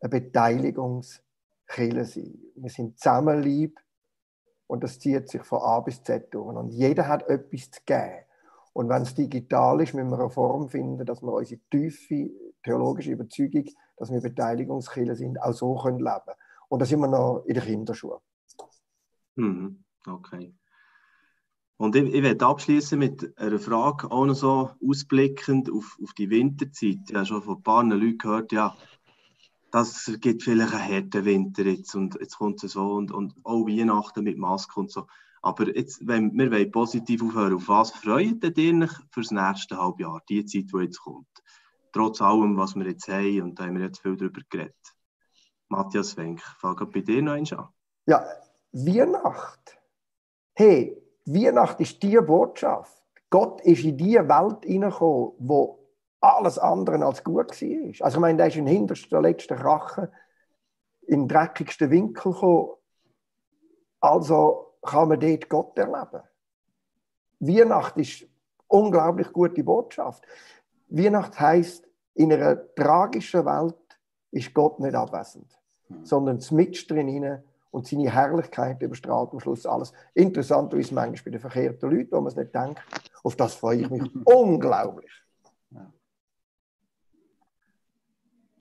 eine 0.00 0.10
Beteiligungskille 0.10 2.04
sein. 2.04 2.38
Wir 2.54 2.70
sind 2.70 2.98
zusammen 2.98 3.42
lieb 3.42 3.78
und 4.66 4.82
das 4.82 4.98
zieht 4.98 5.28
sich 5.28 5.42
von 5.42 5.60
A 5.60 5.80
bis 5.80 6.02
Z 6.02 6.32
durch. 6.32 6.56
Und 6.56 6.70
jeder 6.70 7.08
hat 7.08 7.28
etwas 7.28 7.70
zu 7.70 7.80
geben. 7.84 8.24
Und 8.72 8.88
wenn 8.88 9.02
es 9.02 9.14
digital 9.14 9.80
ist, 9.80 9.94
müssen 9.94 10.10
wir 10.10 10.18
eine 10.18 10.30
Form 10.30 10.68
finden, 10.68 11.06
dass 11.06 11.22
wir 11.22 11.32
unsere 11.32 11.60
tiefe 11.70 12.30
theologische 12.62 13.12
Überzeugung, 13.12 13.64
dass 13.96 14.10
wir 14.10 14.20
Beteiligungskille 14.20 15.14
sind, 15.14 15.40
auch 15.40 15.52
so 15.52 15.76
können 15.76 16.00
leben. 16.00 16.36
Und 16.68 16.82
da 16.82 16.86
sind 16.86 17.00
wir 17.00 17.08
noch 17.08 17.44
in 17.46 17.54
der 17.54 17.62
Kinderschule. 17.62 18.20
Mhm. 19.36 19.84
Okay. 20.06 20.54
Und 21.78 21.94
ich, 21.94 22.12
ich 22.12 22.22
werde 22.22 22.46
abschließen 22.46 22.98
mit 22.98 23.38
einer 23.38 23.58
Frage, 23.58 24.10
auch 24.10 24.24
noch 24.24 24.34
so 24.34 24.70
ausblickend 24.86 25.70
auf, 25.70 25.98
auf 26.02 26.12
die 26.14 26.30
Winterzeit. 26.30 26.98
Ich 27.08 27.14
habe 27.14 27.26
schon 27.26 27.42
von 27.42 27.56
ein 27.56 27.62
paar 27.62 27.84
Leuten 27.84 28.18
gehört, 28.18 28.52
ja, 28.52 28.76
das 29.70 30.10
gibt 30.20 30.42
vielleicht 30.42 30.74
einen 30.74 30.88
harten 30.88 31.24
Winter 31.24 31.64
jetzt 31.64 31.94
und 31.94 32.16
jetzt 32.20 32.38
kommt 32.38 32.62
es 32.64 32.72
so 32.72 32.92
und, 32.92 33.12
und 33.12 33.34
auch 33.44 33.66
Weihnachten 33.66 34.24
mit 34.24 34.38
Maske 34.38 34.80
und 34.80 34.90
so. 34.90 35.06
Aber 35.42 35.74
jetzt, 35.76 36.06
wenn 36.06 36.36
wir 36.36 36.50
wollen 36.50 36.70
positiv 36.70 37.22
aufhören, 37.22 37.54
auf 37.54 37.68
was 37.68 37.90
freut 37.92 38.42
ihr 38.42 38.82
euch 38.82 38.90
für 39.10 39.20
das 39.20 39.30
nächste 39.30 39.76
Halbjahr, 39.76 40.22
die 40.28 40.44
Zeit, 40.44 40.72
die 40.72 40.82
jetzt 40.82 40.98
kommt? 40.98 41.26
Trotz 41.92 42.20
allem, 42.20 42.56
was 42.56 42.74
wir 42.74 42.86
jetzt 42.86 43.08
haben 43.08 43.42
und 43.42 43.58
da 43.58 43.64
haben 43.64 43.76
wir 43.76 43.86
jetzt 43.86 44.00
viel 44.00 44.16
darüber 44.16 44.40
geredet. 44.50 44.74
Matthias 45.68 46.16
Wenk, 46.16 46.40
fange 46.58 46.86
bei 46.86 47.00
dir 47.00 47.22
noch 47.22 47.32
eins 47.32 47.52
an. 47.52 47.68
Ja, 48.06 48.24
Weihnacht. 48.72 49.78
Hey, 50.54 50.96
Weihnacht 51.24 51.80
ist 51.80 52.02
die 52.02 52.18
Botschaft. 52.18 53.02
Gott 53.30 53.60
ist 53.62 53.84
in 53.84 53.96
die 53.96 54.14
Welt 54.14 54.64
hineingekommen, 54.64 55.32
wo 55.38 55.75
alles 56.20 56.58
andere 56.58 57.04
als 57.04 57.22
gut 57.22 57.50
war. 57.50 58.06
Also 58.06 58.16
ich 58.16 58.20
meine, 58.20 58.38
der 58.38 58.46
ist 58.48 58.56
in 58.56 58.66
den 58.66 58.74
hintersten, 58.74 59.22
letzten 59.22 59.54
Rachen 59.54 60.08
in 61.06 61.22
den 61.22 61.28
dreckigsten 61.28 61.90
Winkel 61.90 62.32
gekommen. 62.32 62.70
Also 64.00 64.74
kann 64.82 65.08
man 65.08 65.20
dort 65.20 65.48
Gott 65.48 65.78
erleben. 65.78 66.22
Weihnacht 67.38 67.96
ist 67.96 68.22
eine 68.22 68.30
unglaublich 68.68 69.32
gute 69.32 69.62
Botschaft. 69.62 70.24
Weihnacht 70.88 71.38
heißt 71.38 71.86
in 72.14 72.32
einer 72.32 72.74
tragischen 72.74 73.44
Welt 73.44 73.74
ist 74.30 74.54
Gott 74.54 74.80
nicht 74.80 74.94
abwesend, 74.94 75.58
mhm. 75.88 76.04
sondern 76.04 76.40
mit 76.50 76.90
drin 76.90 77.42
und 77.70 77.86
seine 77.86 78.10
Herrlichkeit 78.10 78.80
überstrahlt 78.80 79.32
am 79.32 79.40
Schluss 79.40 79.66
alles. 79.66 79.92
Interessant 80.14 80.72
ist 80.74 80.92
manchmal 80.92 81.24
bei 81.24 81.30
den 81.32 81.40
verkehrten 81.40 81.90
Leuten, 81.90 82.12
wo 82.12 82.20
man 82.20 82.28
es 82.28 82.36
nicht 82.36 82.54
denkt. 82.54 82.80
Auf 83.22 83.36
das 83.36 83.54
freue 83.54 83.82
ich 83.82 83.90
mich 83.90 84.02
unglaublich. 84.24 85.10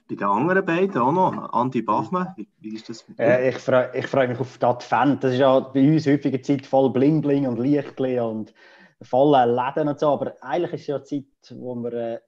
Bei 0.08 0.16
den 0.16 0.28
anderen 0.28 0.66
beiden 0.66 1.02
auch 1.02 1.12
noch, 1.12 1.54
Andi 1.54 1.82
Bachmann, 1.82 2.34
wie, 2.36 2.48
wie 2.60 2.76
ist 2.76 2.90
das? 2.90 3.06
Äh, 3.18 3.50
ich 3.50 3.58
freue 3.58 3.92
ich 3.96 4.06
freu 4.06 4.28
mich 4.28 4.40
auf 4.40 4.58
die 4.58 4.66
Advent. 4.66 5.24
Das 5.24 5.34
ist 5.34 5.40
ja 5.40 5.60
bei 5.60 5.82
uns 5.82 6.06
häufige 6.06 6.42
Zeit 6.42 6.66
voll 6.66 6.92
Bling 6.92 7.22
Bling 7.22 7.48
und 7.48 7.58
Lichtli 7.58 8.20
und 8.20 8.54
volle 9.02 9.46
Läden 9.46 9.88
und 9.88 10.00
so. 10.00 10.10
Aber 10.10 10.36
eigentlich 10.42 10.74
ist 10.74 10.82
es 10.82 10.88
ja 10.88 10.96
eine 10.96 11.04
Zeit, 11.06 11.26
wo, 11.58 11.76
wir, 11.76 11.94
äh, 11.94 12.20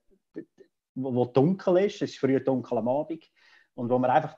wo, 0.95 1.13
wo 1.13 1.25
dunkel 1.25 1.77
ist. 1.77 2.01
Es 2.01 2.11
ist 2.11 2.19
früh 2.19 2.39
dunkel 2.43 2.79
am 2.79 2.87
Abend. 2.87 3.23
Und 3.75 3.91
wo 3.91 3.99
man 3.99 4.09
einfach 4.09 4.37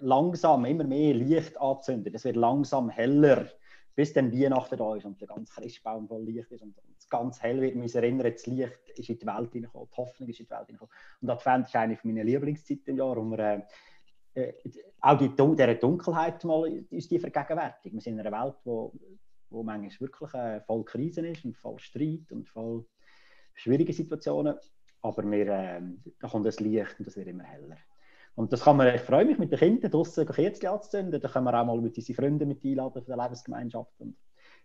langsam 0.00 0.64
immer 0.64 0.82
mehr 0.82 1.14
Licht 1.14 1.60
anzündet. 1.60 2.12
Es 2.16 2.24
wird 2.24 2.34
langsam 2.34 2.90
heller, 2.90 3.46
bis 3.94 4.12
dann 4.12 4.32
Weihnachten 4.32 4.76
da 4.76 4.96
ist 4.96 5.04
und 5.04 5.20
der 5.20 5.28
ganze 5.28 5.52
Christbaum 5.52 6.08
voll 6.08 6.24
Licht 6.24 6.50
ist 6.50 6.62
und 6.62 6.74
es 6.98 7.08
ganz 7.08 7.42
hell 7.42 7.60
wird. 7.60 7.74
Wir 7.74 7.82
uns 7.82 7.94
erinnern, 7.94 8.32
das 8.32 8.46
Licht 8.46 8.72
ist 8.94 9.08
in 9.08 9.18
die 9.18 9.26
Welt 9.26 9.52
hineingekommen, 9.52 9.88
die 9.90 9.96
Hoffnung 9.96 10.28
ist 10.28 10.40
in 10.40 10.46
die 10.46 10.50
Welt 10.50 10.66
hineingekommen. 10.66 10.94
Und 11.20 11.30
Advent 11.30 11.66
ist 11.66 11.76
eine 11.76 11.98
meiner 12.02 12.24
Lieblingszeiten 12.24 12.86
im 12.86 12.98
Jahr, 12.98 13.16
wo 13.16 13.22
wir 13.22 13.38
äh, 13.38 13.62
äh, 14.34 14.54
auch 15.00 15.18
die, 15.18 15.28
dieser 15.28 15.74
Dunkelheit 15.74 16.44
mal 16.44 16.84
uns 16.90 17.08
die 17.08 17.18
vergegenwärtigen. 17.18 17.96
Wir 17.96 18.02
sind 18.02 18.18
in 18.18 18.26
einer 18.26 18.44
Welt, 18.44 18.56
wo, 18.64 18.92
wo 19.50 19.62
manchmal 19.62 20.08
wirklich 20.08 20.34
äh, 20.34 20.60
voll 20.60 20.84
Krisen 20.84 21.24
ist 21.24 21.44
und 21.44 21.56
voll 21.56 21.78
Streit 21.78 22.30
und 22.30 22.48
voll 22.48 22.86
schwierige 23.54 23.92
Situationen. 23.92 24.56
Aber 25.02 25.28
wir, 25.30 25.48
äh, 25.48 25.80
da 26.20 26.28
kommt 26.28 26.46
das 26.46 26.60
Licht 26.60 26.98
und 26.98 27.06
das 27.06 27.16
wird 27.16 27.28
immer 27.28 27.44
heller. 27.44 27.76
Und 28.40 28.54
das 28.54 28.62
kann 28.62 28.78
man, 28.78 28.94
ich 28.94 29.02
freue 29.02 29.26
mich 29.26 29.36
mit 29.36 29.52
den 29.52 29.58
Kindern 29.58 29.90
draußen 29.90 30.26
Kerzen 30.26 30.66
anzuzünden. 30.68 31.20
Da 31.20 31.28
können 31.28 31.44
wir 31.44 31.60
auch 31.60 31.66
mal 31.66 31.78
mit 31.78 31.94
unseren 31.94 32.14
Freunden 32.14 32.48
mit 32.48 32.64
einladen 32.64 33.02
von 33.02 33.04
der 33.04 33.18
Lebensgemeinschaft 33.18 34.00
und 34.00 34.16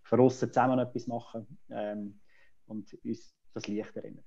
von 0.02 0.22
außen 0.22 0.48
zusammen 0.48 0.80
etwas 0.80 1.08
machen 1.08 1.46
ähm, 1.70 2.22
und 2.68 2.98
uns 3.04 3.36
das 3.54 3.68
Licht 3.68 3.94
erinnern. 3.98 4.24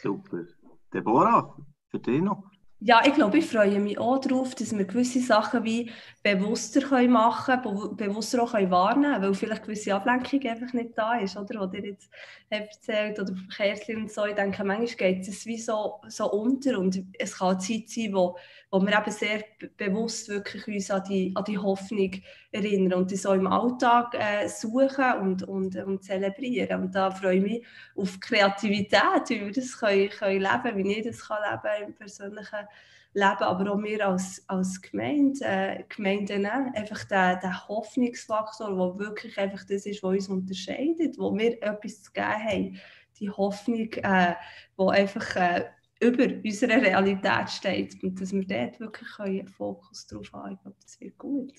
Super. 0.00 0.44
Deborah, 0.92 1.56
für 1.88 1.98
dich 1.98 2.22
noch? 2.22 2.48
Ja, 2.86 3.00
ich 3.06 3.14
glaube, 3.14 3.38
ich 3.38 3.46
freue 3.46 3.80
mich 3.80 3.96
auch 3.98 4.18
darauf, 4.18 4.54
dass 4.54 4.76
wir 4.76 4.84
gewisse 4.84 5.20
Sachen 5.20 5.64
wie 5.64 5.90
bewusster 6.22 6.82
machen 7.08 7.62
können, 7.62 7.96
bewusster 7.96 8.42
auch 8.42 8.52
wahrnehmen 8.52 9.04
können, 9.14 9.22
weil 9.22 9.34
vielleicht 9.34 9.62
gewisse 9.62 9.94
Ablenkung 9.94 10.42
einfach 10.46 10.70
nicht 10.74 10.90
da 10.94 11.14
ist, 11.14 11.34
oder? 11.38 11.60
Was 11.60 11.72
ihr 11.72 11.86
jetzt 11.86 12.10
erzählt 12.50 13.18
oder 13.18 13.34
Verkehrslinie 13.34 14.02
und 14.02 14.12
so. 14.12 14.26
Ich 14.26 14.34
denke, 14.34 14.62
manchmal 14.64 14.86
geht 14.96 15.26
es 15.26 15.46
wie 15.46 15.56
so, 15.56 16.02
so 16.08 16.30
unter 16.30 16.78
und 16.78 17.02
es 17.18 17.38
kann 17.38 17.58
Zeit 17.58 17.88
sein, 17.88 18.12
wo, 18.12 18.36
wo 18.74 18.80
wir 18.84 18.98
eben 18.98 19.10
sehr 19.12 19.44
bewusst 19.76 20.28
wirklich 20.28 20.66
uns 20.66 20.90
an 20.90 21.04
die, 21.08 21.30
an 21.36 21.44
die 21.44 21.58
Hoffnung 21.58 22.10
erinnern 22.50 22.94
und 22.94 23.10
die 23.12 23.16
so 23.16 23.32
im 23.32 23.46
Alltag 23.46 24.14
äh, 24.14 24.48
suchen 24.48 25.12
und, 25.20 25.44
und, 25.44 25.76
und 25.76 26.02
zelebrieren. 26.02 26.82
Und 26.82 26.92
da 26.92 27.12
freue 27.12 27.36
ich 27.36 27.42
mich 27.42 27.66
auf 27.94 28.18
Kreativität, 28.18 29.28
wie 29.28 29.44
wir 29.44 29.52
das 29.52 29.78
können, 29.78 30.10
können 30.10 30.40
leben 30.40 30.76
wie 30.76 30.92
ich 30.92 31.06
das 31.06 31.20
kann 31.20 31.38
leben 31.48 31.86
im 31.86 31.94
persönlichen 31.94 32.66
Leben, 33.12 33.42
aber 33.42 33.72
auch 33.72 33.80
wir 33.80 34.08
als, 34.08 34.42
als 34.48 34.82
Gemeinde, 34.82 35.44
äh, 35.44 35.84
Gemeinden, 35.88 36.44
einfach 36.44 37.04
der, 37.04 37.36
der 37.36 37.68
Hoffnungsfaktor, 37.68 38.70
der 38.70 38.98
wirklich 39.06 39.38
einfach 39.38 39.62
das 39.62 39.86
ist, 39.86 40.02
was 40.02 40.14
uns 40.14 40.28
unterscheidet, 40.28 41.16
wo 41.16 41.32
wir 41.32 41.62
etwas 41.62 42.02
zu 42.02 42.10
geben 42.10 42.26
haben. 42.26 42.80
Die 43.20 43.30
Hoffnung, 43.30 43.92
äh, 43.92 44.34
die 44.76 44.88
einfach 44.88 45.36
äh, 45.36 45.64
über 46.04 46.26
unserer 46.44 46.82
Realität 46.82 47.50
steht 47.50 48.02
und 48.02 48.20
dass 48.20 48.32
wir 48.32 48.46
dort 48.46 48.80
wirklich 48.80 49.18
einen 49.18 49.48
Fokus 49.48 50.06
drauf 50.06 50.32
haben. 50.32 50.54
Ich 50.54 50.60
glaube, 50.60 50.76
das 50.82 51.00
wird 51.00 51.18
gut. 51.18 51.52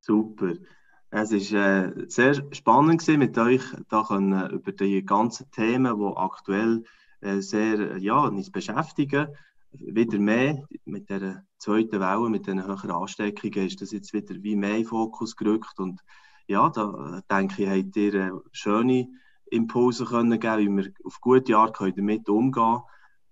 Super. 0.00 0.52
Es 1.10 1.30
war 1.30 1.96
äh, 1.96 2.04
sehr 2.08 2.34
spannend 2.52 3.00
gewesen, 3.00 3.20
mit 3.20 3.38
euch 3.38 3.62
da 3.88 4.02
können, 4.02 4.50
über 4.50 4.72
die 4.72 5.04
ganzen 5.04 5.50
Themen, 5.52 5.98
die 5.98 6.16
aktuell 6.16 6.82
äh, 7.20 7.40
sehr 7.40 7.98
ja, 7.98 8.24
uns 8.24 8.50
beschäftigen. 8.50 9.28
Wieder 9.72 10.18
mehr 10.18 10.66
mit 10.84 11.08
der 11.10 11.44
zweiten 11.58 12.00
Welle, 12.00 12.28
mit 12.28 12.46
den 12.46 12.64
höheren 12.64 12.90
Ansteckungen, 12.90 13.66
ist 13.66 13.80
das 13.80 13.92
jetzt 13.92 14.12
wieder 14.12 14.34
wie 14.42 14.56
mehr 14.56 14.76
in 14.78 14.84
Fokus 14.84 15.36
gerückt. 15.36 15.78
Und 15.78 16.00
ja, 16.46 16.68
da 16.68 17.22
denke 17.30 17.62
ich, 17.62 17.68
habt 17.68 17.96
ihr 17.96 18.14
äh, 18.14 18.30
schöne 18.52 19.08
Impulse 19.54 20.04
können 20.04 20.38
geben, 20.38 20.78
wie 20.78 20.84
wir 20.84 20.92
auf 21.04 21.20
gute 21.20 21.56
Art 21.56 21.78
damit 21.80 22.28
umgehen 22.28 22.52
können. 22.52 22.82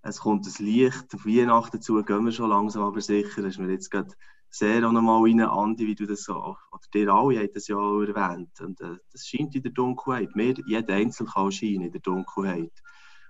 Es 0.03 0.21
kommt 0.21 0.47
das 0.47 0.59
Licht 0.59 1.15
auf 1.15 1.25
Weihnachten 1.27 1.77
dazu, 1.77 2.03
gehen 2.03 2.25
wir 2.25 2.33
schon 2.33 2.51
langsam 2.51 2.83
aber 2.83 3.01
sicher. 3.01 3.43
Das 3.43 3.53
ist 3.53 3.59
mir 3.59 3.71
jetzt 3.71 3.91
gerade 3.91 4.13
sehr 4.51 4.87
auch 4.87 4.93
nochmal 4.93 5.23
rein, 5.23 5.41
Andi, 5.41 5.87
wie 5.87 5.95
du 5.95 6.07
das 6.07 6.25
so, 6.25 6.35
oder 6.37 6.83
dir 6.93 7.13
alle 7.13 7.41
habt 7.41 7.57
das 7.57 7.69
ja 7.69 7.77
auch 7.77 8.03
erwähnt. 8.03 8.61
Und 8.61 8.81
äh, 8.81 8.97
das 9.11 9.27
scheint 9.27 9.55
in 9.55 9.63
der 9.63 9.73
Dunkelheit. 9.73 10.37
Mehr, 10.37 10.55
jeder 10.67 10.95
Einzelne 10.95 11.31
kann 11.31 11.53
scheinen 11.53 11.83
in 11.83 11.93
der 11.93 12.01
Dunkelheit. 12.01 12.73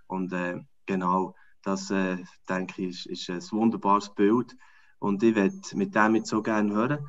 Und 0.07 0.33
äh, 0.33 0.61
genau, 0.87 1.35
das 1.63 1.91
äh, 1.91 2.19
denke 2.49 2.83
ich, 2.83 3.09
ist, 3.09 3.29
ist 3.29 3.53
ein 3.53 3.59
wunderbares 3.59 4.13
Bild. 4.15 4.57
Und 4.99 5.23
ich 5.23 5.35
werde 5.35 5.61
mit 5.75 5.95
dem 5.95 6.17
jetzt 6.17 6.31
so 6.31 6.43
gerne 6.43 6.75
hören. 6.75 7.07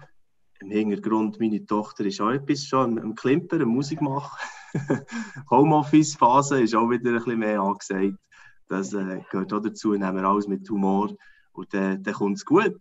Im 0.59 0.69
Hintergrund, 0.69 1.39
meine 1.39 1.65
Tochter 1.65 2.05
ist 2.05 2.21
auch 2.21 2.29
etwas 2.29 2.65
schon 2.65 2.99
am 2.99 3.15
Klimpern, 3.15 3.67
Musik 3.67 4.01
machen. 4.01 4.37
Homeoffice-Phase 5.49 6.61
ist 6.61 6.75
auch 6.75 6.89
wieder 6.89 7.11
ein 7.11 7.15
bisschen 7.17 7.39
mehr 7.39 7.61
angesagt. 7.61 8.17
Das 8.67 8.93
äh, 8.93 9.21
gehört 9.29 9.53
auch 9.53 9.61
dazu, 9.61 9.91
nehmen 9.93 10.15
wir 10.15 10.23
alles 10.23 10.47
mit 10.47 10.69
Humor 10.69 11.13
und 11.51 11.73
dann, 11.73 12.01
dann 12.01 12.13
kommt 12.13 12.37
es 12.37 12.45
gut. 12.45 12.79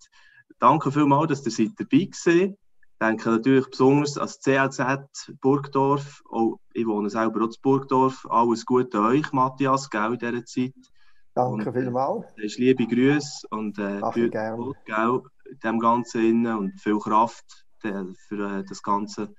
Danke 0.58 0.92
vielmals, 0.92 1.42
dass 1.42 1.58
ihr 1.58 1.66
seid 1.66 1.78
dabei 1.78 2.08
seid. 2.12 2.54
Ich 2.54 3.08
denke 3.08 3.30
natürlich 3.30 3.68
besonders 3.68 4.16
als 4.16 4.40
CLZ 4.40 5.32
Burgdorf. 5.40 6.22
Auch, 6.30 6.58
ich 6.72 6.86
wohne 6.86 7.10
selber 7.10 7.40
auch 7.42 7.48
in 7.48 7.54
Burgdorf. 7.60 8.26
Alles 8.30 8.64
Gute 8.64 9.00
euch, 9.00 9.32
Matthias, 9.32 9.90
gell, 9.90 10.12
in 10.12 10.18
dieser 10.18 10.44
Zeit. 10.44 10.74
Danke 11.34 11.70
und, 11.70 11.72
vielmals. 11.72 12.26
Äh, 12.36 12.60
liebe 12.60 12.86
Grüße 12.86 13.48
und 13.50 13.78
äh, 13.78 14.00
gerne. 14.30 14.72
Gell, 14.84 15.20
in 15.50 15.58
dem 15.64 15.80
Ganzen 15.80 16.46
und 16.46 16.80
viel 16.80 16.98
Kraft 16.98 17.66
äh, 17.82 18.04
für 18.28 18.58
äh, 18.58 18.64
das 18.64 18.82
ganze 18.82 19.34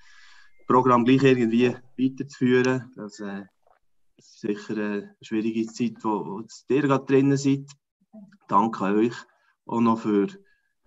Programm 0.67 1.05
gleich 1.05 1.23
irgendwie 1.23 1.75
weiterzuführen. 1.97 2.91
Das, 2.95 3.19
äh, 3.19 3.43
ist 4.17 4.39
sicher 4.39 4.73
eine 4.73 5.15
schwierige 5.21 5.65
Zeit, 5.67 6.03
wo, 6.03 6.25
wo 6.25 6.43
ihr 6.69 6.81
gerade 6.81 7.05
drinnen 7.05 7.37
seid. 7.37 7.65
Danke 8.47 8.83
euch 8.85 9.15
auch 9.65 9.81
noch 9.81 9.99
für 9.99 10.27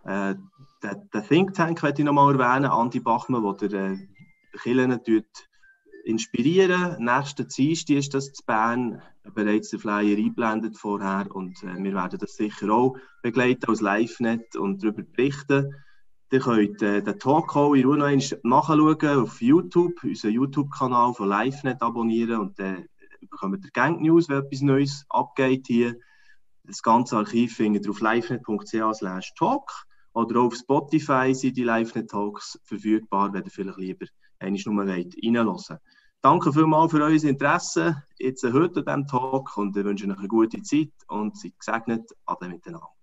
äh, 0.04 0.34
den, 0.82 1.10
den 1.12 1.22
Think 1.28 1.54
Tank, 1.54 1.82
möchte 1.82 2.02
ich 2.02 2.06
noch 2.06 2.12
mal 2.12 2.38
erwähnen, 2.38 2.70
Andi 2.70 3.00
Bachmann, 3.00 3.56
der 3.56 3.72
äh, 3.72 5.22
inspirieren. 6.04 7.02
Nächsten 7.02 7.48
Dienstag 7.48 7.96
ist 7.96 8.14
das 8.14 8.32
zu 8.32 8.44
Bern, 8.46 9.02
bereits 9.34 9.70
der 9.70 9.80
Flyer 9.80 10.16
eingeblendet 10.16 10.76
vorher 10.76 11.26
und 11.34 11.60
äh, 11.64 11.82
wir 11.82 11.94
werden 11.94 12.18
das 12.18 12.36
sicher 12.36 12.70
auch 12.70 12.96
begleiten 13.22 13.68
als 13.68 13.80
LiveNet 13.80 14.54
und 14.56 14.82
darüber 14.82 15.02
berichten. 15.02 15.74
Ihr 16.32 16.40
könnt 16.40 16.82
äh, 16.82 17.02
den 17.02 17.18
Talk 17.20 17.54
auch 17.54 17.74
in 17.74 17.86
Ruhe 17.86 17.98
noch 17.98 18.68
nachschauen 18.68 19.22
auf 19.22 19.40
YouTube, 19.40 20.02
unseren 20.02 20.32
YouTube-Kanal 20.32 21.14
von 21.14 21.28
LiveNet 21.28 21.80
abonnieren 21.80 22.40
und 22.40 22.58
dann 22.58 22.78
äh, 22.78 23.26
bekommt 23.30 23.64
ihr 23.64 23.70
Gang 23.70 24.00
News, 24.00 24.28
wenn 24.28 24.38
etwas 24.38 24.60
Neues 24.60 25.04
abgeht 25.08 25.66
hier. 25.68 25.96
Das 26.64 26.82
ganze 26.82 27.16
Archiv 27.16 27.54
findet 27.54 27.84
ihr 27.84 27.90
auf 27.90 28.00
livenet.ch 28.00 29.34
talk 29.38 29.70
oder 30.14 30.40
auch 30.40 30.46
auf 30.46 30.56
Spotify 30.56 31.32
sind 31.32 31.56
die 31.56 31.62
LiveNet 31.62 32.10
Talks 32.10 32.58
verfügbar, 32.64 33.32
wenn 33.32 33.44
ihr 33.44 33.50
vielleicht 33.50 33.78
lieber 33.78 34.06
einmal 34.40 34.60
nur 34.64 34.86
reinhören 34.86 35.78
Danke 36.22 36.52
vielmals 36.52 36.90
für 36.90 37.02
euer 37.02 37.22
Interesse 37.22 38.02
jetzt 38.18 38.42
heute 38.42 38.84
an 38.86 39.04
diesem 39.04 39.06
Talk 39.06 39.56
und 39.56 39.76
ich 39.76 39.84
wünsche 39.84 40.06
euch 40.08 40.18
eine 40.18 40.26
gute 40.26 40.60
Zeit 40.62 40.90
und 41.06 41.38
seid 41.38 41.56
gesegnet. 41.56 42.10
Ade 42.24 42.48
miteinander. 42.48 42.95